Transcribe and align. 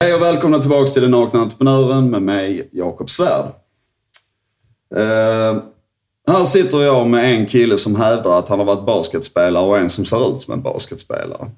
Hej 0.00 0.14
och 0.14 0.22
välkomna 0.22 0.58
tillbaka 0.58 0.86
till 0.86 1.02
Den 1.02 1.10
nakna 1.10 1.40
entreprenören 1.40 2.10
med 2.10 2.22
mig, 2.22 2.68
Jakob 2.72 3.10
Svärd. 3.10 3.44
Uh, 4.96 5.62
här 6.28 6.44
sitter 6.44 6.82
jag 6.82 7.08
med 7.08 7.34
en 7.34 7.46
kille 7.46 7.78
som 7.78 7.96
hävdar 7.96 8.38
att 8.38 8.48
han 8.48 8.58
har 8.58 8.66
varit 8.66 8.86
basketspelare 8.86 9.64
och 9.64 9.78
en 9.78 9.90
som 9.90 10.04
ser 10.04 10.34
ut 10.34 10.42
som 10.42 10.54
en 10.54 10.62
basketspelare. 10.62 11.50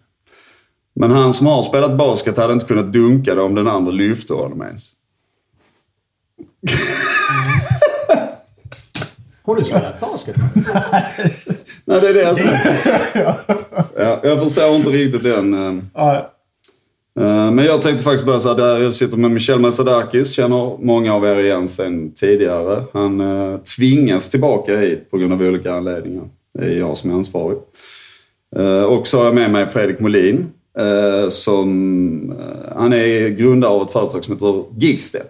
Men 0.94 1.10
han 1.10 1.32
som 1.32 1.46
har 1.46 1.62
spelat 1.62 1.98
basket 1.98 2.36
hade 2.36 2.52
inte 2.52 2.66
kunnat 2.66 2.92
dunka 2.92 3.34
det 3.34 3.42
om 3.42 3.54
den 3.54 3.68
andra 3.68 3.92
lyfte 3.92 4.34
honom 4.34 4.62
ens. 4.62 4.92
Har 9.42 9.56
du 9.56 9.64
spelat 9.64 10.00
basket? 10.00 10.36
Nej, 11.84 12.00
det 12.00 12.08
är 12.08 12.14
det 12.14 12.22
jag 12.22 12.36
säger. 12.36 13.34
Ja, 13.98 14.20
jag 14.22 14.42
förstår 14.42 14.76
inte 14.76 14.90
riktigt 14.90 15.22
den. 15.22 15.54
eh, 15.54 15.82
Eh, 17.20 17.50
men 17.50 17.64
jag 17.64 17.82
tänkte 17.82 18.04
faktiskt 18.04 18.24
börja 18.24 18.40
så 18.40 18.48
här, 18.48 18.56
där 18.56 18.78
jag 18.78 18.94
sitter 18.94 19.16
med 19.16 19.30
Michel 19.30 19.58
Masadakis, 19.60 20.32
känner 20.32 20.84
många 20.84 21.14
av 21.14 21.24
er 21.24 21.40
igen 21.40 21.68
sen 21.68 22.12
tidigare. 22.12 22.84
Han 22.92 23.20
eh, 23.20 23.58
tvingas 23.76 24.28
tillbaka 24.28 24.78
hit 24.78 25.10
på 25.10 25.18
grund 25.18 25.32
av 25.32 25.42
olika 25.42 25.74
anledningar. 25.74 26.24
Det 26.58 26.64
är 26.64 26.78
jag 26.78 26.96
som 26.96 27.10
är 27.10 27.14
ansvarig. 27.14 27.58
Eh, 28.56 28.84
och 28.84 29.06
så 29.06 29.18
har 29.18 29.24
jag 29.24 29.34
med 29.34 29.50
mig 29.50 29.66
Fredrik 29.66 30.00
Molin, 30.00 30.46
eh, 30.78 31.30
som, 31.30 32.30
eh, 32.30 32.76
han 32.76 32.92
är 32.92 33.28
grundare 33.28 33.70
av 33.70 33.82
ett 33.82 33.92
företag 33.92 34.24
som 34.24 34.34
heter 34.34 34.64
Gigstep. 34.78 35.26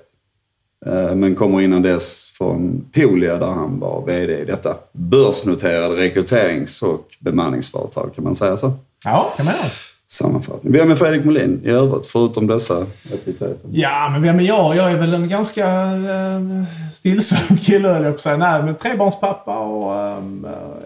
Eh, 0.86 1.14
men 1.14 1.34
kommer 1.34 1.60
innan 1.60 1.82
dess 1.82 2.30
från 2.38 2.84
Polia 2.92 3.38
där 3.38 3.46
han 3.46 3.80
var 3.80 4.06
VD 4.06 4.38
i 4.42 4.44
detta 4.44 4.76
börsnoterade 4.92 5.96
rekryterings 5.96 6.82
och 6.82 7.06
bemanningsföretag. 7.20 8.14
Kan 8.14 8.24
man 8.24 8.34
säga 8.34 8.56
så? 8.56 8.72
Ja, 9.04 9.34
kan 9.36 9.46
man 9.46 9.54
göra. 9.54 9.95
Sammanfattning. 10.08 10.72
Vem 10.72 10.90
är 10.90 10.94
Fredrik 10.94 11.24
Molin 11.24 11.60
i 11.64 11.70
övrigt, 11.70 12.06
förutom 12.06 12.46
dessa 12.46 12.86
epiteter? 13.12 13.56
Ja, 13.70 14.08
men 14.12 14.22
vem 14.22 14.40
är 14.40 14.44
jag? 14.44 14.76
Jag 14.76 14.92
är 14.92 14.96
väl 14.96 15.14
en 15.14 15.28
ganska 15.28 15.66
eh, 15.82 16.64
stillsam 16.92 17.56
kille, 17.56 17.88
höll 17.88 18.02
jag 18.02 18.12
på 18.12 18.14
att 18.14 18.20
säga. 18.20 18.36
Nej, 18.36 18.62
men 18.62 18.74
trebarnspappa 18.74 19.58
och 19.58 19.94
eh, 19.94 20.22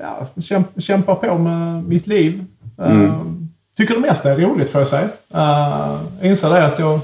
ja, 0.00 0.26
kämp, 0.40 0.66
kämpar 0.78 1.14
på 1.14 1.38
med 1.38 1.84
mitt 1.84 2.06
liv. 2.06 2.44
Eh, 2.78 3.14
Tycker 3.76 3.94
det 3.94 4.00
mesta 4.00 4.30
är 4.30 4.36
roligt, 4.36 4.70
får 4.70 4.80
jag 4.80 4.88
säga. 4.88 5.08
Uh, 5.34 6.00
jag 6.20 6.30
inser 6.30 6.50
det 6.50 6.66
att 6.66 6.78
jag 6.78 7.00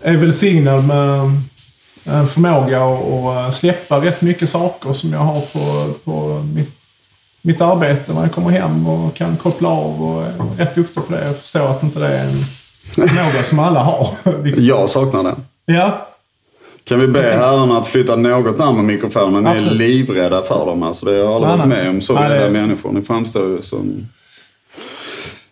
är 0.00 0.16
välsignad 0.16 0.86
med 0.86 1.20
en 2.06 2.26
förmåga 2.26 2.84
att 2.84 3.54
släppa 3.54 4.00
rätt 4.00 4.22
mycket 4.22 4.48
saker 4.48 4.92
som 4.92 5.12
jag 5.12 5.18
har 5.18 5.40
på, 5.40 5.92
på 6.04 6.42
mitt, 6.54 6.70
mitt 7.42 7.60
arbete 7.60 8.12
när 8.14 8.22
jag 8.22 8.32
kommer 8.32 8.50
hem 8.50 8.86
och 8.86 9.14
kan 9.14 9.36
koppla 9.36 9.68
av 9.68 10.02
och 10.02 10.22
är 10.22 10.32
rätt 10.58 10.74
duktig 10.74 11.06
på 11.06 11.12
det. 11.12 11.24
Jag 11.26 11.36
förstår 11.36 11.70
att 11.70 11.82
inte 11.82 11.98
det 11.98 12.08
är 12.08 12.24
en 12.24 12.44
förmåga 12.94 13.42
som 13.44 13.58
alla 13.58 13.80
har. 13.82 14.08
Vilket- 14.42 14.64
Jag 14.64 14.88
saknar 14.90 15.22
den. 15.24 15.36
Ja, 15.66 16.08
Kan 16.84 16.98
vi 16.98 17.06
be 17.06 17.22
herrarna 17.22 17.78
att 17.78 17.88
flytta 17.88 18.16
något 18.16 18.58
närmare 18.58 18.82
mikrofonen? 18.82 19.44
Ni 19.44 19.50
är 19.50 19.70
livrädda 19.70 20.42
för 20.42 20.66
dem. 20.66 20.82
Alltså, 20.82 21.06
det 21.06 21.12
har 21.12 21.18
jag 21.18 21.32
aldrig 21.32 21.48
Nej, 21.50 21.58
varit 21.58 21.68
med 21.68 21.90
om. 21.90 22.00
Så 22.00 22.14
rädda 22.14 22.50
människor. 22.50 22.92
Ni 22.92 23.02
framstår 23.02 23.48
ju 23.50 23.62
som... 23.62 24.06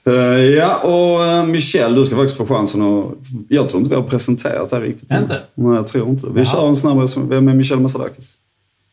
Eh, 0.06 0.12
ja, 0.44 0.74
och 0.76 1.20
uh, 1.20 1.44
Michel, 1.46 1.94
du 1.94 2.04
ska 2.04 2.16
faktiskt 2.16 2.38
få 2.38 2.46
chansen 2.46 2.82
att... 2.82 3.06
Jag 3.48 3.68
tror 3.68 3.80
inte 3.80 3.90
vi 3.94 4.00
har 4.02 4.08
presenterat 4.08 4.68
det 4.68 4.76
här 4.76 4.82
riktigt. 4.82 5.10
Inte? 5.12 5.40
Nej, 5.54 5.74
jag 5.76 5.86
tror 5.86 6.08
inte 6.08 6.26
det. 6.26 6.32
Vi 6.32 6.40
Jaha. 6.40 6.44
kör 6.44 6.68
en 6.68 6.76
snabb 6.76 6.98
resumé. 6.98 7.26
Vem 7.34 7.48
är 7.48 7.54
Michel 7.54 7.80
Masadakis? 7.80 8.34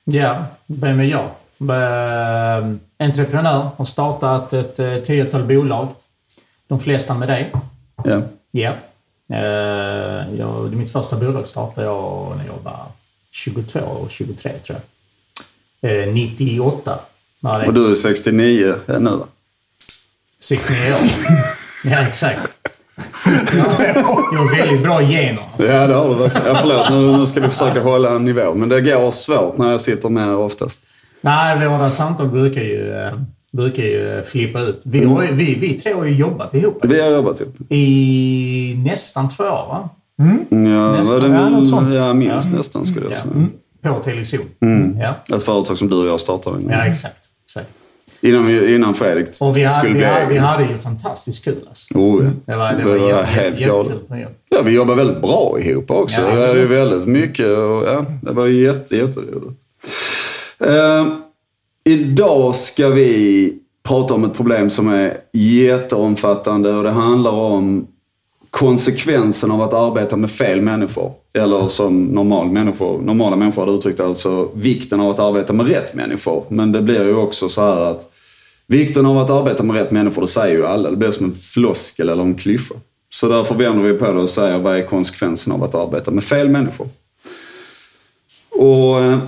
Ja, 0.05 0.45
vem 0.67 0.99
är 0.99 1.03
jag? 1.03 1.27
Eh, 1.59 2.65
entreprenör, 2.99 3.69
har 3.77 3.85
startat 3.85 4.53
ett 4.53 4.79
eh, 4.79 4.95
tiotal 4.95 5.43
bolag. 5.43 5.87
De 6.67 6.79
flesta 6.79 7.13
med 7.13 7.27
dig. 7.27 7.51
Ja. 8.03 8.21
Ja. 8.51 8.71
Eh, 9.33 10.35
jag, 10.37 10.73
mitt 10.73 10.91
första 10.91 11.15
bolag 11.15 11.47
startade 11.47 11.87
jag 11.87 12.33
när 12.37 12.45
jag 12.45 12.59
var 12.63 12.85
22 13.31 13.79
och 13.79 14.11
23 14.11 14.51
tror 14.51 14.79
jag. 15.81 16.07
Eh, 16.07 16.13
98 16.13 16.99
var 17.39 17.59
det. 17.59 17.67
Och 17.67 17.73
du 17.73 17.91
är 17.91 17.95
69 17.95 18.75
eh, 18.87 18.99
nu 18.99 19.09
va? 19.09 19.27
69 20.39 20.93
år. 20.93 20.99
ja, 21.91 22.07
exakt. 22.07 22.49
Jag 24.31 24.39
har 24.39 24.57
väldigt 24.57 24.83
bra 24.83 25.01
gener. 25.01 25.47
Alltså. 25.53 25.73
Ja, 25.73 25.87
det 25.87 25.93
har 25.93 26.09
du 26.09 26.15
verkligen. 26.15 26.47
Ja, 26.47 26.55
förlåt, 26.55 26.89
nu, 26.89 27.17
nu 27.17 27.25
ska 27.25 27.39
vi 27.39 27.49
försöka 27.49 27.81
hålla 27.81 28.15
en 28.15 28.25
nivå. 28.25 28.53
Men 28.53 28.69
det 28.69 28.81
går 28.81 29.11
svårt 29.11 29.57
när 29.57 29.71
jag 29.71 29.81
sitter 29.81 30.09
med 30.09 30.35
oftast. 30.35 30.81
Nej, 31.21 31.67
våra 31.69 31.91
samtal 31.91 32.27
brukar 32.27 32.61
ju, 32.61 32.93
eh, 32.93 33.13
brukar 33.51 33.83
ju 33.83 34.23
flippa 34.25 34.59
ut. 34.61 34.81
Vi, 34.85 35.03
har, 35.05 35.23
ju- 35.23 35.33
vi, 35.33 35.55
vi 35.55 35.73
tre 35.73 35.93
har 35.93 36.05
ju 36.05 36.15
jobbat 36.15 36.53
ihop 36.53 36.77
Vi 36.83 37.01
har 37.01 37.09
jobbat 37.11 37.41
ihop. 37.41 37.55
i 37.69 38.75
nästan 38.85 39.29
två 39.29 39.43
år, 39.43 39.49
va? 39.49 39.89
Ja, 40.49 40.57
Nästan. 40.57 41.05
var 41.05 41.19
det 41.29 41.35
Ja, 41.35 41.49
något 41.49 41.69
sånt. 41.69 41.93
ja, 41.93 42.13
minst 42.13 42.51
nästan 42.53 42.85
skulle 42.85 43.05
jag 43.05 43.11
Ja. 43.11 43.15
säga. 43.15 43.33
Mm. 43.33 43.49
På 43.81 44.03
Telezon. 44.03 44.45
Ja. 45.01 45.35
Ett 45.35 45.43
företag 45.43 45.77
som 45.77 45.87
du 45.87 45.95
och 45.95 46.07
jag 46.07 46.19
startade. 46.19 46.57
ja, 46.69 46.85
exakt. 46.85 47.15
exakt. 47.45 47.69
Innan, 48.21 48.49
innan 48.51 48.93
Fredrik 48.93 49.27
Och 49.41 49.57
vi 49.57 49.63
hade, 49.63 49.79
skulle 49.79 49.93
vi, 49.93 49.99
bli 49.99 50.05
hade, 50.07 50.25
vi 50.25 50.31
egen. 50.31 50.43
hade 50.43 50.63
ju 50.63 50.77
fantastiskt 50.77 51.43
kul 51.43 51.55
alltså. 51.69 51.93
Oh, 51.97 52.23
ja. 52.25 52.29
Det 52.45 52.55
var, 52.57 52.71
det 52.71 52.77
Det 52.77 52.83
var, 52.89 52.99
var 52.99 53.07
jätte- 53.09 53.23
helt 53.25 53.59
jättekul 53.59 53.89
galet. 54.09 54.29
Ja, 54.49 54.57
vi 54.65 54.75
jobbar 54.75 54.95
väldigt 54.95 55.21
bra 55.21 55.57
ihop 55.59 55.91
också. 55.91 56.21
Ja, 56.21 56.27
vi 56.27 56.31
hade 56.33 56.43
absolut. 56.47 56.69
väldigt 56.71 57.05
mycket 57.07 57.47
och 57.47 57.83
ja, 57.87 58.05
det 58.21 58.31
var 58.31 58.47
jätte, 58.47 58.95
jätteroligt. 58.97 59.61
Uh, 60.65 61.13
idag 61.83 62.55
ska 62.55 62.89
vi 62.89 63.53
prata 63.83 64.13
om 64.13 64.23
ett 64.23 64.33
problem 64.33 64.69
som 64.69 64.87
är 64.87 65.17
jätteomfattande 65.33 66.73
och 66.73 66.83
det 66.83 66.89
handlar 66.89 67.31
om 67.31 67.87
konsekvensen 68.49 69.51
av 69.51 69.61
att 69.61 69.73
arbeta 69.73 70.17
med 70.17 70.31
fel 70.31 70.61
människor. 70.61 71.13
Eller 71.33 71.67
som 71.67 72.03
normal 72.03 72.47
människor, 72.47 73.01
normala 73.01 73.35
människor 73.35 73.61
hade 73.61 73.77
uttryckt 73.77 73.99
alltså 73.99 74.49
vikten 74.53 74.99
av 74.99 75.09
att 75.09 75.19
arbeta 75.19 75.53
med 75.53 75.67
rätt 75.67 75.93
människor. 75.93 76.43
Men 76.49 76.71
det 76.71 76.81
blir 76.81 77.03
ju 77.03 77.15
också 77.15 77.49
så 77.49 77.61
här 77.61 77.81
att 77.81 78.13
Vikten 78.69 79.05
av 79.05 79.17
att 79.17 79.29
arbeta 79.29 79.63
med 79.63 79.75
rätt 79.75 79.91
människor, 79.91 80.21
det 80.21 80.27
säger 80.27 80.57
ju 80.57 80.65
alla. 80.65 80.89
Det 80.89 80.97
blir 80.97 81.11
som 81.11 81.25
en 81.25 81.33
floskel 81.33 82.09
eller 82.09 82.23
en 82.23 82.35
klyscha. 82.35 82.75
Så 83.09 83.29
därför 83.29 83.55
vänder 83.55 83.83
vi 83.83 83.99
på 83.99 84.05
det 84.05 84.19
och 84.19 84.29
säger 84.29 84.59
vad 84.59 84.77
är 84.77 84.85
konsekvensen 84.85 85.53
av 85.53 85.63
att 85.63 85.75
arbeta 85.75 86.11
med 86.11 86.23
fel 86.23 86.49
människor? 86.49 86.87
Och 88.49 88.99
eh, 88.99 89.19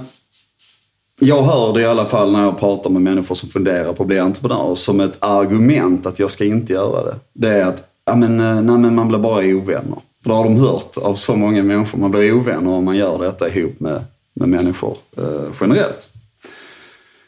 jag 1.20 1.44
hör 1.44 1.74
det 1.74 1.82
i 1.82 1.86
alla 1.86 2.06
fall 2.06 2.32
när 2.32 2.44
jag 2.44 2.60
pratar 2.60 2.90
med 2.90 3.02
människor 3.02 3.36
som 3.36 3.50
funderar 3.50 3.94
på 3.94 4.04
att 4.04 4.08
bli 4.08 4.20
entreprenörer 4.20 4.76
som 4.76 5.00
ett 5.00 5.18
argument 5.20 6.06
att 6.06 6.20
jag 6.20 6.30
ska 6.30 6.46
inte 6.46 6.74
göra 6.74 7.04
det. 7.04 7.16
Det 7.34 7.50
är 7.50 7.66
att 7.66 7.84
ja, 8.06 8.16
men, 8.16 8.40
eh, 8.40 8.62
nej, 8.62 8.78
men 8.78 8.96
man 8.96 9.08
blir 9.08 9.20
bara 9.20 9.46
ovänner. 9.46 10.00
För 10.24 10.30
det 10.30 10.36
har 10.36 10.44
de 10.44 10.56
hört 10.60 10.98
av 10.98 11.14
så 11.14 11.36
många 11.36 11.64
människor. 11.64 12.00
Man 12.00 12.12
blir 12.12 12.34
ovänner 12.34 12.72
om 12.72 12.86
man 12.86 12.98
gör 12.98 13.20
detta 13.20 13.50
ihop 13.50 13.80
med, 13.80 14.04
med 14.34 14.50
människor 14.50 14.98
eh, 15.18 15.52
generellt. 15.62 16.12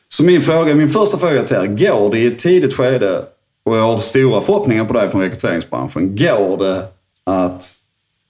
Så 0.07 0.23
min, 0.23 0.41
fråga, 0.41 0.75
min 0.75 0.89
första 0.89 1.17
fråga 1.17 1.43
till 1.43 1.55
er, 1.55 1.65
går 1.65 2.11
det 2.11 2.19
i 2.19 2.25
ett 2.25 2.39
tidigt 2.39 2.73
skede, 2.73 3.25
och 3.63 3.77
jag 3.77 3.83
har 3.83 3.97
stora 3.97 4.41
förhoppningar 4.41 4.85
på 4.85 4.93
dig 4.93 5.09
från 5.09 5.21
rekryteringsbranschen, 5.21 6.15
går 6.15 6.57
det 6.57 6.87
att 7.23 7.75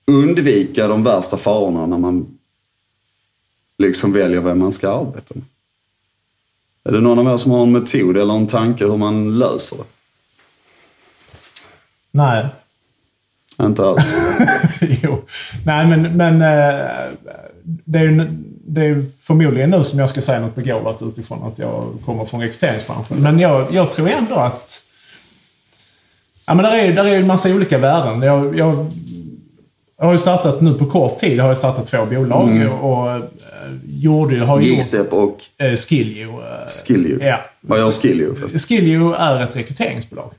undvika 0.08 0.88
de 0.88 1.04
värsta 1.04 1.38
farorna 1.38 1.86
när 1.86 1.98
man 1.98 2.38
liksom 3.78 4.14
väljer 4.14 4.42
vem 4.42 4.60
man 4.60 4.72
ska 4.72 4.90
arbeta 4.90 5.34
med? 5.34 5.44
Är 6.84 6.92
det 6.92 7.02
någon 7.02 7.20
av 7.20 7.34
er 7.34 7.38
som 7.38 7.52
har 7.52 7.64
en 7.64 7.72
metod 7.72 8.18
eller 8.18 8.34
en 8.34 8.48
tanke 8.48 8.86
hur 8.86 8.98
man 8.98 9.40
löser 9.40 9.78
det? 9.78 9.84
nej. 12.12 12.46
Inte 13.62 13.86
alls. 13.86 14.14
jo. 15.04 15.24
Nej, 15.66 15.88
men, 15.88 16.18
men 16.18 16.34
eh, 16.42 16.86
det, 17.64 18.00
är 18.00 18.04
ju, 18.04 18.28
det 18.68 18.86
är 18.86 19.06
förmodligen 19.22 19.70
nu 19.70 19.84
som 19.84 20.00
jag 20.00 20.10
ska 20.10 20.22
säga 20.22 20.40
något 20.40 20.56
begåvat 20.56 21.02
utifrån 21.02 21.44
att 21.44 21.60
jag 21.60 21.94
kommer 22.06 22.26
från 22.26 22.42
rekryteringsbranschen. 22.42 23.18
Men 23.18 23.40
jag, 23.40 23.74
jag 23.74 23.92
tror 23.92 24.10
ändå 24.10 24.36
att... 24.36 24.84
Ja, 26.48 26.54
men 26.54 26.66
där 26.66 26.76
är, 26.76 26.94
där 26.94 27.06
är 27.06 27.20
en 27.20 27.28
massa 27.28 27.50
olika 27.50 27.78
värden. 27.78 28.22
Jag, 28.22 28.58
jag, 28.58 28.92
jag 30.02 30.06
har 30.08 30.12
ju 30.14 30.18
startat 30.18 30.62
nu 30.62 30.74
på 30.74 30.86
kort 30.86 31.18
tid 31.20 31.40
har 31.40 31.48
jag 31.48 31.58
startat 31.58 31.88
två 31.88 32.06
bolag 32.06 32.70
och, 32.82 32.92
och 33.02 33.12
eh, 33.12 33.22
gjorde, 33.86 34.40
har 34.40 34.56
gjort 34.56 34.66
Gigstep 34.66 35.14
och 35.14 35.38
eh, 35.60 35.76
Skillio. 35.76 36.30
eh, 36.30 36.68
Skillio. 36.88 37.24
Ja. 37.24 37.38
Vad 37.62 37.80
gör 37.80 37.92
Skillio 37.92 38.36
förresten? 38.36 38.60
Skillio 38.60 39.14
är 39.14 39.44
ett 39.44 39.56
rekryteringsbolag. 39.56 40.32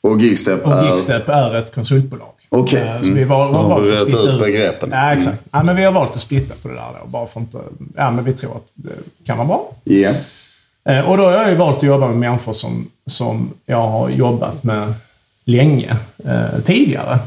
Och 0.00 0.20
Gigstep 0.20 0.66
Och 0.66 0.72
är... 0.72 0.90
Gigstep 0.90 1.28
är 1.28 1.54
ett 1.54 1.74
konsultbolag. 1.74 2.28
Okej. 2.48 2.82
Eh, 2.82 3.02
Så 3.02 3.10
vi 3.12 3.24
var, 3.24 3.44
Mm. 3.48 3.52
var 3.54 3.62
Har 3.62 3.80
att 3.80 3.86
rätt 3.88 3.98
splitta 4.00 4.18
ut 4.32 4.40
begreppen? 4.40 4.90
Ja, 4.92 5.12
exakt. 5.12 5.42
Ja, 5.50 5.62
men 5.62 5.76
vi 5.76 5.84
har 5.84 5.92
valt 5.92 6.14
att 6.14 6.20
splitta 6.20 6.54
på 6.62 6.68
det 6.68 6.74
där 6.74 6.86
då, 7.02 7.08
bara 7.08 7.26
för 7.26 7.40
inte... 7.40 7.58
Ja, 7.96 8.10
men 8.10 8.24
vi 8.24 8.32
tror 8.32 8.56
att 8.56 8.66
det 8.74 8.90
kan 9.26 9.36
vara 9.38 9.46
bra. 9.48 9.72
Ja. 9.84 10.12
Eh, 10.88 11.10
Och 11.10 11.16
då 11.16 11.24
har 11.24 11.32
jag 11.32 11.50
ju 11.50 11.56
valt 11.56 11.76
att 11.76 11.82
jobba 11.82 12.08
med 12.08 12.16
människor 12.16 12.52
som, 12.52 12.90
som 13.06 13.50
jag 13.66 13.88
har 13.88 14.08
jobbat 14.08 14.64
med 14.64 14.94
länge 15.44 15.96
eh, 16.24 16.60
tidigare. 16.64 17.18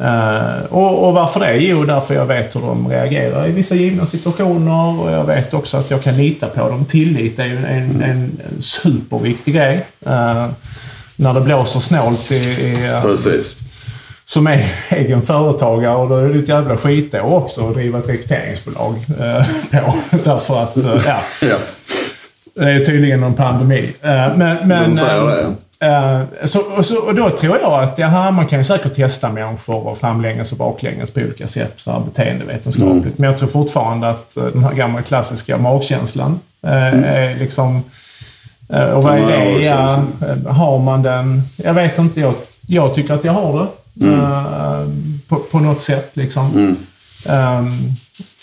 Eh, 0.00 0.64
och, 0.70 1.08
och 1.08 1.14
varför 1.14 1.40
det? 1.40 1.56
Jo, 1.56 1.84
därför 1.84 2.14
jag 2.14 2.26
vet 2.26 2.56
hur 2.56 2.60
de 2.60 2.88
reagerar 2.88 3.48
i 3.48 3.52
vissa 3.52 3.74
givna 3.74 4.06
situationer 4.06 5.00
och 5.00 5.10
jag 5.12 5.24
vet 5.24 5.54
också 5.54 5.76
att 5.76 5.90
jag 5.90 6.02
kan 6.02 6.16
lita 6.16 6.46
på 6.46 6.68
dem. 6.68 6.84
Tillit 6.84 7.38
är 7.38 7.44
ju 7.44 7.56
en, 7.56 7.64
en, 7.64 8.02
en 8.02 8.38
superviktig 8.60 9.54
grej. 9.54 9.86
Eh, 10.06 10.46
när 11.16 11.34
det 11.34 11.40
blåser 11.40 11.80
snålt 11.80 12.30
i, 12.30 12.34
i, 12.34 13.00
Precis. 13.02 13.56
som 14.24 14.46
är 14.46 14.64
egen 14.88 15.22
företagare 15.22 15.96
och 15.96 16.08
då 16.08 16.16
är 16.16 16.28
det 16.28 16.38
ett 16.38 16.48
jävla 16.48 16.76
skitår 16.76 17.34
också 17.34 17.68
att 17.68 17.74
driva 17.74 17.98
ett 17.98 18.08
rekryteringsbolag 18.08 18.94
eh, 19.20 19.46
på. 19.70 19.94
Därför 20.24 20.62
att, 20.62 20.76
eh, 20.76 21.02
ja. 21.06 21.18
Ja. 21.42 21.56
Det 22.54 22.70
är 22.70 22.84
tydligen 22.84 23.20
någon 23.20 23.34
pandemi. 23.34 23.92
Eh, 24.02 24.36
Men, 24.36 24.68
men, 24.68 24.90
De 24.90 24.96
säger 24.96 25.26
det. 25.26 25.54
Eh, 25.80 26.22
så, 26.44 26.60
och, 26.60 26.84
så, 26.84 27.02
och 27.06 27.14
då 27.14 27.30
tror 27.30 27.58
jag 27.58 27.82
att 27.82 27.98
jaha, 27.98 28.30
man 28.30 28.46
kan 28.46 28.58
ju 28.58 28.64
säkert 28.64 28.94
testa 28.94 29.32
människor 29.32 29.86
och 29.86 29.98
framlänges 29.98 30.52
och 30.52 30.58
baklänges 30.58 31.10
på 31.10 31.20
olika 31.20 31.46
sätt, 31.46 31.74
så 31.76 31.92
här 31.92 32.00
beteendevetenskapligt. 32.00 33.04
Mm. 33.04 33.14
Men 33.16 33.30
jag 33.30 33.38
tror 33.38 33.48
fortfarande 33.48 34.08
att 34.10 34.36
eh, 34.36 34.44
den 34.44 34.64
här 34.64 34.72
gamla 34.74 35.02
klassiska 35.02 35.58
magkänslan 35.58 36.40
eh, 36.62 37.02
är 37.04 37.38
liksom... 37.38 37.82
eh, 38.68 38.82
Och 38.84 39.02
vad 39.02 39.14
är 39.14 39.22
Mm. 39.22 39.54
Det? 39.60 39.66
Ja, 39.66 40.04
eh, 40.46 40.52
har 40.54 40.78
man 40.78 41.02
den? 41.02 41.42
Jag 41.64 41.74
vet 41.74 41.98
inte. 41.98 42.20
Jag, 42.20 42.34
jag 42.66 42.94
tycker 42.94 43.14
att 43.14 43.24
jag 43.24 43.32
har 43.32 43.58
det. 43.58 43.68
Mm. 44.06 45.20
På, 45.28 45.36
på 45.36 45.58
något 45.58 45.82
sätt 45.82 46.10
liksom. 46.16 46.76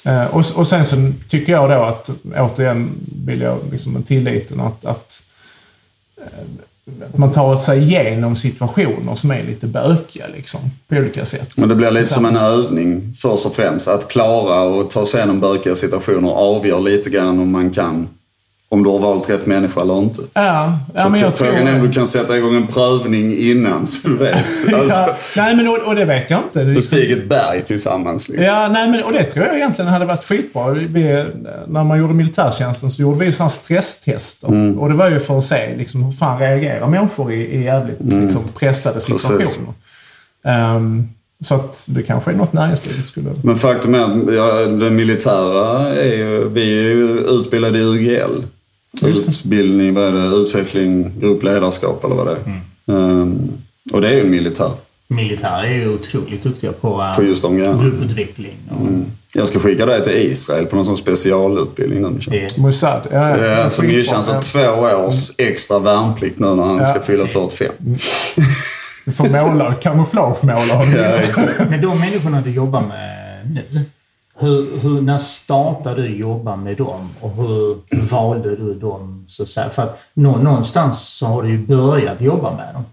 Eh, 0.06 0.26
och, 0.26 0.44
och 0.56 0.68
sen 0.68 0.86
så 0.86 1.12
tycker 1.30 1.54
jag 1.54 1.70
då 1.70 1.84
att, 1.84 2.10
återigen 2.38 2.90
vill 3.26 3.42
jag 3.42 3.58
liksom 3.72 4.04
tilliten 4.04 4.60
att, 4.60 4.86
att 4.86 5.24
att 7.06 7.18
man 7.18 7.32
tar 7.32 7.56
sig 7.56 7.84
igenom 7.84 8.36
situationer 8.36 9.16
som 9.16 9.32
är 9.32 9.44
lite 9.44 9.68
bökiga 9.68 10.26
liksom, 10.36 10.60
på 10.88 10.96
olika 10.96 11.26
sätt. 11.26 11.58
Men 11.58 11.70
det 11.70 11.76
blir 11.76 11.92
lite 11.92 12.06
som 12.06 12.26
en 12.26 12.36
övning 12.36 13.14
först 13.14 13.46
och 13.46 13.56
främst. 13.56 13.88
Att 13.88 14.08
klara 14.08 14.62
och 14.62 14.90
ta 14.90 15.06
sig 15.06 15.18
igenom 15.18 15.40
bökiga 15.40 15.76
situationer 15.76 16.30
avgör 16.30 16.80
lite 16.80 17.10
grann 17.10 17.40
om 17.40 17.52
man 17.52 17.72
kan, 17.72 18.08
om 18.70 18.84
du 18.84 18.90
har 18.90 19.00
valt 19.00 19.30
rätt 19.30 19.46
människa 19.46 19.82
eller 19.82 19.98
inte. 20.00 20.22
Ja, 20.34 20.78
ja 20.96 21.04
Så 21.04 21.10
men 21.10 21.22
jag 21.22 21.36
tror... 21.36 21.48
frågan 21.48 21.68
är 21.68 21.76
om 21.76 21.88
du 21.88 21.92
kan 21.94 22.08
sätta 22.08 22.38
igång 22.38 22.56
en 22.56 22.68
prövning 22.68 23.38
innan 23.38 23.86
så 23.86 24.08
du 24.08 24.16
vet. 24.16 24.36
Alltså, 24.74 25.00
ja, 25.00 25.16
nej, 25.38 25.56
men 25.56 25.68
och, 25.68 25.78
och 25.78 25.96
det 25.96 26.06
vet 26.06 26.30
jag 26.30 26.40
inte. 26.40 26.62
Är 26.62 26.66
liksom- 26.66 27.00
bestig 27.00 27.12
ett 27.18 27.30
berg 27.30 27.62
tillsammans. 27.62 28.30
Liksom. 28.30 28.46
Ja, 28.46 28.68
nej, 28.68 28.90
men, 28.90 29.04
och 29.04 29.14
det 29.14 29.24
tror 29.24 29.46
jag 29.46 29.56
egentligen 29.56 29.92
hade 29.92 30.06
varit 30.06 30.24
skitbra. 30.24 30.70
Vi, 30.72 31.26
när 31.68 31.84
man 31.84 32.00
gjorde 32.00 32.14
militärtjänsten 32.14 32.90
så 32.90 33.02
gjorde 33.02 33.26
vi 33.26 33.32
sådana 33.32 33.50
stresstester. 33.50 34.48
Mm. 34.48 34.80
Och 34.80 34.90
det 34.90 34.96
var 34.96 35.10
ju 35.10 35.20
för 35.20 35.38
att 35.38 35.44
se 35.44 35.76
liksom, 35.78 36.04
hur 36.04 36.12
fan 36.12 36.40
reagerar 36.40 36.88
människor 36.88 37.32
i, 37.34 37.36
i 37.56 37.64
jävligt 37.64 38.00
Mm. 38.02 38.24
liksom, 38.24 38.42
pressade 38.60 39.00
situationer. 39.00 39.74
Ehm, 40.46 41.10
så 41.44 41.56
att 41.56 41.86
det 41.90 42.02
kanske 42.02 42.32
är 42.32 42.36
något 42.36 42.54
näringslivet 42.54 43.06
skulle... 43.06 43.30
Men 43.44 43.56
faktum 43.56 43.96
är 43.96 44.00
att 44.00 44.34
ja, 44.34 44.66
det 44.66 44.90
militära 44.90 45.94
är 45.94 46.18
ju, 46.18 46.50
vi 46.50 46.80
är 46.80 46.96
ju 46.96 47.08
utbildade 47.40 47.80
i 47.80 47.82
UGL. 47.82 48.44
Utbildning, 49.02 49.94
vad 49.94 50.04
är 50.04 50.12
det? 50.12 50.36
Utveckling, 50.36 51.20
gruppledarskap 51.20 52.04
eller 52.04 52.16
vad 52.16 52.28
det 52.28 52.32
är. 52.32 52.38
Mm. 52.46 53.22
Ehm, 53.22 53.52
och 53.94 54.02
det 54.02 54.08
är 54.10 54.14
ju 54.14 54.22
en 54.22 54.32
militär. 54.32 54.72
Militär 55.08 55.64
är 55.64 55.74
ju 55.74 55.94
otroligt 55.94 56.44
duktiga 56.44 56.72
på, 56.72 57.02
eh, 57.02 57.16
På 57.16 57.24
just 57.24 57.42
de 57.42 57.58
grejerna. 57.58 57.84
grupputveckling. 57.84 58.56
Och 58.70 58.88
Jag 59.40 59.48
ska 59.48 59.60
skicka 59.60 59.86
dig 59.86 60.04
till 60.04 60.14
Israel 60.14 60.66
på 60.66 60.76
någon 60.76 60.86
sån 60.86 60.98
specialutbildning 60.98 62.02
nu. 62.02 62.10
Michel. 62.10 62.34
det, 62.56 62.58
Mossad. 62.62 63.02
Ja, 63.12 63.38
ja, 63.38 63.70
som 63.70 63.86
skitbra. 63.86 63.98
Mischa, 63.98 64.16
alltså 64.16 64.42
två 64.42 64.68
års 65.08 65.32
extra 65.38 65.80
värnplikt 65.80 66.40
nu 66.40 66.56
när 66.56 66.64
han 66.64 66.78
Ja. 66.78 66.86
ska 66.86 67.02
fylla 67.02 67.28
45. 67.28 67.72
Du 69.06 69.12
får 69.12 69.30
måla, 69.30 69.74
kamouflagemåla 69.74 70.86
Ja, 70.96 71.02
exakt. 71.02 71.52
Men 71.70 71.82
de 71.82 72.00
människorna 72.00 72.42
du 72.42 72.52
jobbar 72.52 72.82
med 72.82 73.62
nu, 73.72 73.82
hur, 74.38 74.82
hur, 74.82 75.02
när 75.02 75.18
startade 75.18 76.02
du 76.02 76.16
jobba 76.18 76.56
med 76.56 76.78
dem 76.78 77.10
och 77.22 77.32
hur 77.36 77.78
valde 78.10 78.56
du 78.56 78.74
dem? 78.74 79.26
Så 79.28 79.44
att 79.44 79.50
säga? 79.50 79.70
För 79.70 79.84
att 79.84 80.00
nå, 80.14 80.38
någonstans 80.38 81.08
så 81.08 81.26
har 81.26 81.44
du 81.44 81.50
ju 81.50 81.58
börjat 81.58 82.22
jobba 82.22 82.52
med 82.52 82.74
dem. 82.74 82.86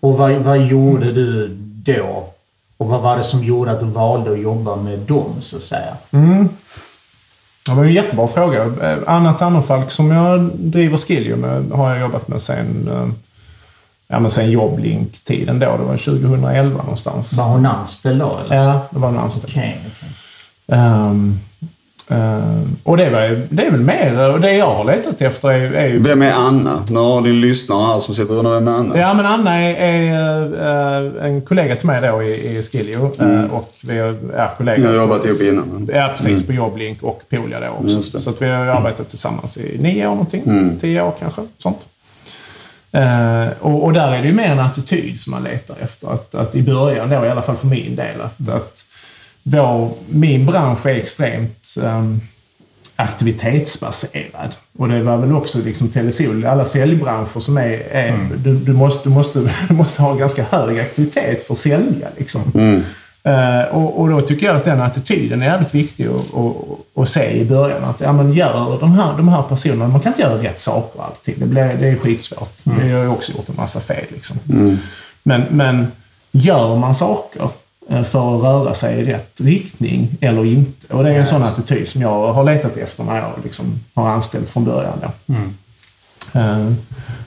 Och 0.00 0.18
vad, 0.18 0.32
vad 0.32 0.58
gjorde 0.58 1.12
du 1.12 1.48
då? 1.84 2.28
Och 2.76 2.88
vad 2.88 3.02
var 3.02 3.16
det 3.16 3.22
som 3.22 3.44
gjorde 3.44 3.70
att 3.70 3.80
du 3.80 3.86
valde 3.86 4.32
att 4.32 4.40
jobba 4.40 4.76
med 4.76 4.98
dem, 4.98 5.34
så 5.40 5.56
att 5.56 5.62
säga? 5.62 5.96
Ja, 6.10 7.72
det 7.72 7.76
var 7.76 7.84
en 7.84 7.92
jättebra 7.92 8.28
fråga. 8.28 8.64
Eh, 8.64 8.98
Anna 9.06 9.32
Tannerfalk 9.32 9.90
som 9.90 10.10
jag 10.10 10.40
driver 10.54 10.96
Skiljo 10.96 11.36
med 11.36 11.70
har 11.70 11.90
jag 11.90 12.00
jobbat 12.00 12.28
med 12.28 12.40
sen, 12.40 12.88
eh, 12.92 13.08
ja, 14.08 14.20
men 14.20 14.30
sen 14.30 14.50
Jobblink-tiden 14.50 15.58
då. 15.58 15.76
Det 15.76 15.84
var 15.84 15.96
2011 15.96 16.82
någonstans. 16.82 17.38
Var 17.38 17.44
hon 17.44 17.66
anställd 17.66 18.20
då, 18.20 18.38
eller? 18.44 18.56
Ja, 18.56 18.80
det 18.90 18.98
var 18.98 19.08
en 19.08 19.18
anställd. 19.18 19.52
Okej, 19.52 19.78
okej. 19.80 20.08
Ehm, 20.72 21.38
ehm, 22.10 22.76
och 22.82 22.96
det, 22.96 23.10
var, 23.10 23.46
det 23.50 23.66
är 23.66 23.70
väl 23.70 23.80
mer, 23.80 24.32
och 24.32 24.40
det 24.40 24.52
jag 24.52 24.74
har 24.74 24.84
letat 24.84 25.20
efter 25.20 25.48
är, 25.48 25.72
är 25.72 25.86
ju... 25.88 25.98
Vem 26.02 26.22
är 26.22 26.32
Anna? 26.32 26.84
Nu 26.90 26.98
har 26.98 27.22
din 27.22 27.40
lyssnare 27.40 27.86
här 27.86 27.98
som 27.98 28.14
sitter 28.14 28.32
och 28.32 28.38
undrar 28.38 28.54
vem 28.54 28.68
är 28.68 28.72
Anna? 28.72 28.98
Ja, 28.98 29.14
men 29.14 29.26
Anna 29.26 29.54
är, 29.54 29.74
är 29.74 31.16
eh, 31.18 31.26
en 31.26 31.40
kollega 31.42 31.76
till 31.76 31.86
mig 31.86 32.02
då 32.02 32.22
i, 32.22 32.56
i 32.56 32.62
Skiljo. 32.62 33.14
eh, 33.20 33.44
och 33.54 33.72
vi 33.84 33.98
är 33.98 34.12
Ni 34.12 34.56
kollegor. 34.56 34.86
har 34.86 34.94
jobbat 34.94 35.24
ihop 35.24 35.40
innan. 35.40 35.88
Ja, 35.94 36.10
precis. 36.16 36.46
På 36.46 36.52
Jobblink 36.52 37.02
och 37.02 37.22
Polia 37.30 37.60
då 37.60 37.84
också. 37.84 38.20
Så 38.20 38.30
att 38.30 38.42
vi 38.42 38.46
har 38.48 38.66
arbetat 38.66 39.08
tillsammans 39.08 39.58
i 39.58 39.78
nio 39.80 40.06
år 40.06 40.10
någonting. 40.10 40.76
Tio 40.80 41.02
år 41.02 41.14
kanske. 41.20 41.42
Sånt. 41.58 41.78
Eh, 42.92 43.46
och, 43.60 43.84
och 43.84 43.92
där 43.92 44.12
är 44.12 44.22
det 44.22 44.28
ju 44.28 44.34
mer 44.34 44.48
en 44.48 44.60
attityd 44.60 45.20
som 45.20 45.30
man 45.30 45.42
letar 45.44 45.76
efter. 45.80 46.08
Att, 46.08 46.34
att 46.34 46.54
i 46.54 46.62
början 46.62 47.10
då, 47.10 47.24
i 47.24 47.28
alla 47.28 47.42
fall 47.42 47.56
för 47.56 47.66
min 47.66 47.96
del, 47.96 48.20
att, 48.20 48.48
att 48.48 48.84
vår, 49.48 49.90
min 50.08 50.46
bransch 50.46 50.86
är 50.86 50.94
extremt 50.94 51.76
um, 51.82 52.20
aktivitetsbaserad. 52.96 54.54
Och 54.78 54.88
det 54.88 55.02
var 55.02 55.16
väl 55.16 55.32
också 55.32 55.58
liksom 55.58 55.88
Telesol, 55.88 56.46
alla 56.46 56.64
säljbranscher 56.64 57.40
som 57.40 57.56
är... 57.56 57.82
är 57.90 58.28
du, 58.36 58.56
du, 58.56 58.72
måste, 58.72 59.08
du, 59.08 59.14
måste, 59.14 59.38
du 59.68 59.74
måste 59.74 60.02
ha 60.02 60.14
ganska 60.14 60.44
hög 60.44 60.80
aktivitet 60.80 61.46
för 61.46 61.54
att 61.54 61.58
sälja. 61.58 62.08
Liksom. 62.16 62.42
Eh, 63.22 63.62
och, 63.62 64.00
och 64.00 64.08
då 64.10 64.20
tycker 64.20 64.46
jag 64.46 64.56
att 64.56 64.64
den 64.64 64.80
attityden 64.80 65.42
är 65.42 65.46
jävligt 65.46 65.74
viktig 65.74 66.08
att, 66.96 67.08
se 67.08 67.40
i 67.40 67.44
början. 67.44 67.84
Att 67.84 68.00
ja, 68.00 68.12
men 68.12 68.32
gör 68.32 68.80
de 68.80 68.92
här, 68.92 69.16
de 69.16 69.28
här 69.28 69.42
personerna, 69.42 69.88
man 69.88 70.00
kan 70.00 70.12
inte 70.12 70.22
göra 70.22 70.42
rätt 70.42 70.60
saker 70.60 71.02
alltid. 71.02 71.34
Det, 71.38 71.46
blir, 71.46 71.76
det 71.80 71.88
är 71.88 71.96
skitsvårt. 71.96 72.58
Det 72.64 72.92
har 72.92 72.98
jag 72.98 73.12
också 73.12 73.32
gjort 73.32 73.48
en 73.48 73.56
massa 73.56 73.80
fel. 73.80 74.04
Liksom. 74.08 74.38
Men, 75.22 75.44
men 75.50 75.86
gör 76.32 76.76
man 76.76 76.94
saker 76.94 77.50
för 77.88 78.36
att 78.36 78.42
röra 78.42 78.74
sig 78.74 79.00
i 79.00 79.04
rätt 79.04 79.40
riktning 79.40 80.08
eller 80.20 80.44
inte? 80.44 80.94
Och 80.94 81.04
det 81.04 81.10
är 81.10 81.18
en 81.18 81.26
sån 81.26 81.42
attityd 81.42 81.88
som 81.88 82.00
jag 82.00 82.32
har 82.32 82.44
letat 82.44 82.76
efter 82.76 83.04
när 83.04 83.16
jag 83.16 83.32
liksom 83.42 83.80
har 83.94 84.08
anställt 84.08 84.50
från 84.50 84.64
början. 84.64 84.98
Då. 85.02 85.34
Eh, 86.40 86.72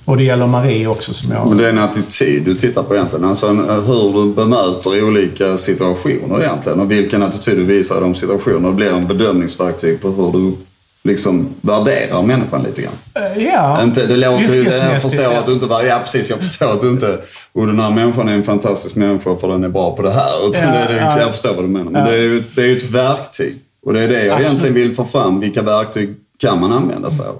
och 0.05 0.17
det 0.17 0.23
gäller 0.23 0.47
Marie 0.47 0.87
också 0.87 1.13
som 1.13 1.33
jag... 1.33 1.47
Men 1.47 1.57
det 1.57 1.65
är 1.65 1.69
en 1.69 1.77
attityd 1.77 2.45
du 2.45 2.55
tittar 2.55 2.83
på 2.83 2.95
egentligen. 2.95 3.25
Alltså 3.25 3.47
en, 3.47 3.57
hur 3.59 4.13
du 4.13 4.33
bemöter 4.33 5.03
olika 5.03 5.57
situationer 5.57 6.41
egentligen. 6.41 6.79
Och 6.79 6.91
vilken 6.91 7.23
attityd 7.23 7.57
du 7.57 7.65
visar 7.65 7.97
i 7.97 7.99
de 7.99 8.15
situationerna. 8.15 8.67
Det 8.67 8.73
blir 8.73 8.93
en 8.93 9.07
bedömningsverktyg 9.07 10.01
på 10.01 10.09
hur 10.09 10.31
du 10.31 10.55
liksom 11.03 11.49
värderar 11.61 12.21
människan 12.21 12.63
lite 12.63 12.81
grann. 12.81 12.93
Eh, 13.15 13.43
ja, 13.43 13.83
Inte, 13.83 14.05
det 14.05 14.15
låter 14.17 14.53
ju, 14.55 14.63
jag 14.63 15.01
förstår 15.01 15.23
ja. 15.25 15.39
att 15.39 15.45
du 15.45 15.53
inte 15.53 15.65
var, 15.65 15.83
ja 15.83 15.99
precis, 15.99 16.29
jag 16.29 16.39
förstår 16.39 16.73
att 16.73 16.81
du 16.81 16.89
inte, 16.89 17.19
och 17.53 17.67
den 17.67 17.79
här 17.79 17.91
människan 17.91 18.29
är 18.29 18.33
en 18.33 18.43
fantastisk 18.43 18.95
människa 18.95 19.35
för 19.35 19.47
den 19.47 19.63
är 19.63 19.69
bra 19.69 19.95
på 19.95 20.01
det 20.01 20.11
här. 20.11 20.47
Utan 20.49 20.63
Ja, 20.63 20.87
det, 20.87 20.93
det, 20.93 20.95
ja. 20.99 21.19
jag 21.19 21.31
förstår 21.31 21.53
vad 21.53 21.63
du 21.63 21.67
menar. 21.67 21.91
Men 21.91 22.05
Ja. 22.05 22.11
det 22.11 22.17
är 22.17 22.21
ju 22.21 22.43
det 22.55 22.61
är 22.61 22.65
ju 22.65 22.77
ett 22.77 22.89
verktyg. 22.91 23.55
Och 23.85 23.93
det 23.93 24.01
är 24.01 24.07
det 24.07 24.13
jag 24.25 24.29
Absolut. 24.35 24.47
egentligen 24.47 24.73
vill 24.75 24.95
få 24.95 25.05
fram. 25.05 25.39
Vilka 25.39 25.61
verktyg 25.61 26.15
kan 26.37 26.59
man 26.59 26.71
använda 26.73 27.09
sig 27.09 27.25
av? 27.27 27.39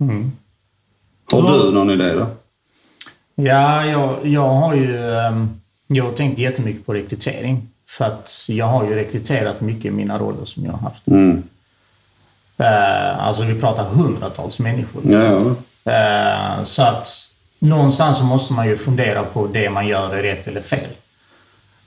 Mm. 0.00 0.32
Har 1.32 1.42
du 1.64 1.72
någon 1.72 1.90
idé 1.90 2.12
då? 2.14 2.26
Ja, 3.34 3.84
jag, 3.86 4.16
jag 4.26 4.48
har 4.48 4.74
ju 4.74 4.96
ehm, 5.18 5.48
jag 5.86 6.04
har 6.04 6.12
tänkt 6.12 6.38
jättemycket 6.38 6.86
på 6.86 6.94
rekrytering. 6.94 7.68
För 7.88 8.04
att 8.04 8.44
jag 8.48 8.66
har 8.66 8.84
ju 8.84 8.94
rekryterat 8.94 9.60
mycket 9.60 9.84
i 9.84 9.90
mina 9.90 10.18
roller 10.18 10.44
som 10.44 10.64
jag 10.64 10.72
har 10.72 10.78
haft. 10.78 11.06
Mm. 11.06 11.42
Eh, 12.58 13.26
alltså 13.26 13.44
vi 13.44 13.60
pratar 13.60 13.84
hundratals 13.84 14.60
människor. 14.60 15.00
Liksom. 15.04 15.56
ja. 15.84 15.92
Eh, 15.92 16.62
Så 16.62 16.82
att 16.82 17.08
någonstans 17.58 18.18
så 18.18 18.24
måste 18.24 18.52
man 18.52 18.66
ju 18.66 18.76
fundera 18.76 19.22
på 19.22 19.46
det 19.46 19.70
man 19.70 19.86
gör 19.86 20.14
är 20.14 20.22
rätt 20.22 20.46
eller 20.46 20.60
fel. 20.60 20.88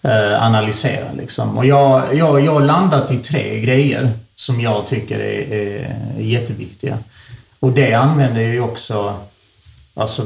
Eh, 0.04 0.44
analysera 0.44 1.06
liksom. 1.18 1.58
Och 1.58 1.66
jag, 1.66 2.16
jag, 2.16 2.42
jag 2.42 2.54
har 2.54 2.62
landat 2.62 3.12
i 3.12 3.18
tre 3.18 3.60
grejer 3.60 4.12
som 4.36 4.62
jag 4.62 4.86
tycker 4.88 5.20
är, 5.20 5.54
är 5.54 5.96
jätteviktiga. 6.20 6.98
Och 7.60 7.72
det 7.72 7.94
använder 7.94 8.42
jag 8.42 8.54
ju 8.54 8.62
också, 8.62 9.14
alltså 9.96 10.26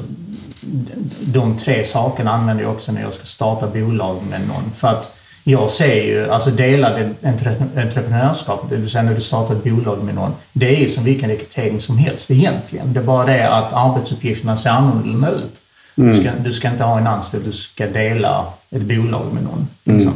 de 1.21 1.57
tre 1.57 1.85
sakerna 1.85 2.31
använder 2.31 2.63
jag 2.63 2.73
också 2.73 2.91
när 2.91 3.01
jag 3.01 3.13
ska 3.13 3.25
starta 3.25 3.67
bolag 3.67 4.17
med 4.29 4.47
någon. 4.47 4.71
För 4.73 4.87
att 4.87 5.11
jag 5.47 5.69
ser 5.69 6.03
ju, 6.03 6.29
alltså 6.29 6.49
entre- 6.49 7.55
entreprenörskap, 7.75 8.69
det 8.69 8.75
vill 8.75 8.89
säga 8.89 9.03
när 9.03 9.15
du 9.15 9.21
startar 9.21 9.55
ett 9.55 9.63
bolag 9.63 10.03
med 10.03 10.15
någon, 10.15 10.33
det 10.53 10.75
är 10.75 10.79
ju 10.79 10.89
som 10.89 11.03
vilken 11.03 11.29
rekrytering 11.29 11.79
som 11.79 11.97
helst 11.97 12.31
egentligen. 12.31 12.93
Det 12.93 12.99
är 12.99 13.03
bara 13.03 13.25
det 13.25 13.49
att 13.49 13.73
arbetsuppgifterna 13.73 14.57
ser 14.57 14.69
annorlunda 14.69 15.29
ut. 15.29 15.61
Du, 15.95 16.15
ska, 16.15 16.29
du 16.43 16.51
ska 16.53 16.69
inte 16.69 16.83
ha 16.83 16.97
en 16.99 17.07
anställd, 17.07 17.45
du 17.45 17.51
ska 17.51 17.87
dela 17.87 18.45
ett 18.71 18.81
bolag 18.81 19.33
med 19.33 19.43
någon. 19.43 19.67
Liksom. 19.83 20.13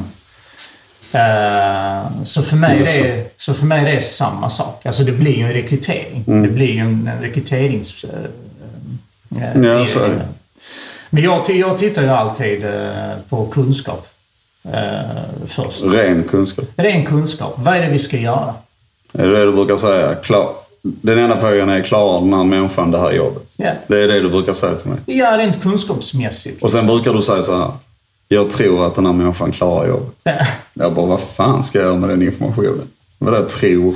Eh, 1.12 2.24
så, 2.24 2.42
för 2.42 2.56
mig 2.56 2.80
Just 2.80 3.00
är 3.00 3.04
det, 3.04 3.34
så 3.38 3.54
för 3.54 3.66
mig 3.66 3.92
är 3.92 3.96
det 3.96 4.02
samma 4.02 4.50
sak. 4.50 4.86
Alltså 4.86 5.04
det 5.04 5.12
blir 5.12 5.38
ju 5.38 5.44
en 5.44 5.54
rekrytering. 5.54 6.24
Det 6.26 6.48
blir 6.48 6.72
ju 6.72 6.80
en, 6.80 7.08
en 7.08 7.22
rekryterings... 7.22 8.04
eh, 8.04 9.44
eh, 9.44 9.62
Ja, 9.64 9.86
så 9.86 10.00
är 10.00 10.10
det. 10.10 10.28
Men 11.10 11.24
jag, 11.24 11.50
jag 11.50 11.78
tittar 11.78 12.02
ju 12.02 12.10
alltid 12.10 12.66
eh, 12.66 13.12
på 13.30 13.46
kunskap 13.46 14.08
eh, 14.64 15.02
först. 15.46 15.84
Ren 15.84 16.24
kunskap. 16.24 16.66
Ren 16.78 17.06
kunskap. 17.06 17.54
Vad 17.58 17.76
är 17.76 17.82
det 17.82 17.90
vi 17.90 18.00
ska 18.00 18.18
göra? 18.18 18.54
Är 19.14 19.28
det 19.28 19.40
det 19.40 19.46
du 19.46 19.52
brukar 19.52 19.76
säga? 19.76 20.16
Klar. 20.16 20.54
Den 20.82 21.18
enda 21.20 21.38
frågan 21.38 21.70
är, 21.70 21.82
klarar 21.82 22.22
den 22.22 22.34
här 22.34 22.44
människan 22.44 22.92
det 22.92 23.00
här 23.00 23.12
jobbet? 23.12 23.56
Ja. 23.58 23.72
Det 23.88 24.04
är 24.04 24.08
det 24.08 24.20
du 24.20 24.30
brukar 24.30 24.54
säga 24.54 24.74
till 24.76 24.90
mig. 24.90 25.00
Ja, 25.06 25.38
rent 25.38 25.62
kunskapsmässigt. 25.62 26.64
Och 26.64 26.72
sen 26.72 26.88
brukar 26.88 27.14
du 27.14 27.22
säga 27.22 27.42
så 27.42 27.58
här. 27.58 27.72
Jag 28.28 28.50
tror 28.50 28.86
att 28.86 28.96
den 28.96 29.06
här 29.06 29.14
människan 29.14 29.52
klarar 29.52 29.88
jobbet. 29.88 30.14
liksom. 30.26 30.46
Jag 30.74 30.94
bara, 30.94 31.06
vad 31.06 31.22
fan 31.22 31.64
ska 31.64 31.80
jag 31.80 31.86
göra 31.88 31.98
med 31.98 32.10
den 32.10 32.22
informationen? 32.22 32.88
Vad 33.18 33.34
det 33.34 33.50
tror? 33.50 33.96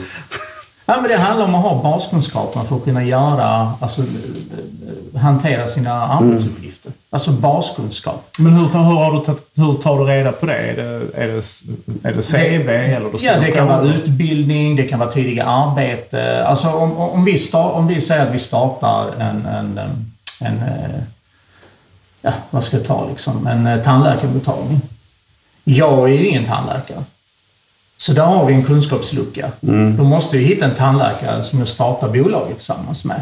Ja, 0.85 1.01
men 1.01 1.09
det 1.09 1.17
handlar 1.17 1.45
om 1.45 1.55
att 1.55 1.61
ha 1.61 1.83
baskunskaperna 1.83 2.65
för 2.65 2.75
att 2.75 2.83
kunna 2.83 3.03
göra, 3.03 3.73
alltså, 3.79 4.01
eh, 4.01 5.21
hantera 5.21 5.67
sina 5.67 5.91
arbetsuppgifter. 5.91 6.91
Alltså 7.09 7.31
baskunskap. 7.31 8.29
Men 8.39 8.53
hur, 8.53 8.65
hur, 8.65 8.79
har 8.79 9.11
du 9.11 9.61
hur 9.61 9.73
tar 9.73 9.99
du 9.99 10.05
reda 10.05 10.31
på 10.31 10.45
det? 10.45 10.55
Är 10.55 10.75
det, 10.75 10.83
är 11.13 11.27
det, 11.27 12.09
är 12.09 12.13
det 12.13 12.21
CV 12.21 12.69
eller 12.69 13.11
du 13.11 13.17
Ja, 13.25 13.39
det 13.39 13.51
kan 13.51 13.67
vara 13.67 13.81
utbildning, 13.81 14.75
det 14.75 14.83
kan 14.83 14.99
vara 14.99 15.11
tidiga 15.11 15.43
arbete. 15.45 16.45
Alltså 16.47 16.69
om, 16.69 16.97
om, 16.97 17.25
vi, 17.25 17.37
start, 17.37 17.73
om 17.73 17.87
vi 17.87 18.01
säger 18.01 18.27
att 18.27 18.33
vi 18.33 18.39
startar 18.39 19.11
en, 19.19 19.45
en, 19.45 19.79
en 20.41 20.57
eh, 20.57 21.01
ja, 22.21 22.31
vad 22.49 22.63
ska 22.63 22.77
jag 22.77 22.85
ta 22.85 23.09
liksom, 23.09 23.47
en 23.47 23.67
eh, 23.67 23.81
tandläkarmottagning. 23.81 24.81
Jag 25.63 26.09
är 26.09 26.13
ju 26.13 26.27
ingen 26.27 26.45
tandläkare. 26.45 27.03
Så 28.03 28.13
där 28.13 28.25
har 28.25 28.45
vi 28.45 28.53
en 28.53 28.63
kunskapslucka. 28.63 29.51
Då 29.97 30.03
måste 30.03 30.37
vi 30.37 30.43
hitta 30.43 30.65
en 30.65 30.73
tandläkare 30.73 31.43
som 31.43 31.59
jag 31.59 31.67
startar 31.67 32.07
bolaget 32.07 32.57
tillsammans 32.57 33.05
med. 33.05 33.21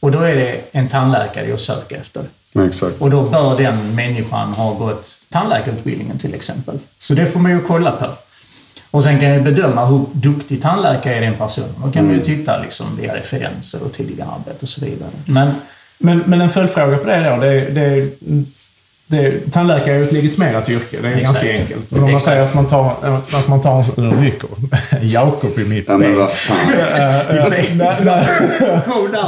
Och 0.00 0.10
då 0.10 0.18
är 0.18 0.36
det 0.36 0.60
en 0.72 0.88
tandläkare 0.88 1.48
jag 1.48 1.60
söker 1.60 1.96
efter. 1.96 2.22
Exakt. 2.66 3.02
Och 3.02 3.10
då 3.10 3.22
bör 3.22 3.56
den 3.56 3.94
människan 3.94 4.52
ha 4.52 4.74
gått 4.74 5.18
tandläkarutbildningen 5.30 6.18
till 6.18 6.34
exempel. 6.34 6.78
Så 6.98 7.14
det 7.14 7.26
får 7.26 7.40
man 7.40 7.52
ju 7.52 7.60
kolla 7.60 7.90
på. 7.90 8.06
Och 8.90 9.04
sen 9.04 9.20
kan 9.20 9.28
jag 9.28 9.44
bedöma 9.44 9.86
hur 9.86 10.04
duktig 10.12 10.62
tandläkare 10.62 11.14
är 11.14 11.20
den 11.20 11.34
personen. 11.34 11.74
Då 11.84 11.92
kan 11.92 12.06
man 12.06 12.14
ju 12.14 12.20
titta 12.20 12.60
liksom 12.62 12.86
via 13.00 13.16
referenser 13.16 13.82
och 13.82 13.92
tidigare 13.92 14.28
arbete 14.28 14.58
och 14.60 14.68
så 14.68 14.80
vidare. 14.80 15.10
Men 15.24 15.50
Men, 15.98 16.22
men 16.26 16.40
en 16.40 16.48
följdfråga 16.48 16.96
på 16.96 17.06
det 17.06 17.30
då. 17.30 17.36
Det, 17.36 17.70
det, 17.70 18.08
det, 19.16 19.52
tandläkare 19.52 19.94
är 19.94 19.98
ju 19.98 20.04
ett 20.04 20.12
legitimerat 20.12 20.68
yrke. 20.68 20.96
Det 21.02 21.08
är 21.08 21.12
Exakt. 21.12 21.24
ganska 21.24 21.52
enkelt. 21.60 21.90
Men 21.90 22.04
om 22.04 22.10
man 22.10 22.20
säger 22.20 22.42
att 22.42 22.54
man 22.54 22.66
tar, 22.68 22.90
att 23.38 23.48
man 23.48 23.60
tar 23.60 24.00
en 24.00 24.22
rycker 24.24 24.48
Jakob 25.02 25.58
i 25.58 25.68
mitt 25.68 25.84
Ja, 25.88 25.98
men 25.98 26.10
ben. 26.10 26.18
vad 26.18 26.32
fan. 26.32 26.56
Eh, 26.72 27.48
nej, 27.50 27.68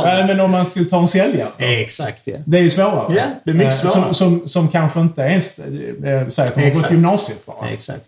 nej. 0.04 0.24
men 0.26 0.40
om 0.40 0.50
man 0.50 0.64
ska 0.64 0.84
ta 0.84 0.98
en 1.00 1.08
säljare. 1.08 1.48
exakt 1.58 2.26
ja. 2.26 2.36
Det 2.44 2.58
är 2.58 2.62
ju 2.62 2.70
svårare. 2.70 3.14
Ja, 3.16 3.22
det 3.44 3.50
är 3.50 3.54
mycket 3.54 3.84
Eh, 3.84 3.90
svårare. 3.90 4.14
Som, 4.14 4.40
som, 4.40 4.48
som 4.48 4.68
kanske 4.68 5.00
inte 5.00 5.20
ens 5.22 5.54
säger 5.54 6.48
att 6.48 6.54
de 6.54 6.62
har 6.62 6.70
gått 6.70 6.90
gymnasiet 6.90 7.46
bara. 7.46 7.68
Exakt. 7.72 8.00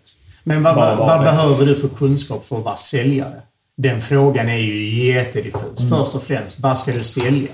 Men 0.43 0.63
vad, 0.63 0.75
Bara 0.75 0.95
vad, 0.95 1.07
vad 1.07 1.19
behöver 1.23 1.65
du 1.65 1.75
för 1.75 1.87
kunskap 1.87 2.45
för 2.45 2.57
att 2.57 2.63
vara 2.63 2.75
säljare? 2.75 3.41
Den 3.77 4.01
frågan 4.01 4.49
är 4.49 4.57
ju 4.57 5.05
jättediffus. 5.13 5.79
Mm. 5.79 5.89
Först 5.89 6.15
och 6.15 6.23
främst, 6.23 6.59
vad 6.59 6.77
ska 6.77 6.91
du 6.91 7.03
sälja? 7.03 7.49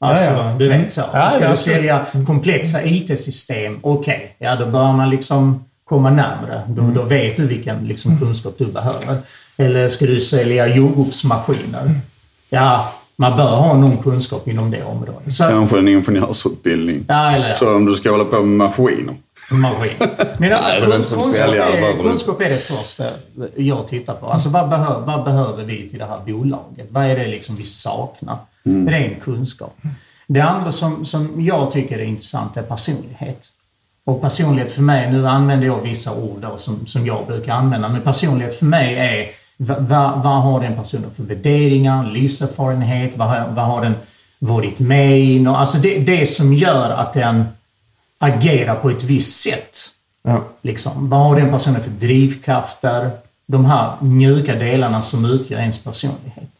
Alltså, 0.00 0.24
Ja, 0.24 0.50
ja. 0.50 0.56
du 0.58 0.68
vet 0.68 0.92
så. 0.92 1.02
Ja, 1.12 1.30
ska 1.30 1.48
du 1.50 1.56
sälja 1.56 2.06
komplexa 2.26 2.82
IT-system? 2.84 3.78
Okej, 3.82 4.36
ja 4.38 4.56
då 4.56 4.66
bör 4.66 4.92
man 4.92 5.10
liksom 5.10 5.64
komma 5.84 6.10
närmare. 6.10 6.62
Då, 6.68 6.82
Mm. 6.82 6.94
då 6.94 7.02
vet 7.02 7.36
du 7.36 7.46
vilken 7.46 7.86
liksom, 7.86 8.18
kunskap 8.18 8.54
du 8.58 8.64
behöver. 8.66 9.16
Eller 9.56 9.88
ska 9.88 10.06
du 10.06 10.20
sälja 10.20 10.66
jordgubbsmaskiner? 10.76 11.94
Ja, 12.50 12.92
man 13.20 13.36
bör 13.36 13.56
ha 13.56 13.74
någon 13.74 13.98
kunskap 13.98 14.48
inom 14.48 14.70
det 14.70 14.84
området. 14.84 15.34
Så, 15.34 15.44
Kanske 15.44 15.78
en 15.78 15.88
ingenjörsutbildning. 15.88 17.04
ja, 17.08 17.32
eller 17.32 17.46
ja. 17.46 17.52
Så 17.52 17.74
om 17.74 17.84
du 17.84 17.94
ska 17.94 18.10
hålla 18.10 18.24
på 18.24 18.42
med 18.42 18.68
maskiner. 18.68 19.14
maskin. 19.52 20.08
Men 20.38 20.50
det 20.50 20.56
är 20.56 20.80
väl 20.80 20.92
inte 20.92 21.08
som 21.08 21.18
kunskap, 21.18 21.46
säljare, 21.46 22.02
kunskap 22.02 22.40
är 22.40 22.48
det 22.48 22.56
första 22.56 23.04
jag 23.56 23.88
tittar 23.88 24.14
på. 24.14 24.26
Alltså 24.26 24.48
vad, 24.48 24.68
behöver, 24.68 25.06
vad 25.06 25.24
behöver 25.24 25.64
vi 25.64 25.90
till 25.90 25.98
det 25.98 26.04
här 26.04 26.20
bolaget? 26.26 26.86
Vad 26.90 27.04
är 27.04 27.16
det 27.18 27.26
liksom 27.26 27.56
vi 27.56 27.64
saknar? 27.64 28.38
Ren 28.62 29.20
kunskap. 29.20 29.76
Det 30.26 30.40
andra 30.40 30.70
som, 30.70 31.04
som 31.04 31.44
jag 31.44 31.70
tycker 31.70 31.98
är 31.98 32.02
intressant 32.02 32.56
är 32.56 32.62
personlighet. 32.62 33.52
Och 34.04 34.20
personlighet 34.20 34.72
för 34.72 34.82
mig, 34.82 35.10
nu 35.12 35.28
använder 35.28 35.66
jag 35.66 35.80
vissa 35.82 36.14
ord 36.14 36.38
då 36.40 36.58
som, 36.58 36.86
som 36.86 37.06
jag 37.06 37.26
brukar 37.26 37.52
använda, 37.52 37.88
men 37.88 38.00
personlighet 38.00 38.54
för 38.54 38.66
mig 38.66 38.94
är 38.94 39.30
vad, 39.60 40.22
vad, 40.22 40.42
har 40.42 40.60
den 40.60 40.76
personen 40.76 41.10
för 41.16 41.22
värderingar, 41.22 42.10
livserfarenhet, 42.12 43.16
vad, 43.16 43.28
har- 43.28 43.48
vad 43.54 43.64
har 43.64 43.82
den 43.82 43.94
varit 44.38 44.78
med 44.78 45.18
i? 45.20 45.46
Alltså 45.46 45.78
det, 45.78 45.98
det 45.98 46.26
som 46.26 46.54
gör 46.54 46.90
att 46.90 47.12
den 47.12 47.44
agerar 48.18 48.74
på 48.74 48.90
ett 48.90 49.04
visst 49.04 49.40
sätt. 49.42 49.78
Ja. 50.22 50.44
Liksom, 50.62 51.08
vad 51.10 51.20
har 51.20 51.36
den 51.36 51.50
personen 51.50 51.82
för 51.82 51.90
drivkrafter? 51.90 53.10
De 53.46 53.64
här 53.64 53.92
mjuka 54.00 54.54
delarna 54.54 55.02
som 55.02 55.24
utgör 55.24 55.58
ens 55.58 55.78
personlighet. 55.78 56.50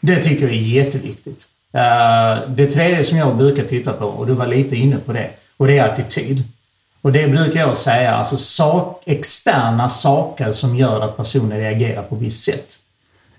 Det 0.00 0.22
tycker 0.22 0.42
jag 0.46 0.50
är 0.56 0.60
jätteviktigt. 0.60 1.48
Eh, 1.72 2.48
Det 2.48 2.66
tredje 2.66 3.04
som 3.04 3.18
jag 3.18 3.36
brukar 3.36 3.62
titta 3.64 3.92
på, 3.92 4.04
och 4.06 4.26
du 4.26 4.32
var 4.32 4.46
lite 4.46 4.76
inne 4.76 4.96
på 4.96 5.12
det, 5.12 5.30
och 5.56 5.66
det 5.66 5.78
är 5.78 5.88
attityd. 5.92 6.44
Och 7.02 7.12
det 7.12 7.28
brukar 7.28 7.60
jag 7.60 7.76
säga, 7.76 8.14
alltså 8.14 8.36
sak, 8.36 9.02
externa 9.06 9.88
saker 9.88 10.52
som 10.52 10.76
gör 10.76 11.00
att 11.00 11.16
personer 11.16 11.58
reagerar 11.58 12.02
på 12.02 12.16
visst 12.16 12.44
sätt. 12.44 12.78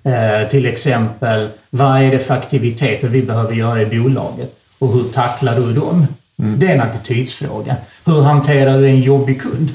Eh, 0.03 0.47
till 0.47 0.65
exempel, 0.65 1.49
vad 1.69 2.01
är 2.01 2.11
det 2.11 2.19
för 2.19 2.33
aktiviteter 2.33 3.07
vi 3.07 3.21
behöver 3.21 3.53
göra 3.53 3.81
i 3.81 3.85
bolaget? 3.85 4.59
Och 4.79 4.93
hur 4.93 5.03
tacklar 5.03 5.55
du 5.55 5.73
dem? 5.73 6.07
Det 6.35 6.67
är 6.67 6.75
en 6.75 6.81
attitydsfråga. 6.81 7.75
Hur 8.05 8.21
hanterar 8.21 8.77
du 8.77 8.87
en 8.87 9.01
jobbig 9.01 9.41
kund? 9.41 9.71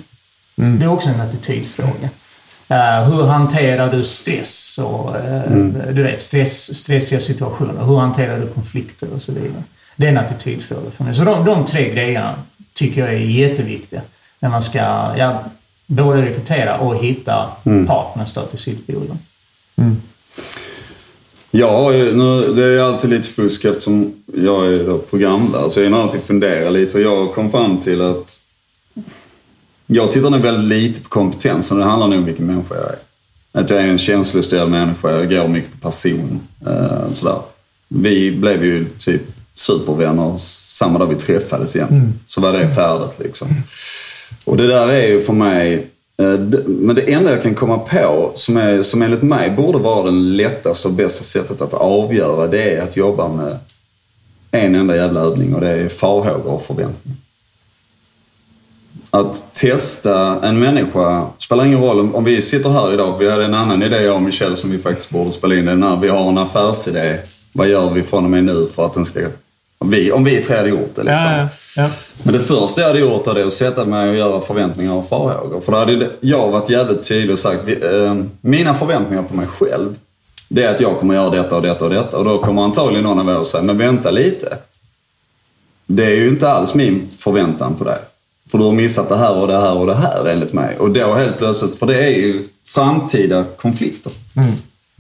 Det 0.55 0.85
är 0.85 0.89
också 0.89 1.09
en 1.11 1.21
attitydfråga. 1.21 2.09
Eh, 2.69 3.05
hur 3.05 3.27
hanterar 3.27 3.93
du 3.93 4.05
stress 4.05 4.79
och 4.79 5.17
eh, 5.17 5.53
du 5.93 6.03
vet, 6.03 6.21
stress, 6.21 6.75
stressiga 6.83 7.21
situationer? 7.21 7.85
Hur 7.85 7.97
hanterar 7.97 8.39
du 8.39 8.47
konflikter 8.47 9.09
och 9.15 9.23
så 9.23 9.33
vidare? 9.33 9.62
Det 9.97 10.07
är 10.07 10.11
en 10.11 10.19
attitydfråga 10.19 10.91
för 10.91 11.05
mig. 11.05 11.15
Så 11.15 11.25
de, 11.25 11.45
de 11.45 11.65
tre 11.65 11.91
grejerna 11.91 12.35
tycker 12.73 13.00
jag 13.00 13.14
är 13.14 13.19
jätteviktiga 13.19 14.00
när 14.41 14.49
man 14.49 14.62
ska 14.62 14.79
ja, 15.19 15.45
både 15.87 16.23
rekrytera 16.23 16.79
och 16.79 16.97
hitta 16.97 17.49
partners 17.87 18.33
då 18.33 18.47
till 18.47 18.59
sitt 18.59 18.87
bolag. 18.87 19.17
Ja, 21.55 21.91
nu, 21.91 22.55
det 22.55 22.64
är 22.64 22.79
alltid 22.79 23.11
lite 23.11 23.29
fusk 23.29 23.64
eftersom 23.64 24.14
jag 24.35 24.67
är 24.67 24.85
då 24.85 24.99
programlärare. 24.99 25.71
Så 25.71 25.81
jag 25.81 25.93
är 25.93 25.97
alltid 25.97 26.21
fundera 26.21 26.71
lite 26.71 26.99
och 26.99 27.05
jag 27.05 27.35
kom 27.35 27.50
fram 27.50 27.81
till 27.81 28.02
att 28.02 28.41
jag 29.87 30.11
tittar 30.11 30.31
nog 30.31 30.41
väldigt 30.41 30.79
lite 30.79 31.00
på 31.00 31.09
kompetensen. 31.09 31.79
Det 31.79 31.85
handlar 31.85 32.09
nog 32.09 32.19
om 32.19 32.25
vilken 32.25 32.47
människa 32.47 32.75
jag 32.75 32.85
är. 32.85 32.99
Att 33.52 33.71
jag 33.71 33.79
är 33.79 33.87
en 33.87 33.99
känslostyrd 33.99 34.69
människa. 34.69 35.11
Jag 35.11 35.31
går 35.31 35.49
mycket 35.49 35.73
på 35.73 35.79
person. 35.79 36.41
Eh, 36.67 37.12
sådär. 37.12 37.41
Vi 37.88 38.31
blev 38.31 38.64
ju 38.64 38.85
typ 38.99 39.23
supervänner 39.55 40.37
samma 40.73 40.99
dag 40.99 41.07
vi 41.07 41.14
träffades 41.14 41.76
igen. 41.76 41.88
Så 42.29 42.41
var 42.41 42.52
det 42.52 42.69
färdigt 42.69 43.19
liksom. 43.19 43.49
Och 44.45 44.57
det 44.57 44.67
där 44.67 44.88
är 44.88 45.07
ju 45.09 45.21
för 45.21 45.33
mig... 45.33 45.87
eh, 46.21 46.41
Men 46.67 46.97
det 46.97 47.12
enda 47.12 47.31
jag 47.31 47.43
kan 47.43 47.55
komma 47.55 47.79
på 47.79 48.33
som, 48.35 48.57
är, 48.57 48.83
som 48.83 49.02
enligt 49.02 49.23
mig 49.23 49.50
borde 49.50 49.79
vara 49.79 50.05
det 50.05 50.11
lättaste 50.17 50.88
och 50.88 50.95
bästa 50.95 51.25
sättet 51.25 51.62
att 51.62 51.75
avgöra 51.75 52.47
det 52.47 52.76
är 52.76 52.83
att 52.83 52.97
jobba 52.97 53.29
med 53.29 53.59
en 54.50 54.75
enda 54.75 54.97
jävla 54.97 55.21
övning 55.21 55.55
och 55.55 55.61
det 55.61 55.69
är 55.69 55.88
farhågor 55.88 56.52
och 56.52 56.62
förväntningar. 56.62 57.19
Att 59.11 59.55
testa 59.55 60.41
en 60.43 60.59
människa, 60.59 61.26
spelar 61.38 61.64
ingen 61.64 61.81
roll 61.81 62.00
om, 62.00 62.14
om 62.14 62.25
vi 62.25 62.41
sitter 62.41 62.71
här 62.71 62.93
idag, 62.95 63.14
för 63.17 63.25
vi 63.25 63.31
hade 63.31 63.45
en 63.45 63.55
annan 63.55 63.83
idé 63.83 64.02
jag 64.02 64.17
och 64.17 64.23
Michelle 64.23 64.57
som 64.57 64.71
vi 64.71 64.79
faktiskt 64.79 65.11
borde 65.11 65.31
spela 65.31 65.55
in. 65.55 65.64
Den 65.67 65.83
här, 65.83 65.97
vi 65.97 66.09
har 66.09 66.29
en 66.29 66.38
affärsidé. 66.38 67.19
Vad 67.52 67.69
gör 67.69 67.91
vi 67.91 68.02
från 68.02 68.25
och 68.25 68.31
med 68.31 68.45
nu 68.45 68.67
för 68.67 68.87
att 68.87 68.95
den 68.95 69.05
ska... 69.05 69.21
Om 69.83 69.91
vi, 69.91 70.12
om 70.12 70.25
vi 70.25 70.43
tre 70.43 70.57
hade 70.57 70.69
gjort 70.69 70.95
det 70.95 71.03
liksom. 71.03 71.31
Ja, 71.31 71.37
ja, 71.37 71.49
ja. 71.77 71.91
Men 72.23 72.35
det 72.35 72.41
första 72.41 72.81
jag 72.81 72.89
hade 72.89 73.01
gjort 73.01 73.27
är 73.27 73.47
att 73.47 73.53
sätta 73.53 73.85
mig 73.85 74.09
och 74.09 74.17
göra 74.17 74.41
förväntningar 74.41 74.93
och 74.93 75.09
farhågor. 75.09 75.61
För 75.61 75.73
då 75.73 75.79
hade 75.79 76.11
jag 76.21 76.49
varit 76.49 76.71
jävligt 76.71 77.09
tydlig 77.09 77.33
och 77.33 77.39
sagt, 77.39 77.69
eh, 77.69 78.17
mina 78.41 78.75
förväntningar 78.75 79.23
på 79.23 79.35
mig 79.35 79.47
själv, 79.47 79.95
det 80.49 80.65
är 80.65 80.75
att 80.75 80.81
jag 80.81 80.99
kommer 80.99 81.15
göra 81.15 81.31
detta 81.31 81.57
och 81.57 81.62
detta 81.62 81.85
och 81.85 81.91
detta. 81.91 82.19
Och 82.19 82.25
då 82.25 82.39
kommer 82.39 82.62
antagligen 82.62 83.05
någon 83.05 83.19
av 83.19 83.29
er 83.29 83.41
att 83.41 83.47
säga, 83.47 83.62
men 83.62 83.79
vänta 83.79 84.11
lite. 84.11 84.59
Det 85.87 86.05
är 86.05 86.17
ju 86.17 86.29
inte 86.29 86.51
alls 86.51 86.75
min 86.75 87.09
förväntan 87.09 87.75
på 87.75 87.85
dig. 87.85 87.99
För 88.51 88.59
du 88.59 88.65
har 88.65 88.73
missat 88.73 89.09
det 89.09 89.17
här 89.17 89.35
och 89.35 89.47
det 89.47 89.59
här 89.59 89.77
och 89.79 89.87
det 89.87 89.95
här 89.95 90.29
enligt 90.29 90.53
mig. 90.53 90.79
Och 90.79 90.91
då 90.91 91.15
helt 91.15 91.39
plötsligt, 91.39 91.79
för 91.79 91.87
det 91.87 92.05
är 92.05 92.11
ju 92.11 92.45
framtida 92.67 93.45
konflikter. 93.57 94.12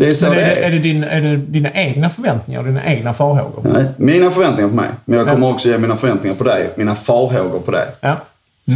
Det 0.02 0.08
är 0.08 0.12
så 0.12 0.28
Men 0.28 0.38
är 0.38 0.42
det 0.42 0.64
är. 0.64 0.70
det 0.70 0.78
din, 0.78 1.04
är 1.04 1.20
det 1.20 1.36
dina 1.36 1.70
egna 1.72 2.10
förväntningar 2.10 2.60
och 2.60 2.66
dina 2.66 2.84
egna 2.84 3.14
farhågor? 3.14 3.62
Nej, 3.72 3.84
mina 3.96 4.30
förväntningar 4.30 4.68
på 4.68 4.74
mig. 4.76 4.90
Men 5.04 5.18
jag 5.18 5.28
kommer 5.28 5.50
också 5.50 5.68
ge 5.68 5.78
mina 5.78 5.96
förväntningar 5.96 6.36
på 6.36 6.44
dig. 6.44 6.70
Mina 6.76 6.94
farhågor 6.94 7.58
på 7.58 7.70
dig. 7.70 7.86
Ja. 8.00 8.16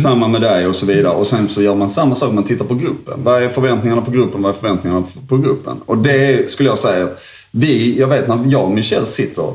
Samma 0.03 0.29
med 0.29 0.41
dig 0.41 0.67
och 0.67 0.77
så 0.77 0.87
vidare. 0.87 1.15
Och 1.15 1.27
sen 1.27 1.49
så 1.49 1.63
gör 1.63 1.75
man 1.75 1.89
samma 1.89 2.15
sak, 2.15 2.33
man 2.33 2.45
tittar 2.45 2.65
på 2.65 2.75
gruppen. 2.75 3.15
Vad 3.17 3.43
är 3.43 3.49
förväntningarna 3.49 4.03
på 4.03 4.11
gruppen? 4.11 4.43
Vad 4.43 4.49
är 4.55 4.59
förväntningarna 4.59 5.07
på 5.29 5.37
gruppen? 5.37 5.77
Och 5.87 5.99
det 5.99 6.51
skulle 6.51 6.69
jag 6.69 6.79
säga, 6.79 7.09
vi, 7.51 7.99
jag 7.99 8.07
vet 8.07 8.29
när 8.29 8.41
jag 8.47 8.65
och 8.65 8.71
Michelle 8.71 9.07
sitter 9.07 9.53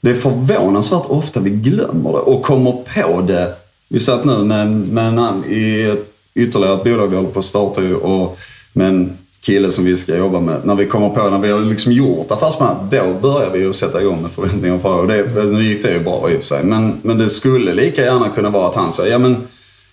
det 0.00 0.10
är 0.10 0.14
förvånansvärt 0.14 1.06
ofta 1.06 1.40
vi 1.40 1.50
glömmer 1.50 2.12
det 2.12 2.18
och 2.18 2.42
kommer 2.42 2.72
på 2.72 3.22
det. 3.22 3.54
Vi 3.88 4.00
satt 4.00 4.24
nu 4.24 4.44
med, 4.44 4.70
med 4.70 5.06
en, 5.06 5.44
i 5.44 5.96
ytterligare 6.34 6.74
ett 6.74 6.84
bolag 6.84 7.06
vi 7.06 7.16
håller 7.16 7.30
på 7.30 7.38
att 7.38 7.44
starta 7.44 7.96
och 7.96 8.38
med 8.72 8.88
en 8.88 9.18
kille 9.40 9.70
som 9.70 9.84
vi 9.84 9.96
ska 9.96 10.16
jobba 10.16 10.40
med. 10.40 10.60
När 10.64 10.74
vi 10.74 10.86
kommer 10.86 11.08
på, 11.08 11.30
när 11.30 11.38
vi 11.38 11.50
har 11.50 11.60
liksom 11.60 11.92
gjort 11.92 12.30
affärsplanen, 12.30 12.88
då 12.90 13.14
börjar 13.28 13.50
vi 13.50 13.58
ju 13.58 13.72
sätta 13.72 14.00
igång 14.00 14.22
med 14.22 14.32
förväntningar 14.32 14.74
och 14.74 14.82
frågor. 14.82 15.06
Det, 15.06 15.44
nu 15.44 15.64
gick 15.64 15.82
det 15.82 15.92
ju 15.92 16.00
bra 16.00 16.30
i 16.30 16.36
och 16.36 16.38
för 16.38 16.46
sig, 16.46 16.64
men, 16.64 17.00
men 17.02 17.18
det 17.18 17.28
skulle 17.28 17.74
lika 17.74 18.02
gärna 18.02 18.28
kunna 18.28 18.50
vara 18.50 18.68
att 18.68 18.74
han 18.74 18.92
säger, 18.92 19.12
ja 19.12 19.18
men 19.18 19.36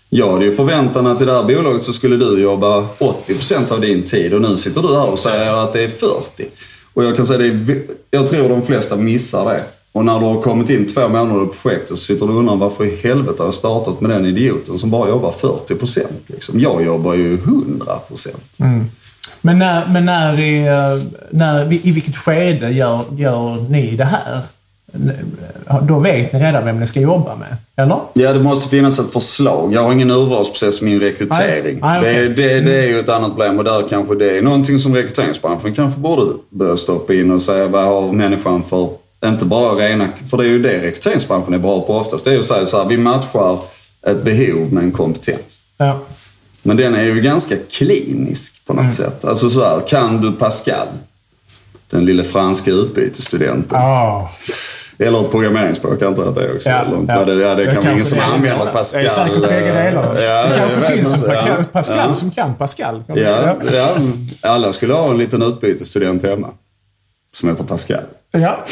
jag 0.10 0.32
hade 0.32 0.46
ju 0.46 0.52
förväntan 0.52 1.08
att 1.08 1.22
i 1.22 1.26
det 1.26 1.34
här 1.34 1.44
bolaget 1.44 1.84
så 1.84 1.94
skulle 1.94 2.18
du 2.18 2.42
jobba 2.42 2.88
80% 3.00 3.74
av 3.74 3.82
din 3.82 4.04
tid 4.04 4.34
och 4.34 4.42
nu 4.42 4.58
sitter 4.58 4.82
du 4.82 4.96
här 4.96 5.10
och 5.10 5.20
säger 5.20 5.54
att 5.54 5.74
det 5.74 5.84
är 5.84 5.88
40. 5.88 6.46
Och 6.94 7.04
jag 7.04 7.16
kan 7.16 7.26
säga 7.26 7.40
det, 7.40 7.82
jag 8.12 8.28
tror 8.28 8.50
de 8.50 8.62
flesta 8.62 8.96
missar 8.96 9.54
det. 9.54 9.64
Och 9.92 10.06
när 10.06 10.20
du 10.20 10.26
har 10.26 10.42
kommit 10.42 10.70
in 10.70 10.88
två 10.88 11.08
månader 11.08 11.46
på 11.46 11.54
projektet 11.54 11.90
så 11.90 11.96
sitter 11.96 12.26
du 12.26 12.34
och 12.34 12.40
undrar 12.40 12.56
varför 12.56 12.86
i 12.86 12.96
helvete 12.96 13.36
har 13.38 13.48
jag 13.48 13.54
startat 13.54 14.02
med 14.02 14.12
den 14.12 14.26
idioten 14.26 14.80
som 14.80 14.92
bara 14.92 15.10
jobbar 15.10 15.32
40%. 15.32 16.04
Liksom. 16.28 16.60
Jag 16.60 16.86
jobbar 16.86 17.14
ju 17.14 17.38
100%. 17.38 18.28
Mm. 18.60 18.86
Men, 19.42 19.60
när, 19.60 19.88
men 19.88 20.06
när, 20.06 20.40
i, 20.40 20.66
när, 21.30 21.74
i 21.74 21.92
vilket 21.92 22.16
skede 22.16 22.70
gör, 22.70 23.06
gör 23.12 23.70
ni 23.70 23.96
det 23.96 24.06
här? 24.06 24.44
Då 25.82 26.00
vet 26.00 26.34
ni 26.34 26.40
redan 26.40 26.66
vem 26.66 26.80
ni 26.80 26.88
ska 26.88 27.00
jobba 27.00 27.36
med, 27.36 27.56
eller? 27.76 28.00
Ja, 28.14 28.34
det 28.34 28.40
måste 28.40 28.70
finnas 28.70 29.00
ett 29.00 29.14
förslag. 29.14 29.74
Jag 29.74 29.84
har 29.84 29.92
ingen 29.92 30.12
urvalsprocess 30.12 30.82
i 30.82 30.86
min 30.86 31.00
rekrytering. 31.00 31.80
Nej. 31.82 31.82
Nej, 31.82 32.00
okay. 32.00 32.28
det, 32.28 32.34
det, 32.34 32.62
det, 32.62 32.84
är 32.84 32.88
ju 32.88 33.00
ett 33.00 33.10
annat 33.10 33.30
problem 33.30 33.58
och 33.58 33.64
där 33.64 33.88
kanske 33.90 34.16
det 34.16 34.38
är 34.38 34.42
någonting 34.42 34.80
som 34.80 34.96
rekryteringsbranschen 34.96 35.74
kanske 35.74 36.00
borde 36.00 36.34
börja 36.50 36.78
stoppa 36.78 37.14
in 37.14 37.32
och 37.32 37.42
säga 37.42 37.68
vad 37.68 37.86
har 37.86 38.14
människan 38.14 38.64
för, 38.64 38.90
inte 39.26 39.46
bara 39.46 39.74
rena, 39.74 40.08
för 40.30 40.38
det 40.38 40.44
är 40.44 40.48
ju 40.48 40.60
det 40.60 40.82
rekryteringsbranschen 40.82 41.54
är 41.54 41.60
bra 41.60 41.82
på 41.82 41.94
oftast. 41.94 42.26
Det 42.26 42.32
är 42.32 42.34
ju 42.34 42.40
att 42.40 42.46
säga 42.46 42.66
så 42.66 42.78
här, 42.78 42.90
vi 42.90 42.98
matchar 42.98 43.60
ett 44.08 44.24
behov 44.24 44.74
med 44.74 44.84
en 44.84 44.92
kompetens. 44.92 45.64
Ja. 45.78 46.00
Men 46.68 46.78
den 46.78 46.96
är 46.96 47.04
ju 47.04 47.22
ganska 47.22 47.56
klinisk 47.70 48.66
på 48.66 48.74
något 48.74 48.82
mm. 48.82 48.92
sätt. 48.92 49.26
Alltså 49.26 49.50
så 49.50 49.66
här, 49.66 49.88
kan 49.88 50.22
du 50.22 50.32
Pascal? 50.32 50.88
Den 51.90 52.06
lille 52.06 52.24
franska 52.24 52.72
utbytesstudenten. 52.72 53.78
Oh. 53.78 54.30
Eller 54.98 55.22
ett 55.22 55.32
programmeringsspråk, 55.32 56.02
jag 56.02 56.08
antar 56.08 56.28
att 56.28 56.36
det 56.36 56.46
är 56.46 56.56
också. 56.56 56.70
Ja, 56.70 56.86
ja. 57.08 57.26
Det, 57.26 57.34
ja, 57.34 57.56
det, 57.56 57.66
det 57.66 57.72
kan 57.72 57.84
vara 57.84 57.94
ingen 57.94 58.06
som 58.06 58.20
använder 58.20 58.66
Pascal. 58.66 59.04
Det 59.04 59.10
är 59.10 59.14
säkert 59.14 59.48
bägge 59.48 59.72
delarna. 59.72 60.22
Ja, 60.22 60.46
det 60.46 60.58
kanske 60.58 60.96
finns 60.96 61.24
en 61.24 61.66
Pascal 61.66 61.98
ja. 61.98 62.14
som 62.14 62.32
kan 62.32 62.56
Pascal. 62.56 63.04
Ja, 63.08 63.56
ja, 63.74 63.96
alla 64.42 64.74
skulle 64.74 64.94
ha 64.94 65.12
en 65.12 65.18
liten 65.18 65.42
utbytesstudent 65.42 66.24
hemma. 66.24 66.50
Som 67.34 67.50
heter 67.50 67.64
Pascal. 67.64 68.04
Ja. 68.32 68.66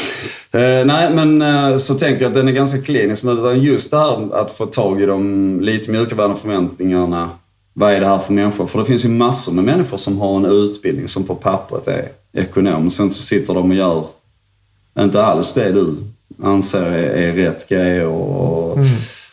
Eh, 0.52 0.84
nej, 0.86 1.10
men 1.14 1.42
eh, 1.42 1.76
så 1.76 1.94
tänker 1.94 2.22
jag 2.22 2.28
att 2.28 2.34
den 2.34 2.48
är 2.48 2.52
ganska 2.52 2.82
klinisk. 2.82 3.22
Men 3.22 3.60
just 3.60 3.90
det 3.90 3.98
här 3.98 4.34
att 4.34 4.52
få 4.52 4.66
tag 4.66 5.02
i 5.02 5.06
de 5.06 5.60
lite 5.60 5.90
mjukare 5.90 6.34
förväntningarna. 6.34 7.30
Vad 7.78 7.92
är 7.92 8.00
det 8.00 8.06
här 8.06 8.18
för 8.18 8.32
människor? 8.32 8.66
För 8.66 8.78
det 8.78 8.84
finns 8.84 9.04
ju 9.04 9.08
massor 9.08 9.52
med 9.52 9.64
människor 9.64 9.96
som 9.96 10.20
har 10.20 10.36
en 10.36 10.44
utbildning 10.44 11.08
som 11.08 11.24
på 11.24 11.34
pappret 11.34 11.88
är 11.88 12.08
ekonom. 12.32 12.90
Sen 12.90 13.10
så 13.10 13.22
sitter 13.22 13.54
de 13.54 13.70
och 13.70 13.76
gör 13.76 14.06
inte 14.98 15.24
alls 15.24 15.52
det 15.52 15.72
du 15.72 15.96
anser 16.42 16.86
är, 16.86 17.28
är 17.28 17.32
rätt 17.32 17.68
grej. 17.68 18.06
Och 18.06 18.76
mm. 18.76 18.86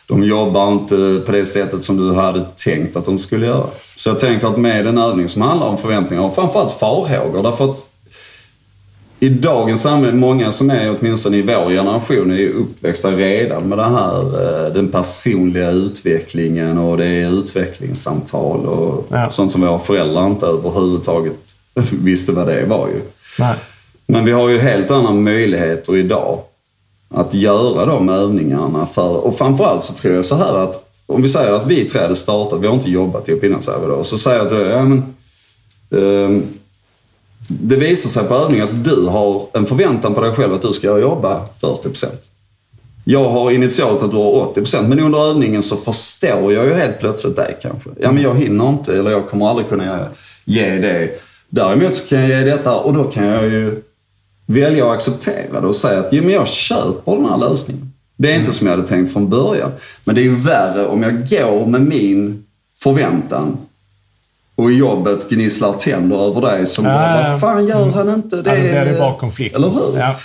De 0.08 0.22
jobbar 0.22 0.72
inte 0.72 1.22
på 1.26 1.32
det 1.32 1.44
sättet 1.44 1.84
som 1.84 1.96
du 1.96 2.14
hade 2.14 2.46
tänkt 2.64 2.96
att 2.96 3.04
de 3.04 3.18
skulle 3.18 3.46
göra. 3.46 3.66
Så 3.96 4.08
jag 4.08 4.18
tänker 4.18 4.46
att 4.46 4.58
med 4.58 4.86
en 4.86 4.98
övning 4.98 5.28
som 5.28 5.42
handlar 5.42 5.66
om 5.66 5.78
förväntningar 5.78 6.24
och 6.24 6.34
framförallt 6.34 6.72
farhågor. 6.72 7.42
Därför 7.42 7.70
att 7.70 7.86
i 9.24 9.28
dagens 9.28 9.82
samhälle, 9.82 10.16
många 10.16 10.52
som 10.52 10.70
är 10.70 10.96
åtminstone 10.98 11.36
i 11.36 11.42
vår 11.42 11.70
generation, 11.70 12.30
är 12.30 12.48
uppväxta 12.48 13.10
redan 13.10 13.68
med 13.68 13.78
det 13.78 13.84
här, 13.84 14.18
eh, 14.18 14.72
den 14.72 14.88
personliga 14.88 15.70
utvecklingen 15.70 16.78
och 16.78 16.96
det 16.96 17.06
är 17.06 17.38
utvecklingssamtal 17.38 18.66
och 18.66 19.06
ja. 19.08 19.30
sånt 19.30 19.52
som 19.52 19.60
våra 19.60 19.78
föräldrar 19.78 20.26
inte 20.26 20.46
överhuvudtaget 20.46 21.56
visste 21.92 22.32
vad 22.32 22.46
det 22.46 22.66
var 22.66 22.88
ju. 22.88 23.00
Nej. 23.38 23.54
Men 24.06 24.24
vi 24.24 24.32
har 24.32 24.48
ju 24.48 24.58
helt 24.58 24.90
andra 24.90 25.12
möjligheter 25.12 25.96
idag 25.96 26.38
att 27.10 27.34
göra 27.34 27.86
de 27.86 28.08
övningarna 28.08 28.86
för, 28.86 29.16
och 29.16 29.36
framförallt 29.36 29.82
så 29.82 29.94
tror 29.94 30.14
jag 30.14 30.24
så 30.24 30.36
här 30.36 30.54
att 30.54 30.80
om 31.06 31.22
vi 31.22 31.28
säger 31.28 31.52
att 31.52 31.66
vi 31.66 31.84
tre 31.84 32.02
hade 32.02 32.16
startat, 32.16 32.60
vi 32.60 32.66
har 32.66 32.74
inte 32.74 32.90
jobbat 32.90 33.28
ihop 33.28 33.44
innan 33.44 33.62
säger 33.62 33.80
vi 33.80 33.86
då, 33.86 34.04
så 34.04 34.18
säger 34.18 34.38
jag 34.38 34.48
dig, 34.48 34.68
ja 34.68 34.82
men 34.82 34.98
eh, 35.90 36.42
det 37.48 37.76
visar 37.76 38.10
sig 38.10 38.28
på 38.28 38.34
övningen 38.34 38.68
att 38.68 38.84
du 38.84 39.06
har 39.06 39.42
en 39.52 39.66
förväntan 39.66 40.14
på 40.14 40.20
dig 40.20 40.32
själv 40.32 40.54
att 40.54 40.62
du 40.62 40.72
ska 40.72 40.98
jobba 40.98 41.46
40%. 41.60 42.06
Jag 43.04 43.28
har 43.28 43.50
initialt 43.50 44.02
att 44.02 44.10
du 44.10 44.16
har 44.16 44.52
80% 44.54 44.88
men 44.88 45.00
under 45.00 45.18
övningen 45.18 45.62
så 45.62 45.76
förstår 45.76 46.52
jag 46.52 46.66
ju 46.66 46.74
helt 46.74 46.98
plötsligt 46.98 47.36
dig 47.36 47.58
kanske. 47.62 47.90
Ja 48.00 48.12
men 48.12 48.22
jag 48.22 48.34
hinner 48.34 48.68
inte 48.68 48.98
eller 48.98 49.10
jag 49.10 49.28
kommer 49.28 49.48
aldrig 49.48 49.68
kunna 49.68 50.08
ge 50.44 50.78
det. 50.78 51.10
Däremot 51.48 51.96
så 51.96 52.08
kan 52.08 52.20
jag 52.20 52.28
ge 52.28 52.44
detta 52.44 52.76
och 52.76 52.94
då 52.94 53.04
kan 53.04 53.26
jag 53.26 53.44
ju 53.44 53.82
välja 54.46 54.86
att 54.86 54.92
acceptera 54.92 55.60
det 55.60 55.66
och 55.66 55.76
säga 55.76 56.00
att 56.00 56.12
ja, 56.12 56.22
men 56.22 56.30
jag 56.30 56.48
köper 56.48 57.12
den 57.12 57.26
här 57.26 57.38
lösningen. 57.38 57.92
Det 58.16 58.32
är 58.32 58.36
inte 58.36 58.52
som 58.52 58.66
jag 58.66 58.76
hade 58.76 58.88
tänkt 58.88 59.12
från 59.12 59.28
början. 59.28 59.70
Men 60.04 60.14
det 60.14 60.20
är 60.20 60.24
ju 60.24 60.34
värre 60.34 60.86
om 60.86 61.02
jag 61.02 61.28
går 61.28 61.66
med 61.66 61.80
min 61.80 62.44
förväntan 62.78 63.56
och 64.56 64.72
i 64.72 64.74
jobbet 64.74 65.28
gnisslar 65.28 65.72
tänder 65.72 66.16
över 66.16 66.40
dig 66.40 66.66
som 66.66 66.84
bara, 66.84 67.30
vad 67.30 67.40
fan 67.40 67.66
gör 67.66 67.90
han 67.90 68.14
inte 68.14 68.42
det? 68.42 68.50
Ja, 68.50 68.56
då 68.56 68.84
blir 68.84 68.92
det 68.92 68.98
bara 68.98 69.14
konflikt. 69.14 69.56
Eller 69.56 69.68
hur? 69.68 69.98
Ja. 69.98 70.16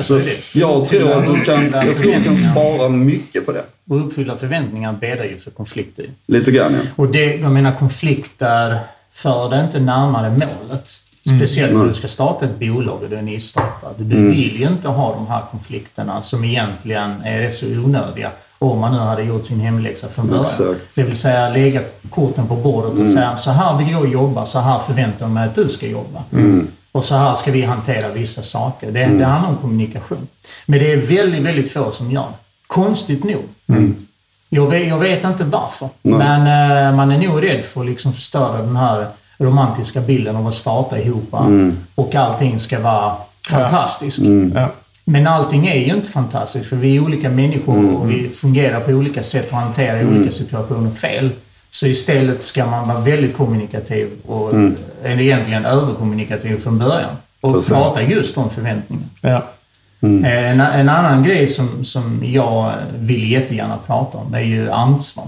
Så 0.00 0.20
jag 0.54 0.86
tror 0.86 1.12
att 1.12 1.26
du 1.26 1.40
kan, 1.40 1.72
jag 1.72 1.96
tror 1.96 2.12
du 2.12 2.24
kan 2.24 2.36
spara 2.36 2.88
mycket 2.88 3.46
på 3.46 3.52
det. 3.52 3.62
Och 3.90 4.06
uppfylla 4.06 4.36
förväntningar 4.36 4.92
bäddar 4.92 5.24
ju 5.24 5.38
för 5.38 5.50
konflikter. 5.50 6.06
Lite 6.26 6.50
grann 6.50 6.72
ja. 6.72 6.80
Och 6.96 7.08
det, 7.08 7.36
jag 7.36 7.52
menar 7.52 7.74
konflikter 7.74 8.78
för 9.12 9.50
det 9.50 9.60
inte 9.60 9.80
närmare 9.80 10.30
målet. 10.30 10.90
Mm. 11.26 11.38
Speciellt 11.38 11.70
mm. 11.70 11.82
när 11.82 11.88
du 11.88 11.94
ska 11.94 12.08
starta 12.08 12.44
ett 12.44 12.58
bolag 12.58 13.02
och 13.02 13.10
du 13.10 13.16
är 13.16 13.22
nystartad. 13.22 13.94
Du 13.98 14.16
mm. 14.16 14.30
vill 14.30 14.60
ju 14.60 14.66
inte 14.66 14.88
ha 14.88 15.14
de 15.14 15.26
här 15.26 15.42
konflikterna 15.50 16.22
som 16.22 16.44
egentligen 16.44 17.20
är 17.24 17.40
rätt 17.40 17.54
så 17.54 17.66
onödiga. 17.66 18.30
Om 18.72 18.78
man 18.80 18.92
nu 18.92 18.98
hade 18.98 19.22
gjort 19.22 19.44
sin 19.44 19.60
hemläxa 19.60 20.08
från 20.08 20.26
början. 20.28 20.42
Exakt. 20.42 20.96
Det 20.96 21.02
vill 21.02 21.16
säga 21.16 21.48
lägga 21.48 21.80
korten 22.10 22.46
på 22.46 22.56
bordet 22.56 22.90
och 22.90 22.98
mm. 22.98 23.12
säga 23.12 23.36
så 23.36 23.50
här 23.50 23.78
vill 23.78 23.90
jag 23.90 24.08
jobba, 24.08 24.44
så 24.44 24.58
här 24.60 24.78
förväntar 24.78 25.24
jag 25.24 25.30
mig 25.30 25.48
att 25.48 25.54
du 25.54 25.68
ska 25.68 25.86
jobba. 25.86 26.22
Mm. 26.32 26.68
Och 26.92 27.04
så 27.04 27.16
här 27.16 27.34
ska 27.34 27.50
vi 27.50 27.62
hantera 27.62 28.08
vissa 28.12 28.42
saker. 28.42 28.90
Det, 28.90 29.02
mm. 29.02 29.18
det 29.18 29.24
handlar 29.24 29.50
om 29.50 29.56
kommunikation. 29.56 30.28
Men 30.66 30.78
det 30.78 30.92
är 30.92 30.96
väldigt, 30.96 31.42
väldigt 31.42 31.72
få 31.72 31.90
som 31.90 32.10
gör 32.10 32.22
det. 32.22 32.36
Konstigt 32.66 33.24
nog. 33.24 33.44
Mm. 33.68 33.96
Jag, 34.48 34.70
vet, 34.70 34.88
jag 34.88 34.98
vet 34.98 35.24
inte 35.24 35.44
varför. 35.44 35.88
Men 36.02 36.40
äh, 36.40 36.96
man 36.96 37.10
är 37.10 37.28
nog 37.28 37.42
rädd 37.42 37.64
för 37.64 37.80
att 37.80 37.86
liksom 37.86 38.12
förstöra 38.12 38.62
den 38.62 38.76
här 38.76 39.06
romantiska 39.38 40.00
bilden 40.00 40.36
av 40.36 40.46
att 40.46 40.54
starta 40.54 40.98
ihop 40.98 41.32
mm. 41.32 41.76
och 41.94 42.14
allting 42.14 42.58
ska 42.58 42.80
vara 42.80 43.16
fantastiskt. 43.50 44.18
Mm. 44.18 44.52
Ja. 44.54 44.68
Men 45.08 45.26
allting 45.26 45.66
är 45.66 45.78
ju 45.78 45.94
inte 45.94 46.08
fantastiskt 46.08 46.68
för 46.68 46.76
vi 46.76 46.96
är 46.96 47.00
olika 47.00 47.30
människor 47.30 47.78
mm. 47.78 47.96
och 47.96 48.10
vi 48.10 48.30
fungerar 48.30 48.80
på 48.80 48.92
olika 48.92 49.22
sätt 49.22 49.50
och 49.50 49.56
hanterar 49.56 50.00
mm. 50.00 50.16
olika 50.16 50.30
situationer 50.30 50.90
fel. 50.90 51.30
Så 51.70 51.86
istället 51.86 52.42
ska 52.42 52.66
man 52.66 52.88
vara 52.88 53.00
väldigt 53.00 53.36
kommunikativ 53.36 54.08
och 54.26 54.54
mm. 54.54 54.76
egentligen 55.04 55.64
överkommunikativ 55.64 56.56
från 56.56 56.78
början. 56.78 57.16
Och 57.40 57.54
Precis. 57.54 57.70
prata 57.70 58.02
just 58.02 58.38
om 58.38 58.50
förväntningar. 58.50 59.04
Ja. 59.20 59.46
Mm. 60.00 60.24
En, 60.24 60.60
en, 60.60 60.88
annan 60.88 61.24
grej 61.24 61.46
som, 61.46 61.84
som 61.84 62.22
jag 62.24 62.72
vill 62.98 63.30
jättegärna 63.30 63.78
prata 63.86 64.18
om 64.18 64.34
är 64.34 64.40
ju 64.40 64.70
ansvar. 64.70 65.24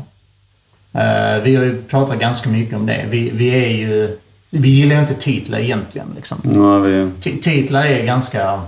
Uh, 0.95 1.45
vi 1.45 1.57
har 1.57 1.65
ju 1.65 1.83
pratat 1.83 2.19
ganska 2.19 2.51
mycket 2.51 2.77
om 2.77 2.87
det. 2.87 3.05
Vi, 3.11 3.31
vi 3.35 3.49
är 3.49 3.69
ju... 3.69 4.19
Vi 4.51 4.69
gillar 4.69 4.95
ju 4.95 5.01
inte 5.01 5.15
titlar 5.15 5.59
egentligen. 5.59 6.07
Liksom. 6.17 6.39
Ja, 6.43 6.79
vi... 6.79 7.11
Titlar 7.41 7.85
är 7.85 8.05
ganska... 8.05 8.63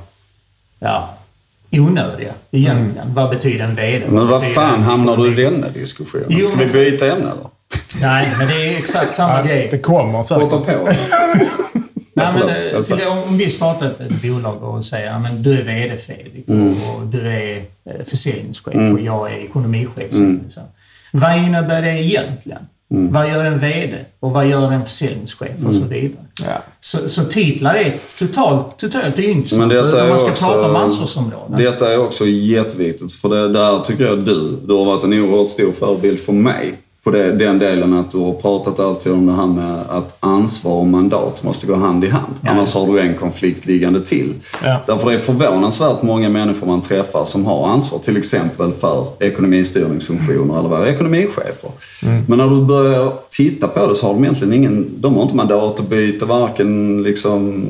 Ja, 0.81 1.19
onödiga 1.73 2.33
egentligen. 2.51 3.03
Mm. 3.03 3.15
Vad 3.15 3.31
betyder 3.31 3.65
en 3.65 3.75
VD? 3.75 4.07
Men 4.09 4.29
vad 4.29 4.45
fan 4.45 4.83
hamnar 4.83 5.17
du 5.17 5.33
i 5.33 5.35
denna 5.35 5.69
diskussionen? 5.69 6.27
Jo, 6.29 6.47
Ska 6.47 6.57
vi 6.57 6.67
byta 6.67 7.13
ämne 7.13 7.31
eller? 7.31 7.49
Nej, 8.03 8.35
men 8.39 8.49
det 8.49 8.55
är 8.55 8.79
exakt 8.79 9.15
samma 9.15 9.37
ja, 9.39 9.43
grej. 9.43 9.69
Det 9.71 9.79
kommer 9.79 10.23
säkert. 10.23 10.43
Hoppa 10.43 10.73
på. 10.73 10.89
Nej, 12.15 12.29
men, 12.35 12.49
eh, 12.49 12.77
alltså. 12.77 13.09
Om 13.09 13.37
vi 13.39 13.51
startar 13.51 13.87
ett, 13.87 14.01
ett 14.01 14.23
bolag 14.23 14.63
och 14.63 14.85
säger 14.85 15.13
att 15.13 15.45
du 15.45 15.61
är 15.61 15.63
VD 15.63 15.97
Fredrik 15.97 16.49
mm. 16.49 16.69
och, 16.69 17.07
du 17.07 17.29
är 17.29 17.57
eh, 17.57 18.05
försäljningschef 18.05 18.75
mm. 18.75 18.95
och 18.95 19.01
jag 19.01 19.33
är 19.33 19.37
ekonomichef. 19.37 20.13
Mm. 20.13 20.45
Vad 21.13 21.37
innebär 21.37 21.83
det 21.83 21.91
egentligen? 21.91 22.63
Mm. 22.91 23.13
Vad 23.13 23.29
gör 23.29 23.45
en 23.45 23.59
VD? 23.59 23.97
Och 24.21 24.31
vad 24.31 24.47
gör 24.47 24.73
en 24.73 24.85
försäljningschef? 24.85 25.67
Och 25.67 25.75
så 25.75 25.81
mm. 25.81 25.89
vidare. 25.89 26.25
Ja. 26.41 26.63
Så, 26.81 27.09
så, 27.09 27.25
titlar 27.25 27.75
är 27.75 27.95
totalt, 28.19 28.79
totalt 28.79 29.19
ointressant. 29.19 29.59
Men 29.59 29.69
detta 29.69 30.05
är 30.05 30.09
man 30.09 30.19
ska 30.19 30.31
också, 30.31 30.47
prata 30.47 30.69
om 30.71 30.77
ansvarsområden. 30.77 31.57
Detta 31.57 31.93
är 31.93 31.99
också 31.99 32.25
jätteviktigt. 32.27 33.13
För 33.13 33.29
det 33.29 33.49
där 33.49 33.81
tycker 33.81 34.05
jag 34.05 34.25
du, 34.25 34.57
du 34.67 34.75
har 34.75 34.85
varit 34.85 35.05
en 35.05 35.13
oerhört 35.13 35.49
stor 35.49 35.73
förebild 35.73 36.21
för 36.21 36.33
mig. 36.33 36.75
På 37.05 37.11
det, 37.11 37.33
den 37.33 37.59
delen 37.59 37.93
att 37.93 38.11
du 38.11 38.19
har 38.19 38.33
pratat 38.33 38.81
alltid 38.81 39.13
om 39.13 39.27
det 39.27 39.33
här 39.33 39.47
med 39.47 39.81
att 39.89 40.17
ansvar 40.21 40.73
och 40.73 40.87
mandat 40.87 41.43
måste 41.43 41.67
gå 41.67 41.75
hand 41.75 42.05
i 42.05 42.09
hand. 42.09 42.35
Ja. 42.43 42.51
Annars 42.51 42.75
har 42.75 42.93
du 42.93 43.01
en 43.01 43.15
konflikt 43.15 43.67
liggande 43.67 44.01
till. 44.01 44.35
Ja. 44.65 44.81
Därför 44.87 45.09
är 45.09 45.13
det 45.13 45.19
förvånansvärt 45.19 46.03
många 46.03 46.29
människor 46.29 46.67
man 46.67 46.81
träffar 46.81 47.25
som 47.25 47.47
har 47.47 47.69
ansvar 47.69 47.99
till 47.99 48.17
exempel 48.17 48.73
för 48.73 49.07
ekonomistyrningsfunktioner 49.21 50.59
eller 50.59 50.69
vara 50.69 50.89
ekonomichefer. 50.89 51.71
Men 52.27 52.39
när 52.39 52.49
du 52.49 52.65
börjar 52.65 53.13
titta 53.29 53.69
på 53.69 53.87
det 53.87 53.95
så 53.95 54.07
har 54.07 54.15
de 54.15 54.25
egentligen 54.25 54.53
ingen, 54.53 54.91
de 54.97 55.15
har 55.15 55.23
inte 55.23 55.37
mandat 55.37 55.81
att 55.81 55.89
byta 55.89 56.27
varken 56.27 57.03
liksom 57.03 57.67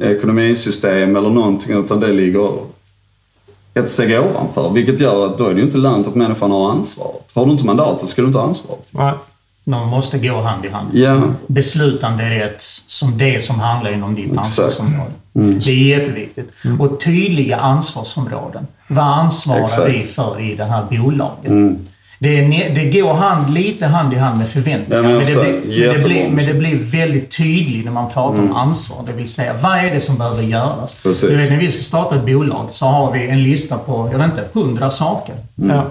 ekonomisystem 0.00 1.16
eller 1.16 1.30
någonting 1.30 1.78
utan 1.78 2.00
det 2.00 2.12
ligger 2.12 2.50
ett 3.74 3.90
steg 3.90 4.20
ovanför. 4.20 4.70
Vilket 4.70 5.00
gör 5.00 5.26
att 5.26 5.38
då 5.38 5.46
är 5.46 5.54
det 5.54 5.60
ju 5.60 5.66
inte 5.66 5.78
lönt 5.78 6.06
att 6.08 6.14
människan 6.14 6.50
har 6.50 6.70
ansvaret. 6.70 7.32
Har 7.34 7.46
du 7.46 7.52
inte 7.52 7.64
mandatet 7.64 8.08
ska 8.08 8.22
du 8.22 8.26
inte 8.26 8.38
ha 8.38 8.46
ansvaret. 8.46 8.88
Nej. 8.90 9.12
De 9.64 9.88
måste 9.88 10.18
gå 10.18 10.40
hand 10.40 10.64
i 10.64 10.68
hand. 10.68 10.88
Ja, 10.92 11.22
Beslutande 11.46 12.30
rätt 12.30 12.62
som 12.86 13.18
det 13.18 13.44
som 13.44 13.60
handlar 13.60 13.92
inom 13.92 14.14
ditt 14.14 14.38
Exakt. 14.38 14.60
ansvarsområde. 14.60 15.10
Det 15.32 15.70
är 15.70 15.98
jätteviktigt. 15.98 16.52
Och 16.78 17.00
tydliga 17.00 17.56
ansvarsområden. 17.56 18.66
Vad 18.88 19.04
ansvarar 19.04 19.64
Exakt. 19.64 19.88
vi 19.88 20.00
för 20.00 20.40
i 20.40 20.54
det 20.54 20.64
här 20.64 20.84
bolaget? 20.90 21.52
Det, 22.22 22.40
det 22.74 23.00
går 23.00 23.14
hand, 23.14 23.54
lite 23.54 23.86
hand 23.86 24.12
i 24.12 24.16
hand 24.16 24.38
med 24.38 24.48
förväntningar. 24.48 25.02
Ja, 25.02 25.08
men 25.08 25.16
men, 25.16 25.26
det 25.26 25.34
blir, 25.34 25.52
men, 25.52 25.68
det 25.68 25.74
Jättebra 25.74 26.08
blir, 26.08 26.28
men 26.28 26.46
det 26.46 26.54
blir 26.54 26.98
väldigt 26.98 27.36
tydligt 27.36 27.84
när 27.84 27.92
man 27.92 28.10
pratar 28.10 28.42
om 28.42 28.56
ansvar. 28.56 29.04
Det 29.06 29.12
vill 29.12 29.28
säga, 29.28 29.54
vad 29.62 29.78
är 29.78 29.94
det 29.94 30.00
som 30.00 30.16
behöver 30.16 30.42
göras? 30.42 30.94
Precis. 30.94 31.28
Du 31.28 31.36
vet, 31.36 31.50
när 31.50 31.56
vi 31.56 31.68
ska 31.68 31.82
starta 31.82 32.16
ett 32.16 32.26
bolag 32.26 32.68
så 32.70 32.86
har 32.86 33.12
vi 33.12 33.28
en 33.28 33.42
lista 33.42 33.78
på, 33.78 34.08
jag 34.12 34.18
vet 34.18 34.26
inte, 34.26 34.44
hundra 34.52 34.90
saker. 34.90 35.34
Ja. 35.54 35.90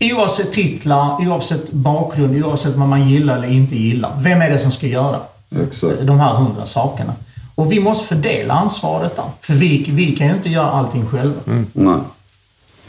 Oavsett 0.00 0.52
titlar, 0.52 1.28
oavsett 1.28 1.72
bakgrund, 1.72 2.44
oavsett 2.44 2.74
vad 2.74 2.88
man 2.88 3.08
gillar 3.08 3.36
eller 3.36 3.52
inte 3.52 3.76
gillar. 3.76 4.10
Vem 4.20 4.42
är 4.42 4.50
det 4.50 4.58
som 4.58 4.70
ska 4.70 4.86
göra 4.86 5.16
exakt. 5.62 5.94
de 6.02 6.20
här 6.20 6.34
hundra 6.34 6.66
sakerna? 6.66 7.14
Och 7.54 7.72
vi 7.72 7.80
måste 7.80 8.06
fördela 8.06 8.54
ansvaret 8.54 9.16
där. 9.16 9.24
För 9.40 9.54
vi, 9.54 9.84
vi 9.88 10.16
kan 10.16 10.26
ju 10.26 10.32
inte 10.32 10.48
göra 10.48 10.70
allting 10.70 11.06
själva. 11.06 11.40
Nej. 11.72 11.98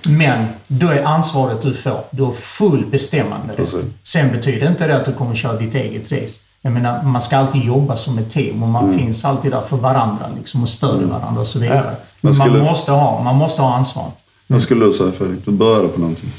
Men 0.07 0.45
då 0.67 0.87
är 0.87 1.03
ansvaret 1.03 1.61
du 1.61 1.73
får, 1.73 2.03
du 2.11 2.23
har 2.23 2.31
full 2.31 2.85
bestämmande 2.85 3.53
Precis. 3.55 3.83
Sen 4.03 4.31
betyder 4.31 4.67
inte 4.69 4.87
det 4.87 4.95
att 4.95 5.05
du 5.05 5.13
kommer 5.13 5.35
köra 5.35 5.53
ditt 5.59 5.75
eget 5.75 6.11
race. 6.11 6.39
Jag 6.61 6.73
menar, 6.73 7.03
man 7.03 7.21
ska 7.21 7.37
alltid 7.37 7.63
jobba 7.63 7.95
som 7.95 8.17
ett 8.17 8.29
team 8.29 8.63
och 8.63 8.69
man 8.69 8.83
Mm. 8.83 8.99
finns 8.99 9.25
alltid 9.25 9.51
där 9.51 9.61
för 9.61 9.77
varandra 9.77 10.25
liksom, 10.37 10.61
och 10.63 10.69
stödjer 10.69 11.07
varandra 11.07 11.41
och 11.41 11.47
så 11.47 11.59
vidare. 11.59 11.95
Ja. 12.21 12.33
Skulle- 12.33 12.51
man, 12.51 12.63
måste 12.63 12.91
ha, 12.91 13.23
man 13.23 13.35
måste 13.35 13.61
ha 13.61 13.75
ansvaret. 13.75 14.13
Vad 14.47 14.61
skulle 14.61 14.85
du 14.85 14.91
säga 14.91 15.11
Fredrik? 15.11 15.45
Du 15.45 15.51
började 15.51 15.87
på 15.87 15.99
någonting. 15.99 16.29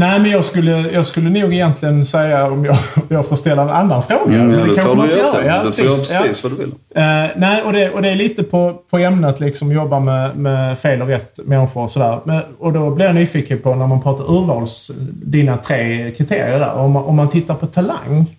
Nej, 0.00 0.20
men 0.20 0.30
jag 0.30 0.44
skulle, 0.44 0.70
jag 0.90 1.06
skulle 1.06 1.30
nog 1.30 1.54
egentligen 1.54 2.04
säga, 2.06 2.46
om 2.46 2.64
jag, 2.64 2.76
jag 3.08 3.26
får 3.28 3.36
ställa 3.36 3.62
en 3.62 3.68
annan 3.70 4.02
fråga. 4.02 4.34
Mm, 4.34 4.50
ja, 4.52 4.64
Det 4.66 4.72
det 4.74 4.80
får 4.82 4.96
du 4.96 5.08
göra. 5.10 5.46
Ja, 5.46 5.62
du 5.64 5.72
får 5.72 5.84
göra 5.84 5.94
Ja. 5.94 6.20
precis 6.20 6.42
vad 6.44 6.52
du 6.52 6.56
vill. 6.56 6.72
Eh, 6.94 7.30
nej, 7.36 7.62
och 7.62 7.72
det, 7.72 7.90
och 7.90 8.02
det 8.02 8.08
är 8.08 8.14
lite 8.14 8.42
på, 8.42 8.74
på 8.90 8.98
ämnet 8.98 9.40
liksom, 9.40 9.72
jobba 9.72 10.00
med, 10.00 10.36
med 10.36 10.78
fel 10.78 11.02
och 11.02 11.08
rätt 11.08 11.38
människor 11.44 11.82
och 11.82 11.90
sådär. 11.90 12.20
Men, 12.24 12.42
och 12.58 12.72
då 12.72 12.90
blir 12.90 13.06
jag 13.06 13.14
nyfiken 13.14 13.58
på 13.58 13.74
när 13.74 13.86
man 13.86 14.02
pratar 14.02 14.24
urvals, 14.24 14.90
dina 15.12 15.56
tre 15.56 16.10
kriterier 16.16 16.58
där. 16.58 16.72
Om 16.74 16.90
man, 16.92 17.04
om 17.04 17.16
man 17.16 17.28
tittar 17.28 17.54
på 17.54 17.66
talang. 17.66 18.36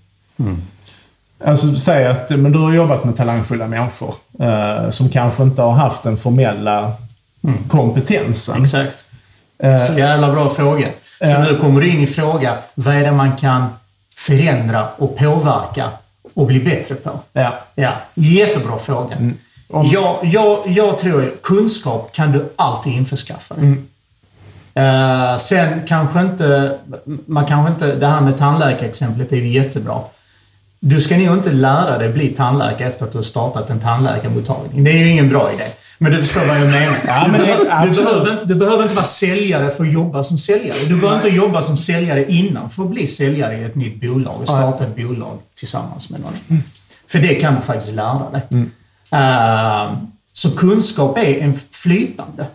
Alltså 1.45 1.75
säg 1.75 2.07
att 2.07 2.29
men 2.29 2.51
du 2.51 2.59
har 2.59 2.73
jobbat 2.73 3.03
med 3.03 3.15
talangfulla 3.15 3.67
människor 3.67 4.13
eh, 4.39 4.89
som 4.89 5.09
kanske 5.09 5.43
inte 5.43 5.61
har 5.61 5.71
haft 5.71 6.03
den 6.03 6.17
formella 6.17 6.91
kompetensen. 7.69 8.63
Exakt. 8.63 9.05
Eh, 9.63 9.77
Så 9.85 9.93
jävla 9.93 10.31
bra 10.31 10.49
fråga. 10.49 10.87
Ja. 11.29 11.39
nu 11.43 11.57
kommer 11.57 11.81
du 11.81 11.89
in 11.89 12.01
i 12.01 12.07
fråga, 12.07 12.57
vad 12.75 12.95
är 12.95 13.03
det 13.03 13.11
man 13.11 13.35
kan 13.35 13.67
förändra 14.17 14.87
och 14.97 15.17
påverka 15.17 15.89
och 16.33 16.45
bli 16.47 16.59
bättre 16.59 16.95
på? 16.95 17.19
ja. 17.33 17.53
Ja, 17.75 17.91
jättebra 18.13 18.77
fråga. 18.77 19.15
Om- 19.69 19.85
Jag, 19.85 20.15
jag, 20.21 20.59
jag 20.65 20.97
tror 20.97 21.33
kunskap 21.43 22.09
kan 22.13 22.31
du 22.31 22.49
alltid 22.55 22.93
införskaffa. 22.93 23.55
Mm. 23.55 23.87
Eh, 24.73 25.37
sen 25.37 25.81
kanske 25.87 26.21
inte, 26.21 26.77
man 27.25 27.45
kanske 27.45 27.71
inte, 27.73 27.95
det 27.95 28.07
här 28.07 28.21
med 28.21 28.37
tandläkarexemplet 28.37 29.31
är 29.31 29.35
ju 29.35 29.47
jättebra. 29.47 29.99
Du 30.79 31.01
ska 31.01 31.17
nog 31.17 31.37
inte 31.37 31.51
lära 31.51 31.97
dig 31.97 32.09
bli 32.09 32.27
tandläkare 32.27 32.87
efter 32.87 33.05
att 33.05 33.11
du 33.11 33.17
har 33.17 33.23
startat 33.23 33.69
en 33.69 33.79
tandläkarmottagning. 33.79 34.83
Det 34.83 34.91
är 34.91 34.97
ju 34.97 35.09
ingen 35.11 35.29
bra 35.29 35.51
idé. 35.53 35.63
Men 36.03 36.11
du 36.11 36.17
förstår 36.17 36.47
vad 36.47 36.57
jag 36.61 36.71
menar. 36.81 36.97
Ja, 37.07 37.27
men 37.31 37.39
det- 37.41 37.85
du, 37.97 38.03
behöver, 38.03 38.31
inte- 38.31 38.45
du 38.45 38.55
behöver 38.55 38.83
inte 38.83 38.95
vara 38.95 39.05
säljare 39.05 39.71
för 39.71 39.83
att 39.85 39.91
jobba 39.93 40.23
som 40.23 40.37
säljare. 40.37 40.77
Du 40.87 40.95
behöver 41.01 41.15
inte 41.15 41.29
jobba 41.29 41.61
som 41.61 41.77
säljare 41.77 42.31
innan 42.31 42.69
för 42.69 42.83
att 42.83 42.89
bli 42.89 43.07
säljare 43.07 43.57
i 43.57 43.63
ett 43.63 43.75
nytt 43.75 44.01
bolag 44.01 44.41
och 44.41 44.47
starta 44.49 44.83
ett 44.83 44.95
bolag 44.95 45.37
tillsammans 45.55 46.09
med 46.09 46.21
någon. 46.21 46.63
För 47.07 47.19
det 47.19 47.35
kan 47.35 47.55
du 47.55 47.61
faktiskt 47.61 47.93
lära 47.95 48.29
dig. 48.31 48.41
Eh, 49.11 49.91
så 50.33 50.51
kunskap 50.51 51.17
är 51.17 51.37
en 51.39 51.53
flytande. 51.71 52.45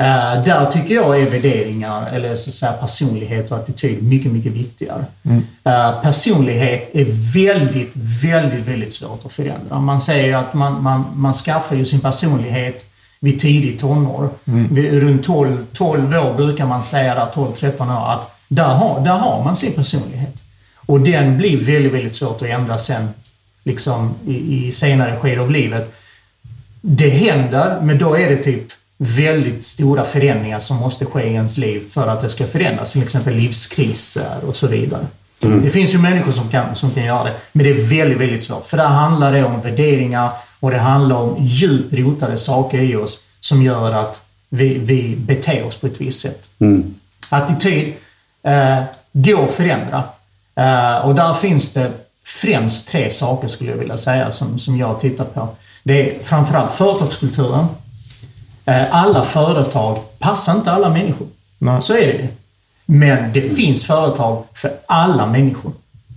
Eh, 0.00 0.42
där 0.44 0.70
tycker 0.70 0.94
jag 0.94 1.20
är 1.20 1.30
värderingar, 1.30 2.10
eller 2.12 2.36
så 2.36 2.50
att 2.50 2.54
säga 2.54 2.72
personlighet 2.72 3.50
och 3.50 3.58
attityd 3.58 4.02
mycket, 4.02 4.32
mycket 4.32 4.52
viktigare. 4.52 5.04
Eh, 5.64 6.02
personlighet 6.02 6.90
är 6.92 7.34
väldigt, 7.34 7.92
väldigt, 8.24 8.66
väldigt 8.66 8.92
svårt 8.92 9.26
att 9.26 9.32
förändra. 9.32 9.78
Man 9.78 10.00
säger 10.00 10.26
ju 10.26 10.34
att 10.34 10.54
man, 10.54 10.82
man, 10.82 11.04
man 11.14 11.32
skaffar 11.32 11.76
ju 11.76 11.84
sin 11.84 12.00
personlighet 12.00 12.86
vid 13.20 13.38
tidigt 13.38 13.80
tonår. 13.80 14.28
Vid, 14.44 14.92
runt 14.92 15.24
12, 15.24 15.66
12 15.72 16.14
år 16.14 16.34
brukar 16.34 16.66
man 16.66 16.82
säga, 16.84 17.14
där 17.14 17.26
12-13 17.26 18.02
år, 18.02 18.12
att 18.12 18.30
där 18.48 18.68
har, 18.68 19.04
där 19.04 19.18
har 19.18 19.44
man 19.44 19.56
sin 19.56 19.72
personlighet. 19.72 20.34
Och 20.76 21.00
den 21.00 21.36
blir 21.38 21.58
väldigt, 21.58 21.92
väldigt 21.92 22.14
svårt 22.14 22.42
att 22.42 22.48
ändra 22.48 22.78
sen, 22.78 23.08
liksom 23.64 24.14
i, 24.26 24.66
i 24.66 24.72
senare 24.72 25.16
skede 25.16 25.40
av 25.40 25.50
livet. 25.50 25.94
Det 26.80 27.10
händer, 27.10 27.80
men 27.82 27.98
då 27.98 28.16
är 28.16 28.30
det 28.30 28.36
typ 28.36 28.79
väldigt 29.02 29.64
stora 29.64 30.04
förändringar 30.04 30.58
som 30.58 30.76
måste 30.76 31.06
ske 31.06 31.22
i 31.22 31.34
ens 31.34 31.58
liv 31.58 31.82
för 31.90 32.06
att 32.06 32.20
det 32.20 32.28
ska 32.28 32.46
förändras. 32.46 32.92
Till 32.92 33.02
exempel 33.02 33.34
livskriser 33.34 34.44
och 34.46 34.56
så 34.56 34.66
vidare. 34.66 35.06
Det 35.38 35.70
finns 35.70 35.94
ju 35.94 35.98
människor 35.98 36.32
som 36.32 36.48
kan, 36.48 36.74
som 36.74 36.90
kan 36.90 37.04
göra 37.04 37.24
det, 37.24 37.34
men 37.52 37.64
det 37.64 37.70
är 37.70 37.98
väldigt, 37.98 38.18
väldigt 38.18 38.42
svårt. 38.42 38.64
För 38.64 38.76
där 38.76 38.86
handlar 38.86 39.32
det 39.32 39.44
om 39.44 39.60
värderingar 39.60 40.30
och 40.60 40.70
det 40.70 40.78
handlar 40.78 41.16
om 41.16 41.36
djupt 41.38 41.92
rotade 41.92 42.36
saker 42.36 42.78
i 42.78 42.96
oss 42.96 43.18
som 43.40 43.62
gör 43.62 43.92
att 43.92 44.22
vi, 44.48 44.78
vi 44.78 45.16
beter 45.16 45.66
oss 45.66 45.76
på 45.76 45.86
ett 45.86 46.00
visst 46.00 46.20
sätt. 46.20 46.48
Attityd 47.28 47.94
eh, 48.42 48.82
går 49.12 49.44
att 49.44 49.50
förändra. 49.50 50.02
Eh, 50.54 51.06
och 51.06 51.14
där 51.14 51.34
finns 51.34 51.72
det 51.72 51.92
främst 52.26 52.88
tre 52.88 53.10
saker 53.10 53.48
skulle 53.48 53.70
jag 53.70 53.78
vilja 53.78 53.96
säga 53.96 54.32
som, 54.32 54.58
som 54.58 54.78
jag 54.78 55.00
tittar 55.00 55.24
på. 55.24 55.48
Det 55.82 56.10
är 56.10 56.24
framförallt 56.24 56.72
företagskulturen. 56.72 57.66
Eh, 58.70 58.94
alla 58.96 59.24
företag 59.24 59.98
passar 60.18 60.54
inte 60.54 60.72
alla 60.72 60.88
människor. 60.90 61.26
Nej. 61.58 61.82
Så 61.82 61.94
är 61.94 62.06
det 62.06 62.12
ju. 62.12 62.28
Men 62.86 63.32
det 63.32 63.40
finns 63.40 63.86
företag 63.86 64.44
för 64.54 64.72
alla 64.86 65.26
människor. 65.26 65.72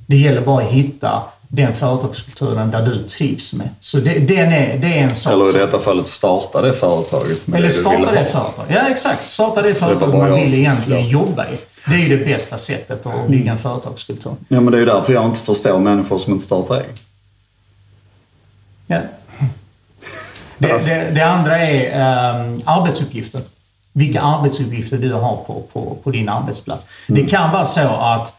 Det 0.08 0.16
gäller 0.16 0.42
bara 0.42 0.64
att 0.64 0.72
hitta 0.72 1.24
den 1.48 1.74
företagskulturen 1.74 2.72
där 2.72 2.86
du 2.86 3.04
trivs 3.04 3.54
med. 3.54 3.70
Så 3.80 3.98
det, 3.98 4.20
den 4.20 4.54
är, 4.54 4.78
det 4.78 5.00
är 5.00 5.04
en 5.04 5.16
sak. 5.16 5.34
Eller 5.34 5.56
i 5.56 5.60
detta 5.60 5.80
fallet 5.80 6.08
starta 6.08 6.62
det 6.62 6.74
företaget 6.74 7.48
med 7.48 7.58
eller 7.58 7.68
det 7.68 7.74
du 7.74 7.80
starta 7.80 8.12
det 8.12 8.18
ha. 8.18 8.26
företag. 8.26 8.66
Ja, 8.70 8.90
exakt. 8.90 9.30
Starta 9.30 9.62
det 9.62 9.76
Slippa 9.76 9.88
företag 9.88 10.12
bara 10.12 10.30
man 10.30 10.42
vill 10.42 10.54
egentligen 10.54 11.04
jobba 11.04 11.46
i. 11.46 11.58
Det 11.88 11.96
är 11.96 12.00
ju 12.00 12.18
det 12.18 12.26
bästa 12.26 12.58
sättet 12.58 13.06
att 13.06 13.28
bygga 13.28 13.52
en 13.52 13.58
företagskultur. 13.58 14.36
Ja, 14.48 14.62
men 14.62 14.72
det 14.72 14.78
är 14.78 14.80
ju 14.80 14.86
därför 14.86 15.14
jag 15.14 15.26
inte 15.26 15.40
förstår 15.40 15.80
människor 15.80 16.18
som 16.18 16.34
inte 16.34 16.46
startar 16.46 16.76
eget. 16.76 17.02
Ja. 18.88 19.02
Det, 20.68 20.74
Alltså. 20.74 20.90
det, 20.90 21.12
det 21.12 21.22
andra 21.22 21.58
är 21.58 22.02
ehm, 22.02 22.62
arbetsuppgifter. 22.66 23.42
Vilka 23.94 24.22
arbetsuppgifter 24.22 24.98
du 24.98 25.14
har 25.14 25.38
på, 25.38 25.64
på, 25.74 25.98
på 26.04 26.12
din 26.12 26.30
arbetsplats. 26.30 26.86
Det 27.08 27.24
kan 27.24 27.52
vara 27.52 27.66
så 27.66 27.88
att 27.88 28.34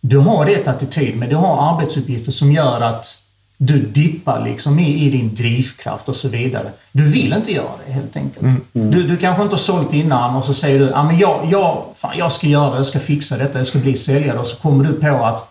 du 0.00 0.18
har 0.18 0.46
rätt 0.46 0.68
attityd, 0.68 1.16
men 1.16 1.28
du 1.28 1.36
har 1.36 1.74
arbetsuppgifter 1.74 2.32
som 2.32 2.52
gör 2.52 2.80
att 2.80 3.18
du 3.58 3.86
dippar 3.86 4.44
liksom 4.44 4.78
i, 4.78 5.06
i 5.06 5.10
din 5.10 5.34
drivkraft 5.34 6.08
och 6.08 6.16
så 6.16 6.28
vidare. 6.28 6.70
Du 6.92 7.10
vill 7.10 7.32
inte 7.32 7.52
göra 7.52 7.70
det 7.86 7.92
helt 7.92 8.16
enkelt. 8.16 8.46
Du, 8.72 9.02
du 9.02 9.16
kanske 9.16 9.42
inte 9.42 9.52
har 9.52 9.58
sålt 9.58 9.92
innan 9.92 10.36
och 10.36 10.44
så 10.44 10.54
säger 10.54 10.78
du 10.78 10.92
att 10.92 11.18
jag, 11.18 11.48
jag, 11.50 11.84
fan, 11.94 12.12
jag 12.18 12.32
ska 12.32 12.46
göra 12.46 12.70
det, 12.70 12.76
jag 12.76 12.86
ska 12.86 13.00
fixa 13.00 13.36
detta, 13.36 13.58
jag 13.58 13.66
ska 13.66 13.78
bli 13.78 13.96
säljare 13.96 14.38
och 14.38 14.46
så 14.46 14.56
kommer 14.56 14.84
du 14.84 14.92
på 14.92 15.24
att 15.24 15.48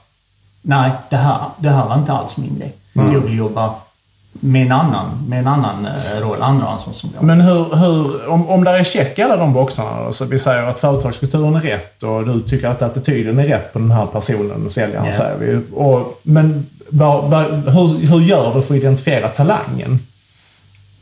nej, 0.62 0.92
det 1.10 1.18
här, 1.18 1.40
det 1.60 1.70
här 1.70 1.86
var 1.86 1.98
inte 1.98 2.14
alls 2.14 2.38
min 2.38 2.60
grej. 2.60 2.74
Jag 2.94 3.20
vill 3.22 3.38
jobba 3.38 3.76
med 4.40 4.62
en 4.62 4.72
annan, 4.72 5.26
med 5.28 5.40
en 5.40 5.48
annan 5.48 5.86
eh, 5.86 6.20
roll, 6.22 6.42
andra 6.42 6.68
ansvarsområden. 6.68 7.28
Men 7.28 7.42
hur, 7.42 7.76
hur, 7.76 8.30
om, 8.30 8.50
om 8.50 8.64
där 8.64 8.74
är 8.74 8.84
check 8.84 9.20
i 9.20 9.22
alla 9.22 9.36
de 9.36 9.54
boxarna 9.54 10.04
då, 10.06 10.12
så 10.12 10.26
vi 10.26 10.40
säger 10.40 10.64
att 10.64 10.80
företagskulturen 10.80 11.56
är 11.56 11.60
rätt 11.62 12.04
och 12.04 12.26
du 12.26 12.40
tycker 12.40 12.68
att 12.68 12.82
attityden 12.82 13.40
är 13.40 13.44
rätt 13.48 13.74
på 13.74 13.80
den 13.80 13.92
här 13.92 14.06
personen, 14.06 14.70
säljaren 14.70 15.06
Ja. 15.06 15.12
säger 15.12 15.38
vi. 15.38 15.60
Och, 15.76 16.20
men 16.24 16.66
vad, 16.90 17.30
vad, 17.30 17.46
hur, 17.46 18.08
hur 18.08 18.20
gör 18.20 18.56
du 18.56 18.62
för 18.62 18.74
att 18.74 18.80
identifiera 18.82 19.28
talangen? 19.28 20.00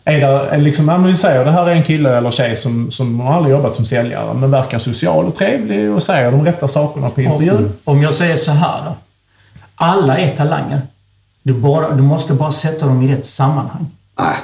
är 0.05 0.19
det, 0.19 0.25
är 0.49 0.57
liksom, 0.57 0.85
men 0.85 1.03
vi 1.03 1.13
säger 1.13 1.45
det 1.45 1.51
här 1.51 1.65
är 1.65 1.71
en 1.71 1.83
kille 1.83 2.17
eller 2.17 2.31
tjej 2.31 2.55
som, 2.55 2.91
som 2.91 3.19
har 3.19 3.33
aldrig 3.33 3.51
jobbat 3.55 3.75
som 3.75 3.85
säljare, 3.85 4.33
men 4.33 4.51
verkar 4.51 4.79
social 4.79 5.25
och 5.25 5.35
trevlig 5.35 5.91
och 5.91 6.03
säger 6.03 6.31
de 6.31 6.45
rätta 6.45 6.67
sakerna 6.67 7.09
på 7.09 7.21
intervjun. 7.21 7.55
Om, 7.83 7.95
om 7.95 8.01
jag 8.01 8.13
säger 8.13 8.35
så 8.35 8.51
här 8.51 8.81
då. 8.85 8.95
Alla 9.75 10.17
är 10.17 10.35
talanger. 10.35 10.81
Du, 11.43 11.53
bara, 11.53 11.91
du 11.95 12.01
måste 12.03 12.33
bara 12.33 12.51
sätta 12.51 12.85
dem 12.85 13.01
i 13.01 13.15
rätt 13.15 13.25
sammanhang. 13.25 13.87
Nej. 14.19 14.35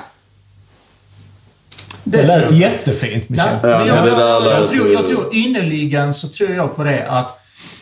Det 2.04 2.24
lät 2.24 2.48
tror 2.50 2.62
jag. 2.62 2.72
jättefint, 2.72 3.30
Michel. 3.30 3.48
Ja, 3.64 3.86
jag, 3.86 4.06
det 4.06 4.40
lät 4.50 4.68
tror, 4.68 4.88
ju- 4.88 4.94
jag 4.94 5.06
tror 5.06 5.36
innerligen 5.36 6.14
så 6.14 6.28
tror 6.28 6.50
jag 6.52 6.76
på 6.76 6.84
det 6.84 7.06
att 7.10 7.36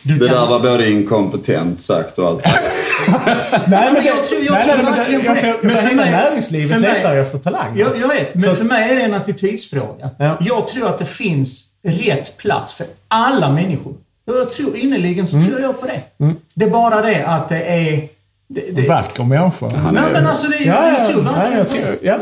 du 0.04 0.18
Det 0.18 0.26
kan... 0.28 0.36
där 0.36 0.46
var 0.46 0.60
både 0.60 0.90
inkompetent 0.90 1.80
sagt 1.80 2.18
och 2.18 2.26
allt. 2.28 2.42
Nej, 3.66 3.92
men 3.92 4.04
jag 4.04 4.24
tror- 4.24 4.42
jag 4.44 4.52
nej, 4.52 4.62
tror 4.62 4.74
nej, 4.76 4.84
men 4.84 4.94
verkligen 4.94 5.20
på 5.24 5.34
det. 5.34 5.46
jag, 5.46 5.56
Men 5.64 5.76
för 5.76 5.94
mig- 5.94 6.10
näringslivet 6.10 6.70
för 6.72 6.78
mig- 6.78 6.92
letar 6.94 7.16
efter 7.16 7.38
talanger. 7.38 7.80
Jag, 7.80 8.00
jag 8.00 8.08
vet, 8.08 8.34
men 8.34 8.42
Så- 8.42 8.52
för 8.54 8.64
mig 8.64 8.90
är 8.92 8.96
det 8.96 9.02
en 9.02 9.14
attitydsfråga. 9.14 10.10
Ja. 10.18 10.36
Jag 10.40 10.66
tror 10.66 10.88
att 10.88 10.98
det 10.98 11.04
finns 11.08 11.64
rätt 11.84 12.36
plats 12.36 12.72
för 12.72 12.86
alla 13.08 13.50
människor. 13.52 13.94
Jag 14.24 14.50
tror 14.50 14.76
innerligen 14.76 15.26
så 15.26 15.36
Mm. 15.36 15.48
tror 15.48 15.60
jag 15.60 15.80
på 15.80 15.86
det. 15.86 16.00
Det 16.54 16.64
är 16.64 16.70
bara 16.70 17.02
det 17.02 17.24
att 17.26 17.48
det 17.48 17.62
är... 17.62 18.08
Det, 18.50 18.64
det, 18.72 18.88
Vacker 18.88 19.24
människa. 19.24 19.68
Han 19.76 19.94
nej 19.94 20.04
är- 20.08 20.12
men 20.12 20.26
alltså 20.26 20.46
det 20.48 20.56
är, 20.56 20.66
Ja, 20.66 20.88
jag 20.88 21.00
ja, 21.00 21.06
tror 21.06 21.24
ja, 21.24 21.32
verkligen 21.32 21.98
ja. 22.02 22.18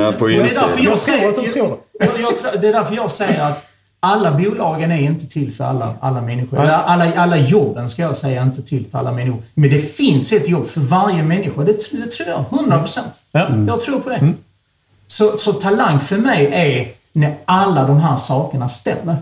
Ja, 0.00 0.12
på 0.18 0.28
är 0.30 0.42
insidan. 0.42 0.70
jag, 0.76 0.84
Jag 0.92 0.98
säger, 0.98 1.18
tror 1.18 1.28
att 1.30 1.36
de 1.44 1.50
tror 1.50 1.68
det. 2.00 2.04
jag, 2.06 2.20
jag, 2.20 2.36
tror- 2.36 2.60
det 2.60 2.68
är 2.68 2.72
därför 2.72 2.94
jag 2.96 3.10
säger 3.10 3.44
att 3.44 3.64
alla 4.00 4.32
bolagen 4.32 4.90
är 4.92 4.98
inte 5.00 5.26
till 5.26 5.52
för 5.52 5.64
alla, 5.64 5.94
alla 6.00 6.20
människor. 6.20 6.60
Eller 6.60 6.72
alla, 6.72 7.12
alla 7.16 7.36
jobben 7.36 7.90
ska 7.90 8.02
jag 8.02 8.16
säga 8.16 8.40
är 8.40 8.46
inte 8.46 8.62
till 8.62 8.84
för 8.90 8.98
alla 8.98 9.12
människor. 9.12 9.42
Men 9.54 9.70
det 9.70 9.78
finns 9.78 10.32
ett 10.32 10.48
jobb 10.48 10.66
för 10.66 10.80
varje 10.80 11.22
människa. 11.22 11.60
Det, 11.64 11.72
det 11.92 12.06
tror 12.10 12.28
jag. 12.28 12.44
100 12.58 12.78
procent. 12.78 13.12
Ja. 13.32 13.46
Mm. 13.46 13.68
Jag 13.68 13.80
tror 13.80 14.00
på 14.00 14.10
det. 14.10 14.32
Så, 15.06 15.36
så 15.36 15.52
talang 15.52 16.00
för 16.00 16.16
mig 16.16 16.46
är 16.52 16.88
när 17.12 17.34
alla 17.44 17.86
de 17.86 18.00
här 18.00 18.16
sakerna 18.16 18.68
stämmer. 18.68 19.16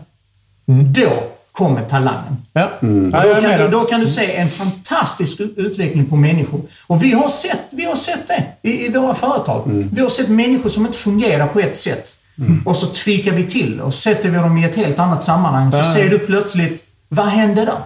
Då 0.66 1.22
kommer 1.56 1.82
talangen. 1.84 2.36
Ja. 2.52 2.70
Ja, 3.12 3.22
då, 3.34 3.40
kan, 3.40 3.50
du- 3.60 3.68
då 3.68 3.80
kan 3.80 4.00
du 4.00 4.06
se 4.06 4.36
en 4.36 4.48
fantastisk 4.48 5.40
utveckling 5.56 6.06
på 6.06 6.16
människor. 6.16 6.60
Och 6.86 7.02
vi 7.02 7.12
har 7.12 7.28
sett, 7.28 7.60
vi 7.70 7.84
har 7.84 7.94
sett 7.94 8.28
det 8.28 8.44
i, 8.68 8.86
i 8.86 8.88
våra 8.88 9.14
företag. 9.14 9.62
Vi 9.92 10.00
har 10.00 10.08
sett 10.08 10.28
människor 10.28 10.68
som 10.68 10.86
inte 10.86 10.98
fungerar 10.98 11.46
på 11.46 11.60
ett 11.60 11.76
sätt. 11.76 12.16
Och 12.64 12.76
så 12.76 12.86
tweakar 12.86 13.32
vi 13.32 13.44
till 13.44 13.80
och 13.80 13.94
sätter 13.94 14.30
vi 14.30 14.36
dem 14.38 14.58
i 14.58 14.64
ett 14.64 14.76
helt 14.76 14.98
annat 14.98 15.22
sammanhang. 15.24 15.72
Så 15.72 15.82
ser 15.82 16.10
du 16.10 16.18
plötsligt, 16.18 16.82
vad 17.08 17.26
hände 17.26 17.64
där? 17.64 17.78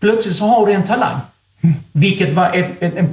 Plötsligt 0.00 0.34
så 0.36 0.44
har 0.44 0.66
du 0.66 0.72
en 0.72 0.84
talang. 0.84 1.20
Vilket 1.92 2.32
var 2.32 2.50
ett, 2.54 2.82
ett, 2.82 2.94
en, 2.96 3.08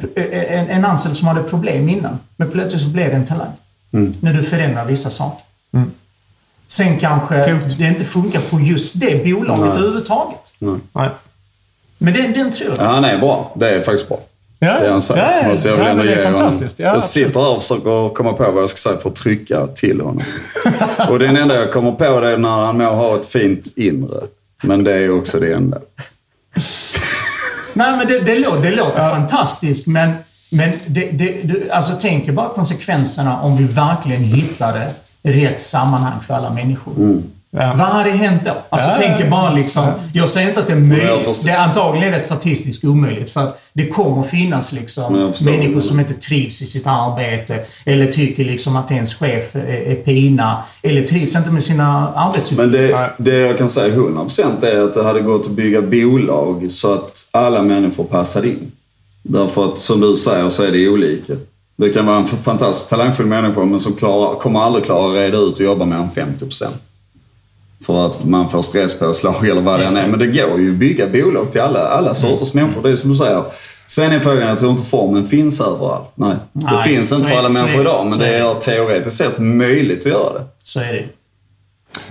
en, 0.50 0.70
en 0.70 0.86
anställd 0.86 1.18
som 1.18 1.28
hade 1.28 1.44
problem 1.44 1.90
innan. 1.90 2.20
Men 2.38 2.52
plötsligt 2.52 2.82
så 2.82 2.88
blev 2.90 3.10
det 3.10 3.16
en 3.16 3.26
talang. 3.26 3.52
När 4.20 4.34
du 4.34 4.44
förändrar 4.44 4.86
vissa 4.86 5.10
saker. 5.10 5.44
Sen 6.74 7.00
kanske 7.00 7.44
Coolt. 7.44 7.78
det 7.78 7.88
inte 7.88 8.06
funkar 8.06 8.40
på 8.40 8.60
just 8.60 9.00
det 9.00 9.26
bolaget 9.26 9.60
Nej. 9.60 9.70
överhuvudtaget. 9.70 10.54
Nej. 10.60 11.10
Men 11.98 12.14
den, 12.14 12.34
den 12.34 12.52
tror 12.52 12.74
jag. 12.78 13.04
Ja, 13.04 13.08
är 13.08 13.18
bra. 13.18 13.52
Det 13.56 13.70
är 13.70 13.82
faktiskt 13.84 14.10
bra. 14.10 14.20
Ja, 14.60 14.80
Det 14.80 14.90
han 14.90 15.02
säger. 15.02 15.22
ja, 15.22 15.42
ja, 15.44 15.50
Måste 15.50 15.70
jag 15.70 15.80
ja, 15.80 15.84
väl 15.84 15.92
ändå 15.92 16.04
det 16.04 16.10
ge 16.10 16.26
honom. 16.26 16.54
Ja, 16.78 16.86
jag 16.94 17.04
sitter 17.04 17.40
här 17.40 17.50
och 17.56 17.62
försöker 17.62 18.14
komma 18.14 18.34
på 18.34 18.52
vad 18.52 18.62
jag 18.62 18.70
ska 18.70 18.78
säga 18.90 18.98
för 18.98 19.10
att 19.10 19.16
trycka 19.16 19.68
till 19.68 20.02
honom. 20.02 20.24
och 21.10 21.20
det 21.20 21.28
enda 21.28 21.56
jag 21.56 21.74
kommer 21.74 21.92
på 21.92 22.20
det 22.20 22.28
är 22.28 22.38
när 22.38 22.66
han 22.66 22.78
må 22.78 22.86
ha 22.86 23.16
ett 23.16 23.26
fint 23.26 23.74
inre. 23.76 24.22
Men 24.64 24.84
det 24.84 24.94
är 24.94 25.18
också 25.18 25.40
det 25.40 25.54
enda. 25.54 25.78
Nej, 27.74 27.98
men 27.98 28.08
det, 28.08 28.20
det, 28.20 28.40
låter, 28.40 28.62
det 28.62 28.76
låter 28.76 29.10
fantastiskt, 29.10 29.88
men, 29.88 30.14
men 30.50 30.72
det, 30.86 31.10
det, 31.12 31.42
du, 31.44 31.70
alltså, 31.72 31.94
tänk 32.00 32.30
bara 32.30 32.50
konsekvenserna 32.50 33.42
om 33.42 33.58
vi 33.58 33.64
verkligen 33.64 34.24
hittade 34.24 34.94
rätt 35.24 35.62
sammanhang 35.62 36.22
för 36.22 36.34
alla 36.34 36.50
människor. 36.50 36.94
Ja. 37.56 37.74
Vad 37.78 37.88
hade 37.88 38.10
hänt 38.10 38.42
då? 38.46 38.52
Alltså, 38.70 38.90
Ja, 38.90 38.96
tänk 38.98 39.20
er 39.20 39.24
ja, 39.24 39.30
bara 39.30 39.54
liksom... 39.54 39.86
Jag 40.14 40.30
säger 40.30 40.48
inte 40.48 40.60
att 40.60 40.68
det 40.68 40.74
är 40.74 40.78
möjligt. 40.78 41.44
Det 41.44 41.50
är 41.50 41.58
antagligen 41.58 42.08
är 42.08 42.12
det 42.12 42.20
statistiskt 42.20 42.84
omöjligt. 42.84 43.30
För 43.30 43.42
att 43.42 43.62
det 43.74 43.88
kommer 43.88 44.24
finnas 44.24 44.74
liksom 44.74 45.32
människor 45.46 45.82
som 45.82 46.00
inte 46.00 46.14
trivs 46.14 46.62
i 46.62 46.66
sitt 46.66 46.88
arbete. 46.88 47.60
Eller 47.86 48.12
tycker 48.12 48.46
liksom 48.46 48.76
att 48.76 48.92
ens 48.92 49.16
chef 49.16 49.56
är, 49.56 49.92
är 49.92 49.96
pina. 49.96 50.64
Eller 50.82 51.04
trivs 51.04 51.36
inte 51.36 51.52
med 51.52 51.64
sina 51.64 52.14
arbetsuppgifter. 52.14 52.56
Men 52.56 52.72
det, 52.72 53.32
det 53.32 53.38
jag 53.38 53.58
kan 53.58 53.70
säga 53.70 53.96
100% 53.96 54.66
är 54.66 54.84
att 54.84 54.94
det 54.94 55.04
hade 55.04 55.20
gått 55.20 55.46
att 55.46 55.52
bygga 55.52 55.82
bolag 55.82 56.72
så 56.72 56.94
att 56.94 57.28
alla 57.32 57.62
människor 57.62 58.04
passade 58.04 58.48
in. 58.48 58.72
Därför 59.24 59.66
att 59.66 59.80
som 59.80 60.02
du 60.02 60.16
säger 60.16 60.50
så 60.50 60.64
är 60.64 60.72
det 60.72 60.90
olika. 60.90 61.34
Det 61.76 61.90
kan 61.90 62.06
vara 62.06 62.18
en 62.18 62.28
fantastiskt 62.28 62.90
talangfull 62.90 63.26
människa 63.26 63.66
men 63.66 63.80
som 63.80 63.94
klarar, 63.94 64.40
kommer 64.40 64.60
aldrig 64.60 64.86
klara 64.86 65.12
att 65.12 65.18
reda 65.18 65.38
ut 65.38 65.60
och 65.60 65.66
jobba 65.66 65.86
mer 65.86 65.96
än 65.96 66.10
50%. 66.10 66.68
För 67.86 68.06
att 68.06 68.26
man 68.26 68.50
får 68.50 68.62
stresspåslag 68.62 69.48
eller 69.48 69.62
vad 69.62 69.80
det 69.80 69.86
än 69.86 69.96
är. 69.98 70.08
Men 70.08 70.20
det 70.20 70.28
går 70.28 70.60
ju 70.60 70.72
att 70.72 70.76
bygga 70.76 71.08
bolag 71.08 71.52
till 71.52 71.62
alla, 71.62 71.80
alla 71.80 72.14
sorters 72.16 72.54
människor. 72.54 72.84
Det 72.84 72.92
är 72.92 72.96
som 72.96 73.10
du 73.10 73.16
säger. 73.16 73.44
Sen 73.86 74.12
är 74.12 74.20
frågan, 74.20 74.48
jag 74.48 74.58
tror 74.58 74.72
inte 74.72 74.84
formen 74.84 75.26
finns 75.26 75.62
överallt. 75.62 76.12
Nej. 76.16 76.36
Det 76.54 76.66
Nej, 76.72 76.84
finns 76.84 77.10
så 77.10 77.16
inte 77.16 77.28
för 77.28 77.36
alla 77.36 77.50
människor 77.50 77.82
idag. 77.82 78.06
Men 78.10 78.20
det 78.20 78.26
det. 78.26 78.38
är 78.38 78.54
teoretiskt 78.54 79.18
sett 79.18 79.40
möjligt 79.40 80.00
att 80.00 80.12
göra 80.12 80.34
det. 80.34 80.46
Så 80.64 80.80
är 80.80 80.94
det 80.94 81.06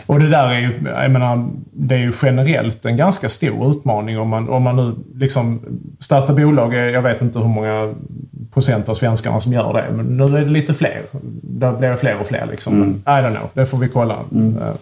Och 0.06 0.20
det 0.20 0.28
där 0.28 0.48
är 0.48 0.60
ju, 0.60 0.70
jag 0.84 1.10
menar, 1.10 1.48
det 1.72 1.94
är 1.94 1.98
ju 1.98 2.12
generellt 2.22 2.84
en 2.84 2.96
ganska 2.96 3.28
stor 3.28 3.70
utmaning 3.70 4.18
om 4.18 4.28
man, 4.28 4.48
om 4.48 4.62
man 4.62 4.76
nu 4.76 4.94
liksom 5.18 5.60
startar 6.00 6.34
bolag. 6.34 6.74
Jag 6.74 7.02
vet 7.02 7.22
inte 7.22 7.38
hur 7.38 7.48
många 7.48 7.94
procent 8.52 8.88
av 8.88 8.94
svenskarna 8.94 9.40
som 9.40 9.52
gör 9.52 9.72
det, 9.72 9.96
men 9.96 10.06
nu 10.16 10.24
är 10.24 10.40
det 10.40 10.50
lite 10.50 10.74
fler. 10.74 11.02
Det 11.42 11.72
blir 11.78 11.96
fler 11.96 12.16
och 12.20 12.26
fler 12.26 12.48
liksom. 12.50 12.78
Men 12.78 12.90
I 12.90 13.26
don't 13.26 13.36
know, 13.36 13.48
det 13.54 13.66
får 13.66 13.78
vi 13.78 13.88
kolla. 13.88 14.14
Eh, 14.14 14.74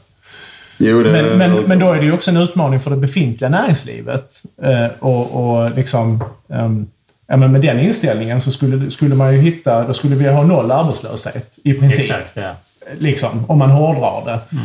Jo, 0.82 1.02
det 1.02 1.12
Men, 1.12 1.38
men, 1.38 1.64
men 1.66 1.78
då 1.78 1.92
är 1.92 2.00
det 2.00 2.06
ju 2.06 2.12
också 2.12 2.30
en 2.30 2.36
utmaning 2.36 2.80
för 2.80 2.90
det 2.90 2.96
befintliga 2.96 3.50
näringslivet. 3.50 4.42
Eh, 4.62 4.86
och, 4.98 5.26
och 5.32 5.70
liksom, 5.70 6.24
ehm, 6.52 6.86
ja, 7.26 7.36
men 7.36 7.52
med 7.52 7.60
den 7.60 7.80
inställningen 7.80 8.40
så 8.40 8.50
skulle, 8.50 8.90
skulle 8.90 9.14
man 9.14 9.34
ju 9.34 9.40
hitta, 9.40 9.86
då 9.86 9.92
skulle 9.92 10.16
vi 10.16 10.28
ha 10.28 10.42
noll 10.42 10.70
arbetslöshet 10.70 11.58
i 11.64 11.74
princip. 11.74 12.00
Exakt, 12.00 12.30
ja. 12.34 12.50
Liksom, 12.98 13.44
om 13.48 13.58
man 13.58 13.70
hårdrar 13.70 14.24
det. 14.24 14.56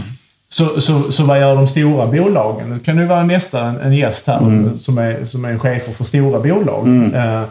Så, 0.58 0.82
så, 0.82 1.12
så 1.12 1.24
vad 1.24 1.40
gör 1.40 1.56
de 1.56 1.68
stora 1.68 2.08
bolagen? 2.08 2.70
Nu 2.70 2.80
kan 2.80 2.98
ju 2.98 3.06
vara 3.06 3.24
nästa 3.24 3.66
en, 3.66 3.80
en 3.80 3.96
gäst 3.96 4.28
här 4.28 4.40
som, 4.78 4.98
är, 4.98 5.26
som 5.26 5.46
är 5.46 5.58
chefer 5.58 5.94
för 5.94 6.04
stora 6.04 6.40
bolag. 6.40 6.88
Eh, 7.14 7.44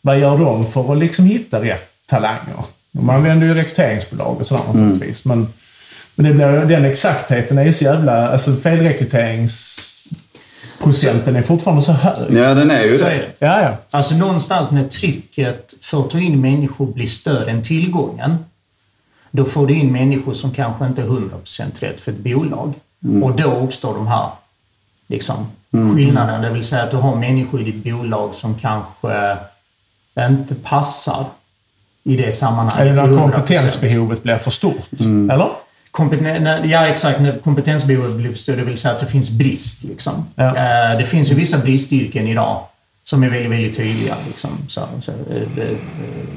vad 0.00 0.18
gör 0.18 0.38
de 0.38 0.66
för 0.66 0.92
att 0.92 0.98
liksom 0.98 1.24
hitta 1.24 1.62
rätt 1.62 1.82
talanger? 2.08 2.64
De 2.92 3.10
använder 3.10 3.46
ju 3.46 3.54
rekryteringsbolag 3.54 4.36
och 4.40 4.46
sådär 4.46 4.62
naturligtvis. 4.72 5.24
Men, 5.24 5.46
men 6.14 6.26
det 6.26 6.32
blir, 6.32 6.46
den 6.46 6.84
exaktheten 6.84 7.58
är 7.58 7.64
ju 7.64 7.72
så 7.72 7.84
jävla... 7.84 8.28
Alltså 8.28 8.56
felrekryteringsprocenten 8.56 11.36
är 11.36 11.42
fortfarande 11.42 11.82
så 11.82 11.92
hög. 11.92 12.36
Ja, 12.36 12.54
den 12.54 12.70
är 12.70 12.84
ju 12.84 12.98
Så 12.98 13.04
är 13.04 13.10
det. 13.10 13.16
det. 13.16 13.32
Ja, 13.46 13.62
ja. 13.62 13.76
Alltså 13.90 14.14
någonstans 14.14 14.70
när 14.70 14.84
trycket 14.84 15.74
för 15.82 16.00
att 16.00 16.10
ta 16.10 16.18
in 16.18 16.40
människor 16.40 16.86
blir 16.86 17.06
större 17.06 17.50
än 17.50 17.62
tillgången. 17.62 18.36
Då 19.30 19.44
får 19.44 19.66
du 19.66 19.74
in 19.74 19.92
människor 19.92 20.32
som 20.32 20.50
kanske 20.50 20.86
inte 20.86 21.02
är 21.02 21.06
100% 21.06 21.80
rätt 21.80 22.00
för 22.00 22.12
ett 22.12 22.18
bolag. 22.18 22.74
Och 23.22 23.36
då 23.36 23.52
uppstår 23.54 23.94
de 23.94 24.06
här 24.06 24.28
liksom, 25.06 25.50
skillnaderna. 25.94 26.38
Det 26.38 26.50
vill 26.50 26.62
säga 26.64 26.82
att 26.82 26.90
du 26.90 26.96
har 26.96 27.16
människor 27.16 27.60
i 27.60 27.64
ditt 27.70 27.84
bolag 27.84 28.34
som 28.34 28.54
kanske 28.54 29.36
inte 30.28 30.54
passar 30.54 31.24
i 32.04 32.16
det 32.16 32.32
sammanhanget. 32.32 32.80
Eller 32.80 32.92
när 33.06 33.12
100%. 33.12 33.20
kompetensbehovet 33.22 34.22
blir 34.22 34.36
för 34.36 34.50
stort. 34.50 34.88
Eller? 35.32 35.48
Kompeten- 35.90 36.42
när- 36.42 36.64
ja, 36.64 36.86
exakt. 36.86 37.20
När 37.20 37.38
kompetensbehovet 37.38 38.16
blir 38.16 38.30
för 38.30 38.38
stort, 38.38 38.56
det 38.56 38.64
vill 38.64 38.76
säga 38.76 38.94
att 38.94 39.00
det 39.00 39.06
finns 39.06 39.30
brist. 39.30 39.84
Liksom. 39.84 40.24
Ja. 40.34 40.44
Eh, 40.56 40.98
det 40.98 41.04
finns 41.04 41.30
ju 41.30 41.34
vissa 41.34 41.58
bristyrken 41.58 42.28
idag 42.28 42.62
som 43.04 43.22
är 43.22 43.30
väldigt, 43.30 43.50
väldigt 43.52 43.76
tydliga. 43.76 44.14
Liksom. 44.26 44.50
Så, 44.68 44.80
så, 45.00 45.12
eh, 45.12 45.64
eh, 45.64 45.76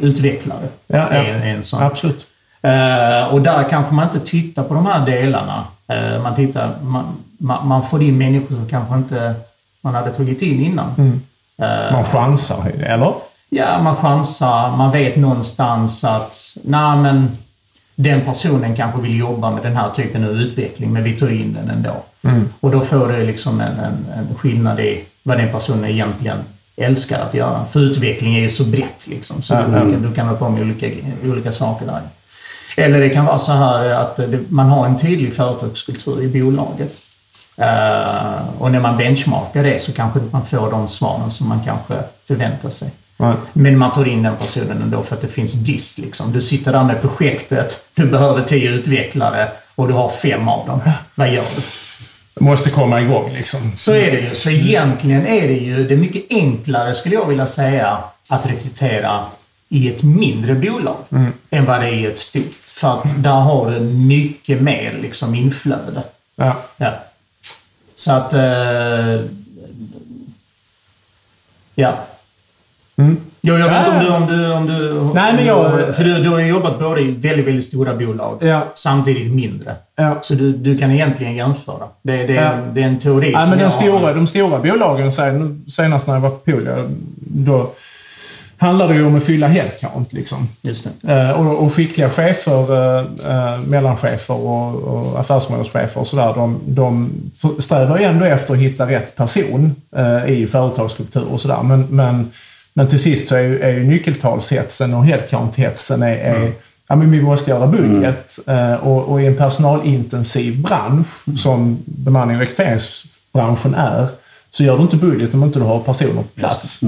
utvecklare 0.02 0.68
Ja, 0.88 0.98
ja. 0.98 1.06
är 1.18 1.46
en 1.46 1.64
sån. 1.64 1.84
Absolut. 1.84 2.28
Eh, 2.64 3.34
och 3.34 3.42
där 3.42 3.70
kanske 3.70 3.94
man 3.94 4.06
inte 4.06 4.20
tittar 4.20 4.64
på 4.64 4.74
de 4.74 4.86
här 4.86 5.06
delarna. 5.06 5.64
Eh, 5.88 6.24
man, 6.24 6.36
tittar, 6.36 6.72
man, 6.82 7.06
man, 7.38 7.68
man 7.68 7.84
får 7.84 8.04
in 8.04 8.18
människor 8.18 8.56
som 8.56 8.70
kanske 8.70 8.96
inte 8.96 9.34
man 9.82 9.96
hade 9.96 10.12
tagit 10.12 10.42
in 10.42 10.62
innan. 10.62 10.94
Mm. 10.98 11.22
Eh, 11.58 11.94
Man 11.94 12.04
chansar, 12.04 12.72
eller? 12.86 13.14
Ja, 13.50 13.80
man 13.84 13.96
chansar. 13.96 14.78
Man 14.78 14.92
vet 14.92 15.16
någonstans 15.16 16.04
att 16.04 16.58
nej, 16.64 16.98
men 16.98 17.32
den 17.96 18.22
personen 18.22 18.76
kanske 18.76 19.02
vill 19.02 19.20
jobba 19.20 19.52
med 19.52 19.64
den 19.64 19.76
här 19.78 19.90
typen 19.90 20.24
av 20.24 20.30
utveckling, 20.30 20.94
men 20.94 21.04
vi 21.04 21.14
tar 21.14 21.30
in 21.30 21.54
den 21.54 21.70
ändå. 21.70 21.96
Och 22.60 22.72
då 22.72 22.82
får 22.82 23.08
du 23.08 23.26
liksom 23.26 23.62
en, 23.62 23.80
en, 23.80 24.06
en 24.18 24.36
skillnad 24.36 24.80
i 24.80 25.04
vad 25.24 25.38
den 25.38 25.52
personen 25.52 25.86
egentligen 25.86 26.38
älskar 26.78 27.20
att 27.20 27.34
göra. 27.34 27.66
För 27.66 27.80
utveckling 27.80 28.36
är 28.36 28.40
ju 28.42 28.50
så 28.50 28.64
brett 28.64 29.08
liksom, 29.08 29.42
så 29.42 29.56
du, 29.56 29.72
kan, 29.72 30.02
du 30.02 30.14
kan 30.14 30.28
ha 30.28 30.36
på 30.36 30.50
med 30.50 30.62
olika, 30.62 30.88
olika 31.24 31.52
saker 31.52 31.86
där. 31.86 32.02
Eller 32.76 33.00
det 33.00 33.10
kan 33.10 33.26
vara 33.26 33.40
så 33.40 33.52
här 33.52 33.90
att 33.90 34.20
man 34.50 34.70
har 34.70 34.86
en 34.86 35.00
tydlig 35.00 35.34
företagskultur 35.34 36.22
i 36.22 36.28
bolaget. 36.28 37.02
Eh, 37.58 38.48
och 38.60 38.72
när 38.72 38.80
man 38.80 38.98
benchmarkar 38.98 39.64
det 39.64 39.82
så 39.82 39.94
kanske 39.94 40.20
man 40.32 40.46
får 40.46 40.72
de 40.72 40.88
svaren 40.88 41.32
som 41.32 41.50
man 41.50 41.62
kanske 41.66 41.94
förväntar 42.28 42.70
sig. 42.70 42.92
Nej. 43.18 43.34
Men 43.54 43.78
man 43.78 43.92
tar 43.92 44.08
in 44.08 44.24
den 44.24 44.36
personen 44.36 44.82
ändå 44.82 45.04
för 45.04 45.16
att 45.16 45.22
det 45.22 45.28
finns 45.28 45.56
brist. 45.56 45.98
Liksom. 45.98 46.32
Du 46.32 46.42
sitter 46.42 46.74
där 46.74 46.84
med 46.84 47.02
projektet, 47.02 47.86
du 47.96 48.06
behöver 48.06 48.44
tio 48.44 48.72
utvecklare 48.72 49.48
och 49.76 49.88
du 49.88 49.94
har 49.94 50.10
fem 50.10 50.48
av 50.48 50.68
dem. 50.68 50.80
Vad 51.16 51.30
gör 51.30 51.44
du? 51.56 51.62
Måste 52.44 52.70
komma 52.70 53.02
igång 53.02 53.32
liksom. 53.34 53.72
Så 53.76 53.92
är 53.92 54.12
det 54.12 54.20
ju. 54.20 54.36
Så 54.36 54.50
egentligen 54.50 55.28
är 55.28 55.48
det 55.48 55.54
ju 55.54 55.88
det 55.88 55.94
är 55.94 55.98
mycket 55.98 56.24
enklare, 56.30 56.94
skulle 56.94 57.16
jag 57.16 57.28
vilja 57.28 57.46
säga, 57.46 57.98
att 58.28 58.46
rekrytera 58.46 59.20
i 59.74 59.88
ett 59.94 60.04
mindre 60.04 60.54
bolag 60.56 60.96
än 61.50 61.66
vad 61.66 61.82
det 61.82 61.88
är 61.88 61.94
i 61.94 62.06
ett 62.06 62.18
stort. 62.18 62.62
För 62.64 62.94
att 63.02 63.24
där 63.24 63.32
har 63.32 63.72
du 63.72 63.80
mycket 63.80 64.62
mer 64.62 64.98
liksom 65.02 65.36
inflöde. 65.36 66.04
Ja. 66.36 66.56
Ja. 66.78 66.92
Så 67.96 68.12
att... 68.12 68.34
Eh, 68.34 69.22
ja. 71.76 71.94
Mm. 72.96 73.18
Jo, 73.42 73.58
jag 73.58 73.70
vet 73.70 73.88
inte 73.88 74.10
om 74.10 74.22
Ja, 74.22 74.28
du... 74.30 74.54
Om 74.54 74.68
du, 74.68 74.92
om 74.98 75.08
du 75.08 75.14
Nej, 75.14 75.34
men 75.34 75.46
jag- 75.46 75.96
För 75.96 76.04
du, 76.04 76.24
du 76.24 76.30
har 76.30 76.40
ju 76.40 76.48
jobbat 76.48 76.80
både 76.80 77.02
i 77.02 77.12
väldigt, 77.12 77.48
väldigt 77.48 77.64
stora 77.64 77.94
bolag 77.96 78.38
Ja. 78.42 78.62
samtidigt 78.74 79.32
mindre. 79.34 79.76
Ja. 79.96 80.18
Så 80.22 80.34
du, 80.34 80.52
du 80.52 80.78
kan 80.78 80.92
egentligen 80.92 81.36
jämföra. 81.36 81.88
Det, 82.02 82.28
det, 82.28 82.34
Ja. 82.34 82.52
det 82.74 82.82
är 82.84 82.88
en 82.88 83.00
teori 83.00 83.32
Ja, 83.32 83.40
som 83.40 83.50
men 83.50 83.58
den 83.58 83.64
jag 83.64 83.72
stora, 83.74 84.00
har. 84.00 84.14
de 84.14 84.28
stora 84.28 84.60
bolagen, 84.60 85.12
senast 85.68 86.08
när 86.08 86.14
jag 86.14 86.22
var 86.22 86.30
på 86.30 86.38
Poolia, 86.52 86.76
då 87.16 87.72
handlar 88.64 88.88
det 88.88 88.96
ju 88.96 89.06
om 89.06 89.16
att 89.16 89.24
fylla 89.24 89.48
headcount. 89.48 90.16
Liksom. 90.16 90.48
Eh, 91.08 91.32
och, 91.32 91.64
och 91.64 91.74
skickliga 91.74 92.10
chefer, 92.10 92.74
eh, 92.74 93.06
eh, 93.26 93.60
mellanchefer 93.60 94.36
och, 94.36 94.76
och 94.76 95.20
affärsområdeschefer 95.20 96.00
och 96.00 96.08
sådär, 96.08 96.34
de, 96.36 96.60
de 96.68 97.12
strävar 97.60 98.00
ju 98.00 98.04
ändå 98.04 98.26
efter 98.26 98.54
att 98.54 98.60
hitta 98.60 98.88
rätt 98.90 99.16
person 99.16 99.76
eh, 99.96 100.32
i 100.32 100.48
företagsstruktur 100.48 101.26
och 101.32 101.42
sådär. 101.42 101.64
Men, 101.64 101.88
men, 101.90 102.32
men 102.74 102.88
till 102.88 103.00
sist 103.00 103.28
så 103.28 103.36
är 103.36 103.42
ju, 103.42 103.60
är 103.60 103.72
ju 103.72 103.84
nyckeltalshetsen 103.84 104.94
och 104.94 105.06
headcount-hetsen 105.06 106.04
är, 106.04 106.18
är 106.18 106.52
Ja, 106.88 106.96
men 106.96 107.12
vi 107.12 107.22
måste 107.22 107.52
göra 107.52 107.68
budget. 107.68 108.40
Eh, 108.48 108.74
och, 108.74 109.04
och 109.04 109.22
i 109.22 109.26
en 109.26 109.38
personalintensiv 109.38 110.62
bransch, 110.62 111.38
som 111.38 111.78
bemanning 111.86 112.36
och 112.36 112.40
rekryteringsbranschen 112.40 113.76
är, 113.76 114.08
så 114.52 114.64
gör 114.64 114.78
du 114.78 114.84
inte 114.84 114.96
budget 114.96 115.34
om 115.34 115.44
inte 115.44 115.60
du 115.60 115.66
har 115.66 115.80
personer 115.80 116.22
på 116.22 116.40
plats. 116.40 116.84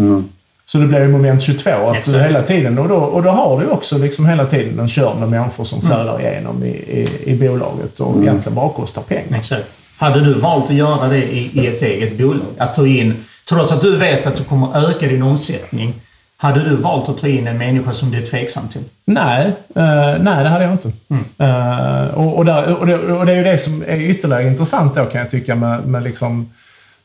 Så 0.76 0.80
det 0.80 0.88
blir 0.88 1.00
ju 1.00 1.08
moment 1.08 1.42
22. 1.42 1.70
Att 1.70 2.06
du 2.06 2.20
hela 2.20 2.42
tiden, 2.42 2.80
och, 2.80 2.88
då, 2.88 2.96
och 2.96 3.24
då 3.24 3.30
har 3.30 3.60
du 3.60 3.68
också 3.68 3.98
liksom 3.98 4.26
hela 4.26 4.46
tiden 4.46 4.80
en 4.80 4.88
kör 4.88 5.16
med 5.16 5.30
människor 5.30 5.64
som 5.64 5.82
flödar 5.82 6.22
igenom 6.22 6.64
i, 6.64 6.68
i, 6.68 7.08
i 7.24 7.36
bolaget 7.36 8.00
och 8.00 8.22
egentligen 8.22 8.56
bara 8.56 8.70
kostar 8.70 9.02
pengar. 9.02 9.38
Exakt. 9.38 9.66
Hade 9.98 10.22
du 10.22 10.34
valt 10.34 10.70
att 10.70 10.76
göra 10.76 11.08
det 11.08 11.18
i, 11.18 11.52
i 11.54 11.68
ett 11.68 11.82
eget 11.82 12.18
bolag? 12.18 12.42
Att 12.58 12.74
ta 12.74 12.88
in, 12.88 13.14
trots 13.50 13.72
att 13.72 13.82
du 13.82 13.98
vet 13.98 14.28
att 14.28 14.36
du 14.36 14.44
kommer 14.44 14.90
öka 14.90 15.08
din 15.08 15.24
omsättning, 15.24 15.94
hade 16.38 16.70
du 16.70 16.76
valt 16.76 17.10
att 17.10 17.18
ta 17.18 17.28
in 17.28 17.48
en 17.48 17.58
människa 17.58 17.94
som 17.94 18.12
du 18.12 18.18
är 18.18 18.26
tveksam 18.26 18.68
till? 18.68 18.84
Nej, 19.06 19.46
eh, 19.76 20.14
nej 20.20 20.44
det 20.44 20.50
hade 20.50 20.64
jag 20.64 20.74
inte. 20.74 20.92
Eh, 21.38 22.08
och, 22.14 22.38
och, 22.38 22.46
där, 22.46 22.76
och, 22.76 22.88
det, 22.88 22.98
och 22.98 23.26
det 23.26 23.32
är 23.32 23.38
ju 23.38 23.44
det 23.44 23.58
som 23.58 23.84
är 23.88 24.02
ytterligare 24.02 24.48
intressant 24.48 24.96
då 24.96 25.06
kan 25.06 25.22
jag 25.22 25.30
tycka 25.30 25.56
med, 25.56 25.88
med 25.88 26.04
liksom, 26.04 26.50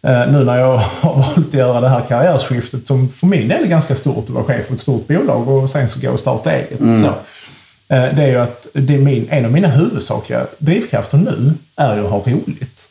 nu 0.02 0.44
när 0.44 0.58
jag 0.58 0.78
har 1.00 1.14
valt 1.14 1.38
att 1.38 1.54
göra 1.54 1.80
det 1.80 1.88
här 1.88 2.00
karriärskiftet 2.00 2.86
som 2.86 3.08
för 3.08 3.26
min 3.26 3.48
del 3.48 3.62
är 3.64 3.68
ganska 3.68 3.94
stort 3.94 4.24
att 4.24 4.30
vara 4.30 4.44
chef 4.44 4.66
för 4.66 4.74
ett 4.74 4.80
stort 4.80 5.08
bolag 5.08 5.48
och 5.48 5.70
sen 5.70 5.88
så 5.88 6.00
gå 6.00 6.10
och 6.10 6.18
starta 6.18 6.52
eget. 6.52 6.78
Så. 6.78 7.06
Eh, 7.94 8.14
Det 8.14 8.22
är 8.22 8.28
ju 8.28 8.36
att 8.36 8.66
det 8.72 8.94
är 8.94 8.98
min, 8.98 9.26
en 9.30 9.44
av 9.44 9.52
mina 9.52 9.68
huvudsakliga 9.68 10.46
drivkrafter 10.58 11.18
nu 11.18 11.52
är 11.76 11.96
ju 11.96 12.04
att 12.04 12.10
ha 12.10 12.18
roligt. 12.18 12.88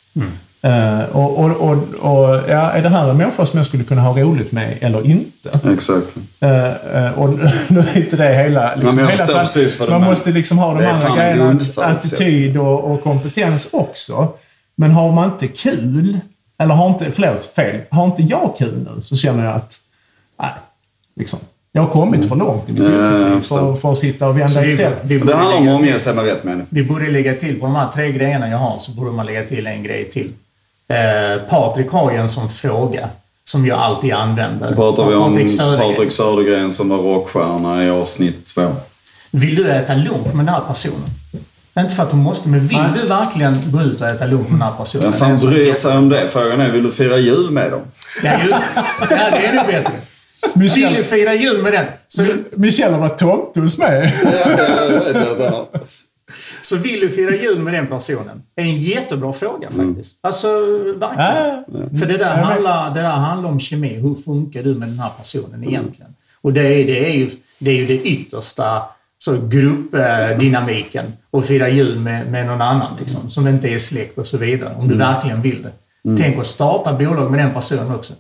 Eh, 0.62 1.00
och, 1.16 1.40
och, 1.40 1.52
och, 1.52 1.78
och 2.00 2.40
ja, 2.50 2.72
är 2.72 2.82
det 2.82 2.90
här 2.90 3.10
en 3.10 3.18
människa 3.18 3.46
som 3.46 3.58
jag 3.58 3.66
skulle 3.66 3.84
kunna 3.84 4.02
ha 4.02 4.20
roligt 4.22 4.52
med 4.52 4.78
eller 4.82 5.06
inte? 5.08 5.60
Exakt. 5.74 6.16
Eh, 6.40 7.06
eh, 7.06 7.12
och 7.20 7.30
nu 7.68 7.80
är 7.80 7.98
inte 7.98 8.16
det 8.18 8.34
hela... 8.34 8.76
Liksom, 8.76 8.98
jag 9.00 9.06
hela 9.06 9.18
förstår 9.18 9.34
san- 9.34 9.44
precis 9.44 9.80
vad 9.80 9.88
du 9.90 9.92
Man 9.92 10.04
måste 10.04 10.32
liksom 10.32 10.58
ha 10.58 10.74
de 10.74 10.86
andra 10.86 11.16
grejerna. 11.16 11.60
Attityd 11.78 12.58
och, 12.58 12.92
och 12.92 13.04
kompetens 13.04 13.70
också. 13.72 14.28
Men 14.78 14.92
har 14.92 15.12
man 15.12 15.26
inte 15.32 15.48
kul, 15.48 16.20
eller 16.60 16.74
har 16.76 16.88
inte, 16.90 17.12
förlåt, 17.12 17.46
fel. 17.46 17.82
Har 17.92 18.06
inte 18.06 18.22
jag 18.22 18.54
kul 18.58 18.88
nu 18.96 19.02
så 19.02 19.16
känner 19.16 19.46
jag 19.46 19.56
att, 19.56 19.80
nej, 20.40 20.52
liksom. 21.16 21.40
Jag 21.72 21.82
har 21.82 21.90
kommit 21.90 22.30
för 22.30 22.36
långt 22.36 22.70
i 22.70 22.72
mitt 22.72 22.82
yrkesliv 22.84 23.42
för, 23.42 23.76
för 23.76 23.92
att 23.92 23.98
sitta 23.98 24.28
och 24.28 24.38
vända 24.40 24.62
vi, 24.62 24.70
Excel. 24.70 24.94
vi, 25.04 25.18
Det 25.20 25.36
handlar 25.36 25.58
om 25.58 25.64
lägga 25.64 25.76
att 25.76 25.80
till, 25.82 25.90
omge 25.90 26.00
sig 26.00 26.16
med 26.16 26.26
rätt 26.26 26.44
människor. 26.44 26.68
vi 26.70 26.84
borde 26.84 27.12
lägga 27.12 27.34
till, 27.36 27.60
på 27.60 27.66
de 27.66 27.76
här 27.76 27.88
tre 27.88 28.12
grejerna 28.12 28.50
jag 28.50 28.58
har, 28.58 28.80
så 28.80 28.92
borde 28.92 29.12
man 29.12 29.26
lägga 29.26 29.44
till 29.44 29.68
en 29.68 29.84
grej 29.84 30.10
till. 30.10 30.32
Eh, 30.88 31.42
Patrik 31.50 31.92
har 31.92 32.12
ju 32.12 32.18
en 32.18 32.30
sån 32.30 32.50
fråga 32.50 33.10
som 33.44 33.66
jag 33.66 33.80
alltid 33.80 34.14
använder. 34.14 34.76
Pratar 34.76 35.06
vi 35.06 35.16
om 35.16 35.34
Patrik 35.34 35.52
Södergren. 35.52 35.90
Patrik 35.90 36.12
Södergren 36.12 36.72
som 36.72 36.90
var 36.90 36.98
rockstjärna 36.98 37.86
i 37.86 37.90
avsnitt 37.90 38.46
två. 38.46 38.76
Vill 39.32 39.56
du 39.56 39.70
äta 39.72 39.96
lunch 39.96 40.28
med 40.36 40.46
den 40.46 40.54
här 40.54 40.62
personen? 40.68 41.06
Inte 41.82 41.96
för 41.96 42.04
att 42.04 42.10
du 42.10 42.16
måste, 42.16 42.50
men 42.50 42.60
vill 42.60 42.78
Nej. 42.78 42.92
du 43.02 43.08
verkligen 43.08 43.72
gå 43.72 43.82
ut 43.82 44.02
och 44.02 44.08
äta 44.08 44.26
lunch 44.26 44.50
med 44.50 44.52
den 44.52 44.62
här 44.62 44.72
personen? 44.78 45.04
Vem 45.04 45.12
Det 45.12 45.18
fan 45.18 45.50
bryr 45.52 45.74
sig 45.74 45.98
om 45.98 46.10
det? 46.10 46.30
Frågan 46.30 46.62
är, 46.62 46.72
vill 46.72 46.84
du 46.84 46.92
fira 46.92 47.18
jul 47.18 47.52
med 47.52 47.72
dem? 47.72 47.82
Ja, 48.24 48.32
just 48.32 48.62
Ja, 49.10 49.18
det 49.32 49.46
är 49.46 49.56
nog 49.56 49.66
bättre. 49.66 49.94
Vill 50.56 50.94
du 50.94 51.04
fira 51.04 51.34
jul 51.34 51.64
med 51.64 51.74
den? 51.74 51.86
Så, 52.08 52.24
Michelle 52.52 52.92
har 52.92 53.00
varit 53.00 53.18
tomte 53.18 53.60
hos 53.60 53.78
mig. 53.78 54.16
jag 54.24 55.14
vet 55.14 55.90
så 56.62 56.76
vill 56.76 57.00
du 57.00 57.10
fira 57.10 57.36
jul 57.36 57.60
med 57.60 57.74
den 57.74 57.88
personen? 57.88 58.42
Det 58.56 58.62
är 58.62 58.66
en 58.66 58.78
jättebra 58.80 59.34
fråga 59.34 59.70
faktiskt. 59.72 60.18
Alltså, 60.22 60.48
verkligen. 60.96 61.10
Ja, 61.10 61.64
För 62.00 62.06
det 62.06 62.18
där, 62.18 62.36
handlar, 62.36 62.94
det 62.94 63.02
där 63.02 63.10
handlar 63.10 63.50
om 63.50 63.60
kemi. 63.60 63.94
Hur 63.94 64.16
funkar 64.16 64.64
du 64.64 64.76
med 64.76 64.88
den 64.88 65.00
här 65.00 65.12
personen 65.18 65.64
egentligen? 65.64 66.16
Och 66.42 66.54
det 66.54 66.62
är, 66.62 66.86
det 66.86 67.10
är, 67.10 67.18
ju, 67.18 67.30
det 67.60 67.72
är 67.72 67.76
ju 67.76 67.86
det 67.86 68.02
yttersta 68.04 68.82
så 69.22 69.38
gruppdynamiken. 69.48 71.06
Att 71.32 71.46
fira 71.46 71.70
jul 71.70 72.00
med, 72.00 72.32
med 72.32 72.48
någon 72.48 72.62
annan 72.62 72.96
liksom, 73.00 73.30
som 73.30 73.48
inte 73.48 73.68
är 73.70 73.78
släkt 73.78 74.18
och 74.18 74.28
så 74.28 74.38
vidare. 74.38 74.76
Om 74.80 74.88
du 74.88 74.96
verkligen 74.96 75.42
vill 75.42 75.64
det. 75.64 75.72
Tänk 76.18 76.38
att 76.40 76.46
starta 76.46 76.94
bolag 76.94 77.32
med 77.32 77.40
den 77.40 77.54
personen 77.54 77.92
också. 77.96 78.14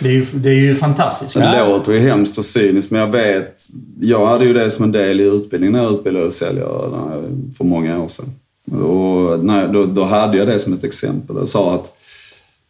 Det 0.00 0.08
är 0.08 0.12
ju, 0.12 0.24
det 0.34 0.50
är 0.50 0.54
ju 0.54 0.74
fantastiskt. 0.74 1.34
Det 1.34 1.68
låter 1.68 1.92
ju 1.92 1.98
hemskt 1.98 2.38
och 2.38 2.44
cyniskt, 2.44 2.90
men 2.90 3.00
jag 3.00 3.08
vet... 3.12 3.54
Jag 4.00 4.26
hade 4.26 4.44
ju 4.44 4.52
det 4.52 4.70
som 4.70 4.84
en 4.84 4.92
del 4.92 5.20
i 5.20 5.24
utbildningen 5.24 5.72
när 5.72 5.82
jag 5.82 5.92
utbildade 5.92 6.30
säljare 6.30 6.68
jag- 6.68 7.54
för 7.56 7.64
många 7.64 8.02
år 8.02 8.08
sedan. 8.08 8.34
Och 8.80 9.44
när, 9.44 9.68
då, 9.68 9.84
då 9.84 10.04
hade 10.04 10.38
jag 10.38 10.46
det 10.46 10.58
som 10.58 10.72
ett 10.72 10.84
exempel. 10.84 11.36
Jag 11.36 11.48
sa 11.48 11.74
att 11.74 11.92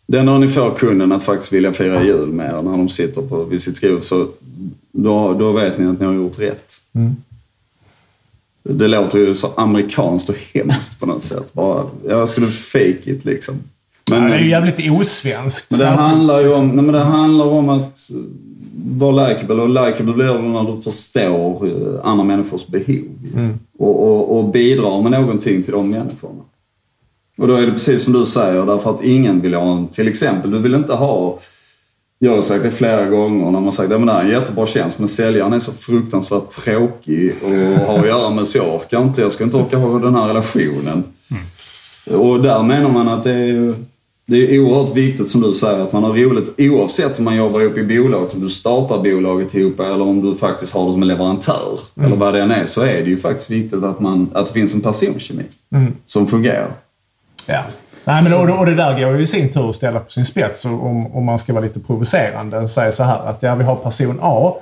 den 0.07 0.27
dagen 0.27 0.41
ni 0.41 0.49
får 0.49 0.75
kunden 0.75 1.13
att 1.13 1.23
faktiskt 1.23 1.53
vilja 1.53 1.73
fira 1.73 2.05
jul 2.05 2.29
med 2.29 2.47
er 2.47 2.63
när 2.63 2.71
de 2.71 2.89
sitter 2.89 3.23
på, 3.23 3.45
vid 3.45 3.61
sitt 3.63 3.77
skrov, 3.77 4.01
så 4.01 4.29
då, 4.93 5.35
då 5.35 5.53
vet 5.53 5.79
ni 5.79 5.87
att 5.87 6.01
ni 6.01 6.07
har 6.07 6.13
gjort 6.15 6.39
rätt. 6.39 6.73
Det 8.63 8.89
låter 8.89 9.19
ju 9.19 9.35
så 9.35 9.53
amerikanskt 9.57 10.29
och 10.29 10.37
hemskt 10.55 11.01
på 11.01 11.07
något 11.07 11.23
sätt. 11.23 11.53
Bara, 11.53 11.87
jag 12.09 12.29
skulle 12.29 12.47
fake 12.47 13.11
it 13.11 13.25
liksom. 13.25 13.55
Men, 14.11 14.23
Ja, 14.23 14.29
det 14.29 14.35
är 14.35 14.39
ju 14.39 14.51
jävligt 14.51 15.01
osvenskt. 15.01 15.71
men 15.71 15.81
det 15.81 15.87
handlar 15.87 16.41
ju 16.41 16.53
om, 16.53 16.69
nej, 16.69 16.85
men 16.85 16.93
det 16.93 17.05
handlar 17.05 17.45
om 17.47 17.69
att 17.69 17.99
vara 18.99 19.29
likeable. 19.29 19.63
Och 19.63 19.69
likeable 19.69 20.13
blir 20.15 20.27
du 20.35 20.43
när 20.43 20.77
du 20.77 20.83
förstår 20.83 21.67
eh, 21.67 22.01
andra 22.11 22.25
människors 22.25 22.67
behov. 22.67 23.07
Och, 23.79 24.03
och, 24.09 24.39
och 24.39 24.49
bidrar 24.51 25.03
med 25.03 25.13
någonting 25.13 25.63
till 25.63 25.73
de 25.73 25.91
människorna. 25.91 26.43
Och 27.39 27.49
då 27.49 27.55
är 27.55 27.67
det 27.67 27.73
precis 27.73 28.03
som 28.03 28.13
du 28.13 28.27
säger, 28.27 28.67
därför 28.67 28.91
att 28.95 29.05
ingen 29.05 29.41
vill 29.41 29.55
ha 29.55 29.77
en... 29.77 29.89
Till 29.89 30.09
exempel, 30.09 30.51
du 30.51 30.59
vill 30.59 30.75
inte 30.75 30.95
ha... 30.95 31.39
Jag 32.23 32.35
har 32.35 32.43
sagt 32.43 32.63
det 32.63 32.71
flera 32.71 33.07
gånger 33.07 33.51
när 33.51 33.61
man 33.61 33.73
sagt 33.73 33.93
att 33.93 34.07
det 34.07 34.13
är 34.13 34.21
en 34.21 34.31
jättebra 34.31 34.67
tjänst, 34.67 34.99
men 34.99 35.09
säljaren 35.09 35.53
är 35.53 35.59
så 35.59 35.73
fruktansvärt 35.73 36.51
tråkig 36.51 37.35
och 37.43 37.87
har 37.87 37.99
att 37.99 38.07
göra 38.07 38.31
med 38.31 38.47
så 38.47 38.59
jag 38.59 38.75
orkar 38.75 39.03
inte. 39.03 39.23
Jag 39.23 39.33
ska 39.33 39.45
inte 39.45 39.57
orka 39.57 39.77
ha 39.77 39.99
den 39.99 40.15
här 40.15 40.29
relationen. 40.29 41.05
Och 42.11 42.43
där 42.43 42.63
menar 42.63 42.91
man 42.91 43.09
att 43.09 43.23
det 43.23 43.33
är, 43.33 43.75
det 44.27 44.37
är 44.37 44.61
oerhört 44.61 44.97
viktigt 44.97 45.29
som 45.29 45.41
du 45.41 45.53
säger 45.53 45.83
att 45.83 45.93
man 45.93 46.05
har 46.05 46.13
roligt 46.13 46.55
oavsett 46.59 47.19
om 47.19 47.25
man 47.25 47.37
jobbar 47.37 47.61
ihop 47.61 47.79
i 47.79 47.83
bolag, 47.83 48.29
om 48.35 48.41
du 48.41 48.49
startar 48.49 48.99
bolaget 48.99 49.55
ihop 49.55 49.81
eller 49.81 50.03
om 50.03 50.23
du 50.23 50.35
faktiskt 50.35 50.75
har 50.75 50.87
det 50.87 50.93
som 50.93 51.03
en 51.03 51.09
leverantör. 51.09 51.81
Eller 52.01 52.17
vad 52.17 52.35
det 52.35 52.43
än 52.43 52.51
är 52.51 52.65
så 52.65 52.81
är 52.81 53.03
det 53.03 53.11
ju 53.11 53.17
faktiskt 53.17 53.51
viktigt 53.51 53.85
att, 53.85 54.01
man, 54.01 54.31
att 54.35 54.47
det 54.47 54.53
finns 54.53 54.75
en 54.75 54.81
personkemi 54.81 55.45
som 56.07 56.27
fungerar. 56.27 56.73
Ja. 57.49 57.63
Nej, 58.05 58.25
men 58.25 58.33
och, 58.35 58.59
och 58.59 58.67
det 58.67 58.75
där 58.75 59.01
går 59.01 59.17
ju 59.17 59.23
i 59.23 59.27
sin 59.27 59.51
tur 59.51 59.69
att 59.69 59.75
ställa 59.75 60.01
på 60.01 60.11
sin 60.11 60.25
spets 60.25 60.65
om, 60.65 61.17
om 61.17 61.25
man 61.25 61.39
ska 61.39 61.53
vara 61.53 61.65
lite 61.65 61.81
provocerande. 61.81 62.69
Säga 62.69 62.93
så 62.93 63.05
här 63.05 63.27
att 63.27 63.43
ja, 63.43 63.55
vi 63.55 63.65
har 63.65 63.77
person 63.77 64.19
A, 64.23 64.55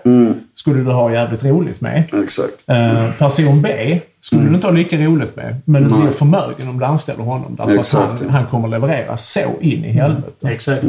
skulle 0.55 0.83
du 0.85 0.91
ha 0.91 1.13
jävligt 1.13 1.45
roligt 1.45 1.81
med. 1.81 2.05
Exakt. 2.23 2.65
Eh, 2.67 3.11
person 3.19 3.63
B 3.63 4.01
skulle 4.21 4.49
du 4.49 4.55
inte 4.55 4.67
ha 4.67 4.75
lika 4.75 4.97
roligt 4.97 5.37
med, 5.37 5.57
men 5.65 5.89
du 5.89 6.01
blir 6.01 6.11
förmögen 6.11 6.69
om 6.69 6.79
du 6.79 6.85
anställer 6.85 7.25
honom. 7.25 7.57
Därför 7.57 7.79
Exakt, 7.79 8.13
att 8.13 8.21
han, 8.21 8.31
han 8.31 8.47
kommer 8.47 8.69
leverera 8.69 9.17
så 9.17 9.41
in 9.61 9.85
i 9.85 9.89
helvete. 9.93 10.49
Exakt. 10.49 10.85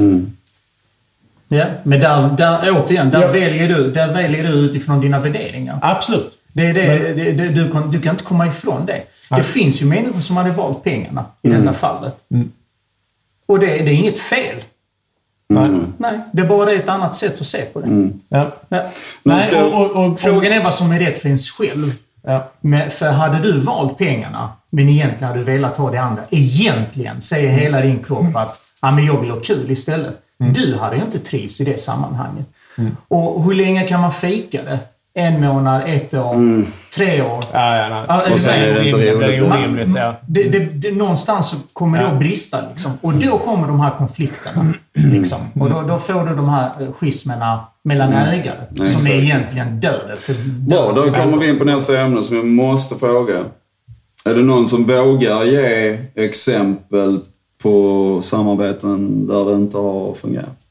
Ja, 1.48 1.66
men 1.84 2.00
där, 2.00 2.30
där, 2.38 2.60
återigen, 2.78 3.10
där, 3.10 3.22
Ja. 3.22 3.28
väljer 3.28 3.68
du, 3.68 3.92
där 3.92 4.14
väljer 4.14 4.44
du 4.44 4.50
utifrån 4.50 5.02
dina 5.02 5.20
värderingar. 5.20 5.80
Absolut. 5.82 6.39
Det, 6.54 6.66
är 6.68 6.74
det, 6.74 7.14
det, 7.14 7.32
det, 7.32 7.50
du, 7.50 7.72
kan, 7.72 7.92
du 7.92 8.02
kan 8.02 8.12
inte 8.12 8.24
komma 8.24 8.48
ifrån 8.48 8.86
det. 8.86 9.02
Det 9.36 9.44
finns 9.44 9.82
ju 9.82 9.86
människor 9.86 10.20
som 10.20 10.38
hade 10.38 10.52
valt 10.52 10.84
pengarna 10.84 11.26
i 11.42 11.50
detta 11.50 11.74
fallet. 11.74 12.16
Och 13.46 13.60
det, 13.60 13.80
är 13.80 13.88
inget 13.88 14.20
fel. 14.20 14.56
Nej, 15.98 16.20
det 16.32 16.42
är 16.42 16.48
bara 16.48 16.72
ett 16.72 16.90
annat 16.90 17.16
sätt 17.16 17.42
att 17.42 17.46
se 17.46 17.62
på 17.62 17.82
det. 17.82 18.10
Ja. 18.30 18.52
Ja. 18.70 18.86
Nej, 19.24 19.56
och, 19.56 19.82
och, 19.82 20.06
och, 20.06 20.20
Frågan 20.20 20.52
är 20.52 20.64
vad 20.64 20.74
som 20.74 20.92
är 20.92 21.00
rätt 21.00 21.20
för 21.20 21.28
ens 21.28 21.52
själv. 21.52 21.92
ja. 22.24 22.52
Men, 22.62 22.92
för 22.92 23.12
hade 23.12 23.42
du 23.42 23.60
valt 23.60 23.98
pengarna, 23.98 24.50
men 24.70 24.90
egentligen 24.90 25.28
hade 25.28 25.40
du 25.40 25.52
velat 25.52 25.78
ha 25.78 25.92
det 25.92 26.02
andra. 26.02 26.24
Egentligen 26.30 27.22
säger 27.22 27.50
hela 27.50 27.82
din 27.82 28.04
kropp 28.04 28.36
att 28.36 28.60
ah, 28.80 28.92
men 28.92 29.06
jag 29.06 29.22
vill 29.22 29.30
ha 29.30 29.40
kul 29.40 29.72
istället. 29.72 30.22
Du 30.38 30.76
hade 30.76 30.96
inte 30.96 31.20
trivts 31.20 31.62
i 31.62 31.64
det 31.64 31.80
sammanhanget. 31.80 32.48
Och 33.08 33.44
hur 33.44 33.54
länge 33.54 33.84
kan 33.84 34.02
man 34.02 34.12
fika 34.12 34.64
det? 34.64 34.80
En 35.14 35.42
månad, 35.42 35.82
ett 35.86 36.14
år, 36.14 36.36
tre 36.96 37.22
år? 37.22 37.44
Ja, 37.54 37.78
ja, 37.78 37.90
nej. 37.90 38.04
Ja, 38.08 38.34
Och 38.34 38.40
sen 38.40 38.54
är 38.54 38.74
det 38.74 38.86
inte 38.86 39.14
roligt. 39.14 39.42
orimligt. 39.42 39.96
Ja. 39.96 40.16
Det, 40.28 40.44
det, 40.44 40.60
det, 40.60 40.92
någonstans 40.92 41.56
kommer 41.74 42.00
det 42.00 42.08
att 42.08 42.20
brista. 42.20 42.58
Liksom. 42.70 42.92
Och 43.02 43.14
då 43.14 43.38
kommer 43.38 43.68
de 43.68 43.80
här 43.80 43.98
konflikterna. 43.98 44.74
Liksom. 44.94 45.38
Och 45.60 45.70
då, 45.70 45.82
då 45.88 45.98
får 45.98 46.26
du 46.30 46.36
de 46.36 46.50
här 46.50 46.72
eh, 46.80 46.92
schismerna 46.94 47.60
mellan 47.84 48.14
ägare. 48.14 48.56
som 48.76 48.86
exakt. 48.86 49.08
är 49.10 49.14
egentligen 49.14 49.80
döden. 49.80 50.18
För, 50.18 50.34
Bra, 50.60 50.92
då 50.96 51.12
kommer 51.12 51.38
vi 51.38 51.50
in 51.50 51.60
på 51.60 51.66
nästa 51.66 52.00
ämne 52.00 52.24
som 52.24 52.36
jag 52.36 52.46
måste 52.46 52.96
fråga. 52.96 53.46
Är 54.26 54.34
det 54.34 54.42
någon 54.44 54.68
som 54.68 54.84
vågar 54.84 55.44
ge 55.44 55.98
exempel 56.16 57.20
på 57.64 58.20
samarbeten 58.22 59.28
där 59.28 59.46
det 59.46 59.54
inte 59.54 59.78
har 59.78 60.14
fungerat? 60.14 60.69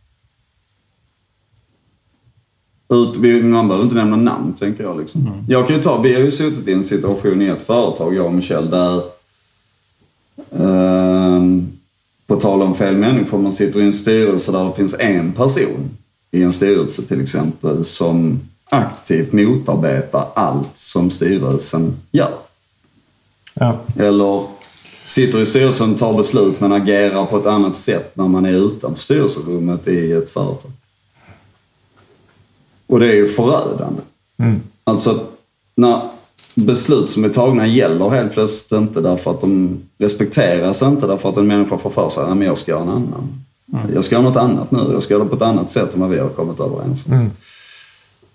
Ut, 2.89 3.17
vi, 3.17 3.43
man 3.43 3.69
behöver 3.69 3.85
inte 3.85 3.97
nämna 3.97 4.17
namn, 4.17 4.55
tänker 4.55 4.85
jag. 4.85 4.99
Liksom. 4.99 5.45
Jag 5.49 5.67
kan 5.67 5.77
ju 5.77 5.83
ta, 5.83 6.01
vi 6.01 6.15
har 6.15 6.21
ju 6.21 6.31
suttit 6.31 6.69
i 6.69 6.73
en 6.73 6.85
situation 6.85 7.43
i 7.43 7.47
ett 7.47 7.63
företag, 7.63 8.15
jag 8.15 8.27
och 8.27 8.33
Michel, 8.33 8.71
där 8.71 9.03
ehm, 10.59 11.69
på 12.27 12.37
tal 12.37 12.63
om 12.63 12.75
fel 12.75 12.97
människor, 12.97 13.39
man 13.39 13.53
sitter 13.53 13.81
i 13.81 13.83
en 13.83 13.93
styrelse 13.93 14.53
där 14.53 14.65
det 14.65 14.75
finns 14.75 14.97
en 14.99 15.33
person 15.33 15.91
i 16.31 16.43
en 16.43 16.53
styrelse 16.53 17.03
till 17.03 17.21
exempel 17.21 17.85
som 17.85 18.41
aktivt 18.71 19.33
motarbetar 19.33 20.29
allt 20.35 20.77
som 20.77 21.11
styrelsen 21.11 21.97
gör. 22.11 22.35
Ja. 23.55 23.77
Eller 23.97 24.43
sitter 25.05 25.41
i 25.41 25.47
styrelsen 25.47 25.93
och 25.93 25.99
tar 25.99 26.17
beslut 26.17 26.61
men 26.61 26.73
agerar 26.73 27.27
på 27.27 27.37
ett 27.37 27.47
annat 27.47 27.77
sätt 27.77 28.17
när 28.17 28.29
man 28.29 28.47
är 28.47 28.53
utanför 28.53 29.03
styrelserummet 29.03 29.89
i 29.89 30.13
ett 30.13 30.31
företag. 30.31 30.71
Och 32.89 33.01
det 33.01 33.07
är 33.07 33.15
ju 33.15 33.27
förödande. 33.27 34.03
Alltså, 34.85 35.21
när 35.75 36.01
beslut 36.55 37.11
som 37.11 37.25
är 37.25 37.29
tagna 37.29 37.67
gäller 37.67 38.11
helt 38.11 38.33
plötsligt 38.33 38.81
inte 38.81 39.01
därför 39.01 39.31
att 39.31 39.41
de 39.41 39.79
respekteras 39.99 40.83
inte 40.83 41.07
därför 41.07 41.29
att 41.29 41.37
en 41.37 41.47
människa 41.47 41.79
får 41.79 41.91
för 41.91 42.09
sig 42.09 42.25
att 42.25 42.45
jag 42.45 42.59
ska 42.59 42.73
göra 42.73 42.83
en 42.83 42.89
annan. 42.89 43.45
Jag 43.95 44.05
ska 44.05 44.15
göra 44.15 44.25
något 44.25 44.37
annat 44.37 44.71
nu. 44.71 44.79
Jag 44.93 45.03
ska 45.03 45.15
göra 45.15 45.25
det 45.25 45.31
på 45.31 45.37
ett 45.37 45.43
annat 45.43 45.71
sätt 45.71 45.95
än 45.95 46.01
vad 46.01 46.11
vi 46.11 46.19
har 46.19 46.29
kommit 46.29 46.61
överens 46.61 47.07
om. 47.07 47.31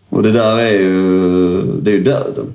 Och 0.10 0.24
det 0.24 0.32
där 0.32 0.58
är 0.58 0.72
ju, 0.72 1.62
det 1.82 1.92
är 1.92 1.96
ju 1.96 2.04
döden. 2.04 2.54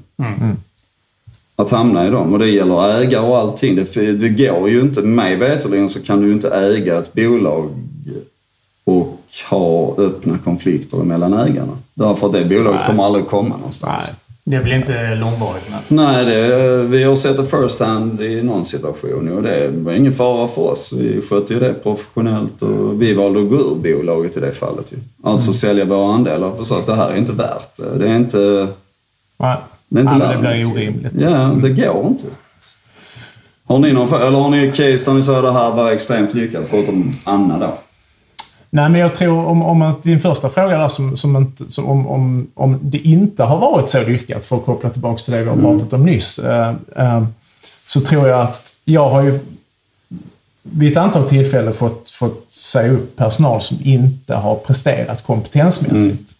Att 1.56 1.70
hamna 1.70 2.06
i 2.06 2.10
dem. 2.10 2.32
Och 2.32 2.38
det 2.38 2.48
gäller 2.48 3.00
ägare 3.00 3.26
och 3.26 3.38
allting. 3.38 3.76
Det, 3.76 4.12
det 4.12 4.28
går 4.28 4.68
ju 4.68 4.80
inte, 4.80 5.02
mig 5.02 5.36
veterligen 5.36 5.88
så 5.88 6.02
kan 6.02 6.20
du 6.20 6.26
ju 6.26 6.32
inte 6.32 6.48
äga 6.48 6.98
ett 6.98 7.14
bolag 7.14 7.70
ha 9.50 9.94
öppna 9.98 10.38
konflikter 10.38 10.96
mellan 10.96 11.34
ägarna. 11.34 11.78
Därför 11.94 12.26
att 12.26 12.32
det 12.32 12.44
bolaget 12.44 12.86
kommer 12.86 13.04
aldrig 13.04 13.26
komma 13.26 13.56
någonstans. 13.56 14.12
Nej. 14.12 14.18
Det 14.48 14.58
väl 14.58 14.72
inte 14.72 15.14
långvarigt. 15.14 15.70
Men. 15.70 15.96
Nej, 15.96 16.24
det, 16.24 16.82
vi 16.82 17.02
har 17.02 17.16
sett 17.16 17.36
det 17.36 17.44
first 17.44 17.80
hand 17.80 18.20
i 18.20 18.42
någon 18.42 18.64
situation 18.64 19.32
och 19.32 19.42
det 19.42 19.68
var 19.68 19.92
ingen 19.92 20.12
fara 20.12 20.48
för 20.48 20.62
oss. 20.62 20.92
Vi 20.92 21.20
skötte 21.20 21.54
ju 21.54 21.60
det 21.60 21.72
professionellt 21.72 22.62
och 22.62 23.02
vi 23.02 23.14
valde 23.14 23.40
att 23.40 23.50
gå 23.50 23.56
ur 23.56 23.74
bolaget 23.74 24.36
i 24.36 24.40
det 24.40 24.52
fallet. 24.52 24.92
Ju. 24.92 24.96
Alltså 25.22 25.52
sälja 25.52 25.84
våra 25.84 26.14
andelar 26.14 26.54
för 26.54 26.64
så 26.64 26.78
att 26.78 26.86
det 26.86 26.94
här 26.94 27.10
är 27.10 27.16
inte 27.16 27.32
värt 27.32 27.76
det. 27.76 27.98
Det 27.98 28.08
är 28.08 28.16
inte, 28.16 28.68
Nej. 29.36 29.56
det 29.88 29.98
är 29.98 30.02
inte 30.02 30.16
men 30.16 30.28
det 30.30 30.38
blir 30.38 30.72
orimligt. 30.72 31.12
Ja, 31.20 31.52
det 31.62 31.70
går 31.70 32.06
inte. 32.06 32.26
Har 33.66 33.78
ni 33.78 33.92
någon, 33.92 34.20
eller 34.22 34.38
har 34.38 34.50
ni 34.50 34.66
case 34.68 35.04
där 35.04 35.12
ni 35.12 35.22
säger 35.22 35.38
att 35.38 35.44
det 35.44 35.52
här 35.52 35.70
var 35.70 35.90
extremt 35.90 36.34
lyckat 36.34 36.64
förutom 36.68 37.14
Anna 37.24 37.58
då? 37.58 37.78
Nej, 38.70 38.90
men 38.90 39.00
jag 39.00 39.14
tror 39.14 39.46
om, 39.46 39.62
om 39.62 39.94
din 40.02 40.20
första 40.20 40.48
fråga 40.48 40.78
där 40.78 40.88
som, 40.88 41.16
som, 41.16 41.36
inte, 41.36 41.70
som 41.72 41.86
om, 41.86 42.06
om, 42.06 42.46
om 42.54 42.78
det 42.82 42.98
inte 42.98 43.44
har 43.44 43.58
varit 43.58 43.88
så 43.90 44.02
lyckat, 44.02 44.44
för 44.44 44.56
att 44.56 44.64
koppla 44.64 44.90
tillbaka 44.90 45.18
till 45.22 45.32
det 45.32 45.42
vi 45.42 45.48
har 45.48 45.56
pratat 45.56 45.92
om 45.92 46.06
nyss, 46.06 46.38
eh, 46.38 46.74
eh, 46.96 47.24
så 47.86 48.00
tror 48.00 48.28
jag 48.28 48.40
att 48.40 48.74
jag 48.84 49.08
har 49.08 49.22
ju 49.22 49.38
vid 50.62 50.90
ett 50.92 50.96
antal 50.96 51.24
tillfällen 51.28 51.72
fått, 51.72 52.10
fått 52.10 52.46
säga 52.52 52.92
upp 52.92 53.16
personal 53.16 53.60
som 53.60 53.78
inte 53.82 54.34
har 54.34 54.54
presterat 54.54 55.26
kompetensmässigt. 55.26 56.32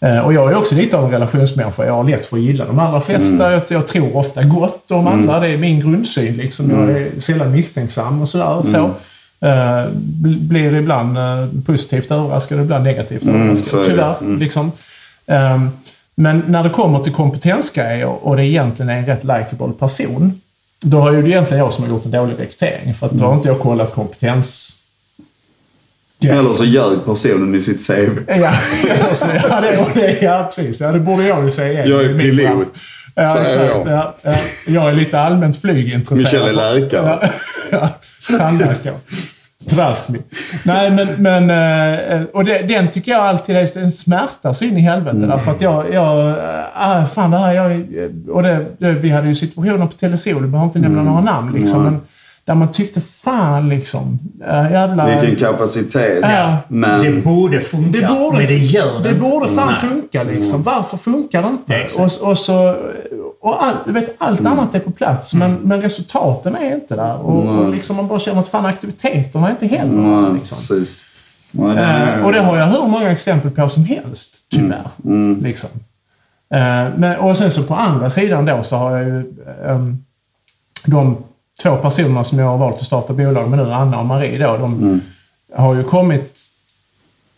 Eh, 0.00 0.18
Och 0.18 0.32
jag 0.32 0.52
är 0.52 0.56
också 0.56 0.74
lite 0.74 0.96
av 0.98 1.04
en 1.04 1.10
relationsmänniska. 1.10 1.86
Jag 1.86 1.92
har 1.92 2.04
lätt 2.04 2.26
för 2.26 2.36
att 2.36 2.42
gilla 2.42 2.64
de 2.64 2.78
allra 2.78 3.00
flesta. 3.00 3.52
Jag, 3.52 3.62
jag 3.68 3.86
tror 3.86 4.16
ofta 4.16 4.42
gott 4.42 4.90
om 4.90 5.06
andra. 5.06 5.40
Det 5.40 5.48
är 5.48 5.56
min 5.56 5.80
grundsyn. 5.80 6.36
Liksom. 6.36 6.70
Jag 6.70 6.90
är 6.90 7.18
sällan 7.18 7.52
misstänksam 7.52 8.20
och 8.20 8.28
sådär. 8.28 8.62
Så. 8.62 8.90
Eh, 9.40 9.48
bl- 9.92 10.40
blir 10.48 10.74
ibland 10.74 11.18
eh, 11.18 11.46
positivt 11.66 12.10
överraskad 12.10 12.58
och 12.58 12.64
ibland 12.64 12.84
negativt 12.84 13.22
är 13.22 13.28
överraskad. 13.28 13.86
Tyvärr. 13.86 14.38
Liksom. 14.38 14.72
Ehm, 15.26 15.70
men 16.14 16.42
när 16.48 16.62
det 16.62 16.70
kommer 16.70 16.98
till 16.98 17.12
kompetensgrejer 17.12 18.06
och 18.26 18.36
det 18.36 18.46
egentligen 18.46 18.90
är 18.90 18.96
en 18.98 19.06
rätt 19.06 19.24
likeable 19.24 19.72
person. 19.78 20.40
Då 20.80 21.00
har 21.00 21.12
ju 21.12 21.22
det 21.22 21.28
egentligen 21.28 21.58
jag 21.64 21.72
som 21.72 21.84
har 21.84 21.90
gjort 21.90 22.04
en 22.04 22.10
dålig 22.10 22.34
rekrytering. 22.40 22.94
För 22.94 23.06
att 23.06 23.12
då 23.12 23.24
har 23.24 23.34
inte 23.34 23.48
jag 23.48 23.60
kollat 23.60 23.94
kompetens... 23.94 24.78
Eller 26.20 26.52
så 26.52 26.64
ljög 26.64 27.04
personen 27.04 27.54
i 27.54 27.60
sitt 27.60 27.86
CV. 27.86 28.18
Ja, 28.28 28.34
ja, 29.50 29.60
det, 29.94 30.18
ja 30.22 30.44
precis. 30.54 30.80
Ja, 30.80 30.92
det 30.92 31.00
borde 31.00 31.26
jag 31.26 31.44
ju 31.44 31.50
säga. 31.50 31.86
Jag 31.86 32.04
är 32.04 32.18
pilot, 32.18 32.78
Ja, 33.14 33.26
säger 33.26 33.44
exakt. 33.44 33.64
jag. 33.64 33.88
Ja, 33.88 34.14
ja. 34.22 34.34
Jag 34.68 34.88
är 34.88 34.92
lite 34.92 35.20
allmänt 35.20 35.60
flygintresserad. 35.60 36.42
Michel 36.44 36.58
är 36.58 36.80
läkare. 36.80 37.18
Ja, 37.20 37.28
ja, 37.70 37.88
tandläkare. 38.38 38.94
Trust 39.68 40.08
me. 40.08 40.18
Nej, 40.64 40.90
men... 40.90 41.08
men 41.18 41.50
eh, 42.20 42.22
och 42.32 42.44
det, 42.44 42.62
den 42.62 42.88
tycker 42.90 43.12
jag 43.12 43.20
alltid 43.20 43.56
är, 43.56 43.74
den 43.74 43.92
smärtar 43.92 44.52
så 44.52 44.64
in 44.64 44.78
i 44.78 44.80
helvete. 44.80 45.16
Mm. 45.16 45.28
Därför 45.28 45.50
att 45.50 45.60
jag... 45.60 45.84
jag 45.92 46.28
äh, 46.98 47.06
fan, 47.06 47.30
det 47.30 47.38
här... 47.38 47.52
Jag, 47.52 47.86
och 48.28 48.42
det, 48.42 48.66
det, 48.78 48.92
vi 48.92 49.10
hade 49.10 49.28
ju 49.28 49.34
situationer 49.34 49.86
på 49.86 49.92
Telesol, 49.92 50.42
vi 50.42 50.48
behöver 50.48 50.66
inte 50.66 50.78
nämna 50.78 51.00
Mm. 51.00 51.12
några 51.12 51.24
namn 51.24 51.54
liksom. 51.54 51.84
Men, 51.84 52.00
där 52.44 52.54
man 52.54 52.72
tyckte 52.72 53.00
fan 53.00 53.68
liksom... 53.68 54.18
Äh, 54.48 54.72
jävla... 54.72 55.20
Vilken 55.20 55.36
kapacitet. 55.36 56.18
Ja. 56.22 56.56
Men... 56.68 57.02
Det 57.04 57.10
borde 57.24 57.60
funka, 57.60 58.00
Det 58.00 58.06
borde, 58.06 58.36
men 58.38 58.46
det 58.46 58.58
gör 58.58 59.00
det 59.02 59.08
det 59.08 59.14
borde 59.14 59.48
fan 59.48 59.66
Nej. 59.82 59.90
funka 59.90 60.22
liksom. 60.22 60.62
Varför 60.62 60.96
funkar 60.96 61.42
det 61.42 61.48
inte? 61.48 61.74
Exakt. 61.74 62.20
Och, 62.22 62.28
och 62.30 62.38
så... 62.38 62.76
Och 63.40 63.64
allt, 63.64 63.78
du 63.86 63.92
vet, 63.92 64.14
allt 64.18 64.46
annat 64.46 64.74
är 64.74 64.80
på 64.80 64.90
plats, 64.90 65.34
men, 65.34 65.54
men 65.54 65.80
resultaten 65.82 66.56
är 66.56 66.74
inte 66.74 66.96
där. 66.96 67.16
Och, 67.20 67.44
och 67.58 67.70
liksom 67.70 67.96
man 67.96 68.08
bara 68.08 68.18
känner 68.18 68.40
att 68.40 68.48
fan 68.48 68.66
aktiviteterna 68.66 69.46
är 69.46 69.50
inte 69.50 69.66
heller. 69.66 69.92
Nej, 69.92 70.32
Liksom. 70.34 70.56
precis. 70.56 71.04
Det 71.50 71.62
Eh, 71.62 71.78
är- 71.78 72.24
och 72.24 72.32
det 72.32 72.40
har 72.40 72.56
jag 72.58 72.66
hur 72.66 72.88
många 72.88 73.10
exempel 73.10 73.50
på 73.50 73.68
som 73.68 73.84
helst, 73.84 74.36
tyvärr. 74.50 74.90
Liksom. 75.42 75.70
Eh, 76.54 76.88
men, 76.96 77.16
och 77.18 77.36
sen 77.36 77.50
så 77.50 77.62
på 77.62 77.74
andra 77.74 78.10
sidan 78.10 78.44
då 78.44 78.62
så 78.62 78.76
har 78.76 78.90
jag 78.98 79.06
ju 79.08 79.32
ehm, 79.66 80.04
de 80.86 81.16
två 81.62 81.76
personerna 81.76 82.24
som 82.24 82.38
jag 82.38 82.46
har 82.46 82.58
valt 82.58 82.76
att 82.76 82.86
starta 82.86 83.12
bolag 83.12 83.50
med 83.50 83.58
nu, 83.58 83.72
Anna 83.72 84.00
och 84.00 84.06
Marie 84.06 84.38
då, 84.38 84.56
de 84.56 85.00
har 85.54 85.74
ju 85.74 85.84
kommit 85.84 86.38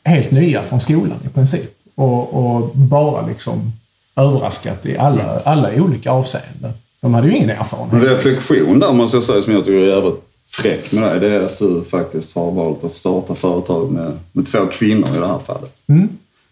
helt 0.04 0.30
nya 0.30 0.62
från 0.62 0.80
skolan 0.80 1.18
i 1.24 1.28
princip. 1.28 1.70
Och, 1.94 2.34
och 2.34 2.70
bara 2.76 3.26
liksom 3.26 3.72
överraskat 4.16 4.86
i 4.86 4.98
alla, 4.98 5.40
alla 5.44 5.70
olika 5.74 6.10
avseenden. 6.10 6.72
De 7.00 7.14
hade 7.14 7.28
ju 7.28 7.36
ingen 7.36 7.50
En 7.50 7.56
erfarenhet. 7.58 8.10
reflektion 8.10 8.80
där 8.80 8.92
måste 8.92 9.16
jag 9.16 9.22
säga 9.24 9.40
som 9.42 9.52
jag 9.52 9.64
tycker 9.64 9.80
är 9.80 9.94
jävligt 9.94 10.22
fräck 10.48 10.92
med 10.92 11.02
dig. 11.02 11.20
Det 11.20 11.36
är 11.36 11.40
att 11.40 11.58
du 11.58 11.84
faktiskt 11.84 12.34
har 12.34 12.50
valt 12.50 12.84
att 12.84 12.90
starta 12.90 13.34
företag 13.34 13.90
med, 13.90 14.18
med 14.32 14.46
två 14.46 14.66
kvinnor 14.66 15.08
i 15.16 15.18
det 15.18 15.26
här 15.26 15.38
fallet. 15.38 15.82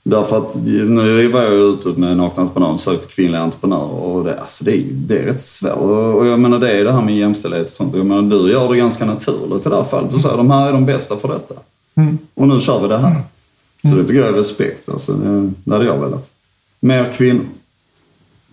Därför 0.07 0.39
att 0.39 0.55
nu 0.65 1.29
var 1.29 1.43
jag 1.43 1.53
ute 1.53 1.89
med 1.89 2.17
Nakna 2.17 2.43
Entreprenören 2.43 2.73
och 2.73 2.81
sökte 2.81 3.07
kvinnliga 3.07 3.41
entreprenörer 3.41 3.91
och 3.91 4.25
det, 4.25 4.41
alltså 4.41 4.65
det, 4.65 4.77
är, 4.77 4.85
det 4.91 5.19
är 5.19 5.27
rätt 5.27 5.41
svårt. 5.41 6.15
Och 6.15 6.27
jag 6.27 6.41
menar 6.41 6.59
det 6.59 6.81
är 6.81 6.85
det 6.85 6.93
här 6.93 7.03
med 7.03 7.17
jämställdhet 7.17 7.65
och 7.65 7.71
sånt. 7.71 7.95
Jag 7.97 8.07
menar 8.07 8.23
du 8.23 8.53
gör 8.53 8.69
det 8.69 8.77
ganska 8.77 9.05
naturligt 9.05 9.67
i 9.67 9.69
det 9.69 9.77
här 9.77 9.85
fallet. 9.85 10.11
Du 10.11 10.21
säger 10.21 10.37
de 10.37 10.51
här 10.51 10.69
är 10.69 10.73
de 10.73 10.87
bästa 10.87 11.17
för 11.17 11.29
detta. 11.29 11.55
Och 12.35 12.49
nu 12.49 12.61
kör 12.61 12.81
vi 12.81 12.89
det 12.89 12.99
här. 12.99 13.23
Så 13.91 13.97
det 13.97 14.05
tycker 14.05 14.21
jag 14.21 14.29
är 14.29 14.33
respekt. 14.33 14.89
Alltså, 14.89 15.13
det, 15.13 15.53
det 15.65 15.73
hade 15.73 15.85
jag 15.85 15.99
velat. 15.99 16.33
Mer 16.81 17.05
kvinnor. 17.13 17.45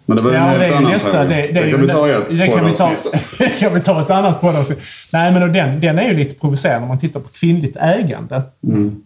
Men 0.06 0.18
det 0.18 0.24
var 0.24 0.32
ju 0.32 0.38
en 0.38 0.43
Ja, 0.43 0.58
det 0.58 0.66
helt 0.66 0.76
annan 0.76 0.91
nästa. 0.91 1.12
fråga. 1.12 1.24
Det, 1.24 1.36
det, 1.36 1.60
är 1.60 1.72
kan 1.72 1.82
vi 1.82 1.88
ta 1.88 2.08
i 2.08 2.12
ett 2.12 2.32
det 2.32 2.47
kan 2.47 2.66
vi 2.66 2.74
ta, 2.74 2.91
det 3.39 3.60
kan 3.60 3.74
vi 3.74 3.82
ta 3.82 4.02
ett 4.02 4.10
annat 4.10 4.41
poddavsnitt. 4.41 4.80
Nej, 5.14 5.32
men 5.32 5.54
den, 5.54 5.82
den 5.82 5.99
är 5.99 6.08
ju 6.08 6.14
lite 6.14 6.36
provocerande 6.36 6.82
om 6.82 6.88
man 6.88 6.99
tittar 6.99 7.20
på 7.20 7.30
kvinnligt 7.30 7.78
ägande. 7.80 8.41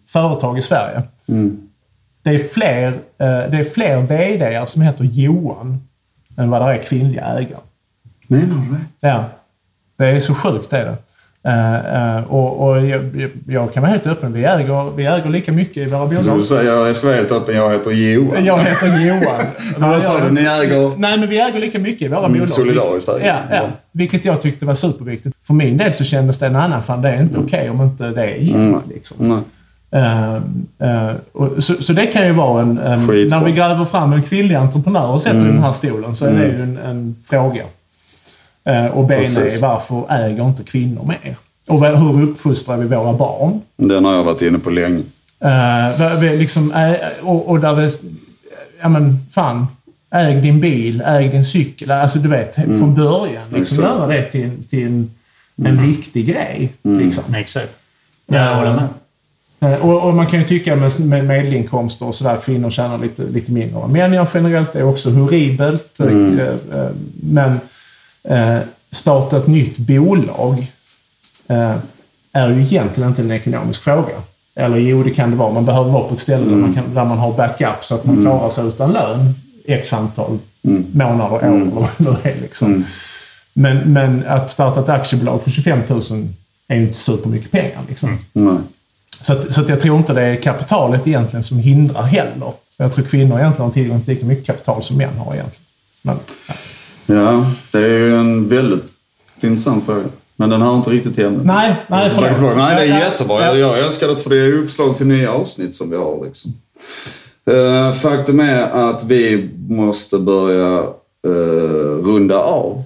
Företag 0.08 0.58
i 0.58 0.62
Sverige. 0.62 1.04
Det 2.26 2.32
är 2.32 2.40
fler, 2.40 2.88
eh, 2.88 3.52
det 3.52 3.58
är 3.58 3.64
fler 3.64 4.02
VD 4.02 4.64
som 4.68 4.82
heter 4.82 5.04
Johan 5.04 5.88
än 6.38 6.50
vad 6.50 6.62
det 6.62 6.74
är 6.74 6.78
kvinnliga 6.78 7.26
ägare. 7.26 7.60
Menar 8.28 8.56
du 8.56 8.76
det? 8.76 9.08
Ja. 9.08 9.26
Det 9.98 10.06
är 10.06 10.20
så 10.20 10.36
sjukt 10.36 10.74
är 10.74 10.86
det. 10.86 10.98
Uh, 11.48 12.18
uh, 12.18 12.34
och, 12.34 12.68
och 12.68 12.86
jag, 12.86 13.30
jag, 13.48 13.74
kan 13.74 13.84
vara 13.84 13.92
helt 13.92 14.08
öppen. 14.08 14.34
Vi 14.34 14.44
äger, 14.44 14.96
vi 14.96 15.06
äger 15.06 15.30
lika 15.30 15.52
mycket 15.52 15.78
i 15.78 15.86
våra 15.86 16.06
bolag. 16.06 16.24
Så 16.24 16.36
du 16.36 16.44
säger, 16.44 16.72
jag 16.72 16.96
ska 16.96 17.08
vara 17.08 17.18
helt 17.18 17.32
öppen, 17.32 17.56
jag 17.56 17.72
heter 17.72 17.92
Johan. 17.92 18.46
Jag 18.46 18.60
heter 18.60 19.08
Johan. 19.08 19.46
Vad 19.92 20.04
sa 20.04 20.20
du? 20.20 20.32
Ni 20.32 20.42
äger? 20.42 20.98
Nej, 20.98 21.20
men 21.20 21.30
vi 21.30 21.40
äger 21.40 21.60
lika 21.60 21.80
mycket 21.80 22.02
i 22.02 22.08
våra 22.08 22.20
Mm, 22.20 22.34
bolag. 22.34 22.50
solidariskt 22.50 23.10
äger 23.10 23.28
Ja, 23.28 23.56
ja. 23.56 23.70
Vilket 23.92 24.26
jag 24.26 24.42
tyckte 24.42 24.66
var 24.66 24.74
superviktigt. 24.74 25.36
För 25.48 25.54
min 25.54 25.78
del 25.78 25.94
så 25.94 26.04
kändes 26.04 26.40
det, 26.40 26.50
nej, 26.50 26.70
nej, 26.70 26.82
fan 26.82 27.02
det 27.02 27.10
är 27.10 27.22
inte 27.22 27.38
okej 27.40 27.70
om 27.70 27.82
inte 27.82 28.10
det 28.10 28.24
är 28.24 28.36
giltigt. 28.36 28.62
Mm. 28.62 28.82
Liksom. 28.94 29.44
Uh, 29.96 30.36
uh, 30.88 31.16
och, 31.34 31.64
så, 31.64 31.74
så 31.74 31.94
det 31.94 32.06
kan 32.06 32.28
ju 32.28 32.34
vara 32.34 32.62
en... 32.62 32.78
en 32.78 33.00
när 33.06 33.44
vi 33.46 33.52
gräver 33.52 33.86
fram 33.86 34.14
en 34.14 34.24
kvinnlig 34.24 34.56
entreprenör 34.56 35.08
och 35.08 35.22
sätter 35.22 35.38
Mm. 35.38 35.50
i 35.50 35.52
den 35.52 35.64
här 35.64 35.72
stolen 35.72 36.16
så 36.16 36.26
är 36.26 36.32
det 36.32 36.46
ju 36.46 36.64
en, 36.64 36.78
en 36.78 37.16
fråga. 37.26 37.64
Uh, 38.70 38.86
och 38.86 39.08
ben 39.08 39.20
Precis. 39.20 39.58
är 39.58 39.62
varför 39.62 40.06
äger 40.10 40.48
inte 40.48 40.64
kvinnor 40.64 41.06
mer? 41.08 41.36
Och 41.68 41.86
hur 41.86 42.24
uppfostrar 42.24 42.78
vi 42.78 42.88
våra 42.88 43.14
barn? 43.14 43.62
Den 43.78 44.06
har 44.06 44.14
jag 44.14 44.24
varit 44.24 44.42
inne 44.42 44.60
på 44.60 44.70
länge. 44.70 45.04
Uh, 45.46 46.20
vi 46.20 46.38
liksom, 46.38 46.94
och, 47.24 47.50
och 47.50 47.60
där 47.60 47.76
det... 47.76 47.92
Ja 48.82 48.90
men 48.90 49.20
fan. 49.32 49.68
Äg 50.12 50.42
din 50.42 50.60
bil, 50.60 51.04
äg 51.06 51.30
din 51.30 51.46
cykel. 51.46 51.92
Alltså 51.92 52.20
du 52.20 52.30
vet, 52.30 52.56
från 52.56 52.96
början. 52.96 53.50
Liksom 53.50 53.84
göra 53.84 54.08
det 54.08 54.22
till, 54.22 54.68
till 54.70 54.86
en, 54.86 55.12
en 55.66 55.88
viktig 55.88 56.28
grej. 56.28 56.74
Liksom. 56.84 57.34
Exakt. 57.36 57.76
Jag 58.28 58.56
håller 58.56 58.74
med. 58.74 58.88
Eh, 59.60 59.86
Och, 59.86 60.08
och 60.08 60.14
man 60.14 60.28
kan 60.28 60.40
ju 60.40 60.46
tycka 60.46 60.76
med, 60.76 60.92
med 61.00 61.26
medelinkomster 61.26 62.06
och 62.08 62.16
sådär, 62.16 62.38
kvinnor 62.46 62.70
tjänar 62.70 62.98
lite, 62.98 63.24
lite 63.24 63.52
mindre. 63.52 63.88
Män 63.88 64.14
gör 64.14 64.28
generellt 64.34 64.74
det 64.74 64.84
också 64.84 65.10
horribelt. 65.10 66.00
eh, 66.00 66.80
eh, 66.80 66.90
Men 67.24 67.60
eh, 68.24 68.58
starta 68.92 69.38
ett 69.38 69.48
nytt 69.48 69.78
bolag 69.78 70.68
eh, 71.48 71.76
är 72.34 72.50
ju 72.50 72.62
egentligen 72.62 73.10
inte 73.10 73.22
en 73.22 73.32
ekonomisk 73.32 73.84
fråga. 73.84 74.16
Eller 74.56 74.78
jo, 74.78 75.04
det 75.04 75.10
kan 75.10 75.32
det 75.32 75.36
vara. 75.38 75.54
Man 75.54 75.66
behöver 75.66 75.92
vara 75.92 76.04
på 76.08 76.14
ett 76.14 76.20
ställe 76.20 76.46
där, 76.46 76.56
man 76.56 76.74
kan, 76.74 76.94
där 76.94 77.06
man 77.06 77.18
har 77.18 77.34
backup 77.34 77.84
så 77.84 77.96
att 77.96 78.06
man 78.06 78.22
klarar 78.22 78.50
sig 78.50 78.68
utan 78.68 78.92
lön 78.94 79.34
x 79.66 79.94
antal 79.94 80.38
månader, 80.92 81.36
år 81.36 81.44
eller 81.44 81.72
vad 81.72 81.84
det 81.98 82.04
nu 82.04 82.16
är. 82.32 82.42
Liksom. 82.42 82.84
Men, 83.54 83.78
men 83.94 84.24
att 84.28 84.52
starta 84.52 84.80
ett 84.80 84.90
aktiebolag 84.90 85.44
för 85.44 85.52
25 85.52 85.80
000 85.90 86.02
är 86.68 86.76
ju 86.76 86.82
inte 86.82 86.98
supermycket 86.98 87.52
pengar. 87.52 87.82
Liksom. 87.90 88.18
Nej. 88.34 88.56
Så, 89.22 89.34
att, 89.34 89.54
så 89.54 89.62
att 89.62 89.70
jag 89.70 89.80
tror 89.80 89.98
inte 89.98 90.14
det 90.14 90.22
är 90.22 90.42
kapitalet 90.42 91.08
egentligen 91.08 91.44
som 91.44 91.60
hindrar 91.60 92.04
heller. 92.04 92.54
Jag 92.78 92.94
tror 92.94 93.06
kvinnor 93.06 93.40
egentligen 93.40 93.66
har 93.66 93.74
tillgång 93.74 94.02
till 94.02 94.14
lika 94.14 94.26
mycket 94.26 94.46
kapital 94.46 94.84
som 94.84 94.98
män 94.98 95.18
har 95.18 95.34
egentligen. 95.34 95.66
Men, 96.02 96.20
ja. 96.48 96.54
Ja, 97.06 97.52
det 97.72 97.78
är 97.78 97.90
ju 97.90 98.16
en 98.16 98.48
väldigt 98.48 98.84
intressant 99.42 99.86
fråga. 99.86 100.04
Men 100.36 100.50
den 100.50 100.62
hör 100.62 100.76
inte 100.76 100.90
riktigt 100.90 101.20
ämnet. 101.20 101.46
Nej, 101.46 101.76
nej, 101.88 102.12
förlåt. 102.16 102.56
Nej, 102.56 102.76
det 102.76 102.94
är 102.94 103.00
jättebra. 103.00 103.42
ja. 103.42 103.46
Jag, 103.46 103.58
jag 103.58 103.80
älskar 103.80 104.08
det 104.08 104.18
för 104.18 104.30
det 104.30 104.42
är 104.42 104.54
uppslag 104.54 104.98
till 104.98 105.08
nya 105.08 105.32
avsnitt 105.32 105.76
som 105.76 105.90
vi 105.90 105.98
har. 105.98 106.26
Liksom. 106.26 106.54
Eh, 107.50 107.92
faktum 107.92 108.40
är 108.40 108.62
att 108.62 109.04
vi 109.04 109.50
måste 109.68 110.18
börja 110.18 110.78
eh, 111.28 112.04
runda 112.04 112.38
av 112.40 112.84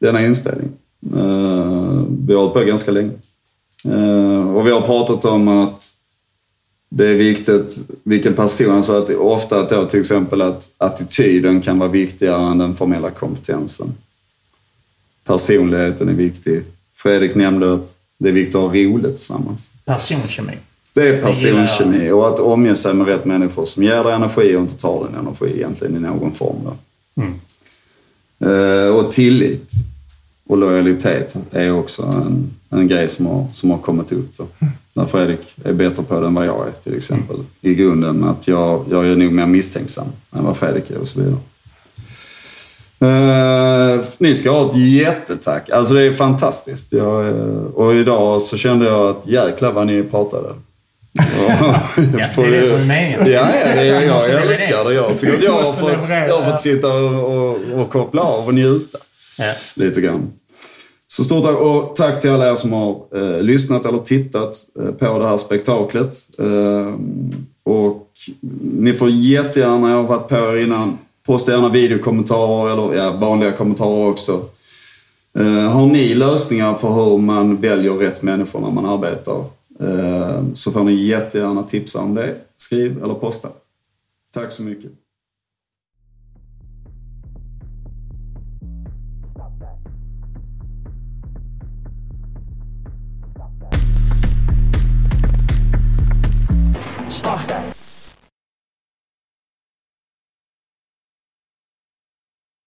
denna 0.00 0.22
inspelning. 0.22 0.68
Uh, 1.16 2.04
vi 2.26 2.34
har 2.34 2.40
hållit 2.40 2.54
på 2.54 2.60
ganska 2.60 2.90
länge. 2.90 3.10
Eh, 3.84 4.56
och 4.56 4.66
vi 4.66 4.70
har 4.70 4.80
pratat 4.80 5.24
om 5.24 5.48
att 5.48 5.94
det 6.88 7.08
är 7.08 7.14
viktigt 7.14 7.78
vilken 8.02 8.34
person, 8.34 8.70
alltså 8.70 8.98
att 8.98 9.10
ofta 9.10 9.60
att 9.60 9.68
då 9.68 9.84
till 9.84 10.00
exempel 10.00 10.42
att 10.42 10.70
attityden 10.78 11.60
kan 11.60 11.78
vara 11.78 11.90
viktigare 11.90 12.50
än 12.50 12.58
den 12.58 12.76
formella 12.76 13.10
kompetensen. 13.10 13.94
Personligheten 15.24 16.08
är 16.08 16.12
viktig. 16.12 16.62
Fredrik 16.94 17.34
nämnde 17.34 17.74
att 17.74 17.94
det 18.18 18.28
är 18.28 18.32
viktigt 18.32 18.54
att 18.54 18.60
ha 18.60 18.68
roligt 18.68 19.16
tillsammans. 19.16 19.70
Personkemi. 19.84 20.58
Det 20.92 21.08
är 21.08 21.22
personkemi 21.22 22.10
och 22.10 22.28
att 22.28 22.40
omge 22.40 22.74
sig 22.74 22.94
med 22.94 23.06
rätt 23.06 23.24
människor 23.24 23.64
som 23.64 23.82
ger 23.82 24.04
dig 24.04 24.12
energi 24.12 24.56
och 24.56 24.60
inte 24.60 24.76
tar 24.76 25.06
din 25.06 25.18
energi 25.18 25.52
egentligen 25.56 25.96
i 25.96 26.00
någon 26.00 26.32
form. 26.32 26.56
Mm. 27.16 27.40
Eh, 28.38 28.94
och 28.94 29.10
tillit 29.10 29.72
och 30.48 30.58
lojalitet 30.58 31.36
är 31.50 31.72
också 31.72 32.02
en, 32.02 32.50
en 32.70 32.88
grej 32.88 33.08
som 33.08 33.26
har, 33.26 33.46
som 33.50 33.70
har 33.70 33.78
kommit 33.78 34.12
upp. 34.12 34.36
Då. 34.36 34.46
Där 34.94 35.06
Fredrik 35.06 35.56
är 35.64 35.72
bättre 35.72 36.02
på 36.02 36.20
det 36.20 36.26
än 36.26 36.34
vad 36.34 36.46
jag 36.46 36.66
är 36.66 36.72
till 36.82 36.96
exempel. 36.96 37.36
I 37.60 37.74
grunden 37.74 38.24
att 38.24 38.48
jag, 38.48 38.84
jag 38.90 39.06
är 39.06 39.16
nog 39.16 39.32
mer 39.32 39.46
misstänksam 39.46 40.06
än 40.36 40.44
vad 40.44 40.56
Fredrik 40.56 40.90
är 40.90 40.98
och 40.98 41.08
så 41.08 41.20
vidare. 41.20 41.36
Eh, 43.02 44.00
ni 44.18 44.34
ska 44.34 44.50
ha 44.50 44.70
ett 44.70 44.76
jättetack. 44.76 45.70
Alltså 45.70 45.94
det 45.94 46.02
är 46.02 46.12
fantastiskt. 46.12 46.92
Jag, 46.92 47.28
eh, 47.28 47.64
och 47.74 47.94
idag 47.94 48.42
så 48.42 48.56
kände 48.56 48.86
jag 48.86 49.08
att 49.08 49.26
jäklar 49.26 49.72
vad 49.72 49.86
ni 49.86 50.02
pratade. 50.02 50.48
Ja, 51.14 51.82
det 51.96 52.42
är 52.42 52.50
det 52.50 52.64
som 52.64 52.76
är 52.76 52.86
meningen. 52.86 53.18
Ja, 53.20 53.48
ja 53.64 53.74
det, 53.74 53.84
jag, 53.84 54.12
måste 54.12 54.30
jag 54.30 54.40
leverera. 54.40 54.50
älskar 54.50 54.84
det. 54.88 54.94
Jag 54.94 55.18
tycker 55.18 55.36
att 55.36 55.42
jag 55.42 55.52
har 55.52 55.62
fått, 55.62 56.08
jag 56.08 56.38
har 56.38 56.50
fått 56.50 56.60
sitta 56.60 56.88
och, 56.88 57.48
och, 57.48 57.80
och 57.80 57.90
koppla 57.90 58.22
av 58.22 58.46
och 58.46 58.54
njuta 58.54 58.98
Ja. 59.38 59.52
lite 59.76 60.00
grann. 60.00 60.32
Så 61.06 61.24
stort 61.24 61.44
tack 61.44 61.60
och 61.60 61.96
tack 61.96 62.20
till 62.20 62.30
alla 62.30 62.50
er 62.50 62.54
som 62.54 62.72
har 62.72 63.04
eh, 63.14 63.42
lyssnat 63.42 63.86
eller 63.86 63.98
tittat 63.98 64.56
eh, 64.78 64.90
på 64.90 65.18
det 65.18 65.26
här 65.26 65.36
spektaklet. 65.36 66.16
Eh, 66.38 66.94
och 67.64 68.10
ni 68.60 68.92
får 68.92 69.10
jättegärna, 69.10 69.90
jag 69.90 69.96
har 69.96 70.02
varit 70.02 70.28
på 70.28 70.36
er 70.36 70.62
innan, 70.62 70.98
posta 71.26 71.52
gärna 71.52 71.68
videokommentarer 71.68 72.72
eller 72.72 73.04
ja, 73.04 73.12
vanliga 73.12 73.52
kommentarer 73.52 74.08
också. 74.08 74.44
Eh, 75.38 75.72
har 75.72 75.86
ni 75.86 76.14
lösningar 76.14 76.74
för 76.74 76.88
hur 76.88 77.18
man 77.18 77.60
väljer 77.60 77.92
rätt 77.92 78.22
människor 78.22 78.60
när 78.60 78.70
man 78.70 78.86
arbetar 78.86 79.44
eh, 79.80 80.44
så 80.54 80.72
får 80.72 80.84
ni 80.84 80.94
jättegärna 80.94 81.62
tipsa 81.62 82.00
om 82.00 82.14
det. 82.14 82.36
Skriv 82.56 83.02
eller 83.04 83.14
posta. 83.14 83.48
Tack 84.34 84.52
så 84.52 84.62
mycket. 84.62 84.90
stop 97.22 97.46
that. 97.46 97.71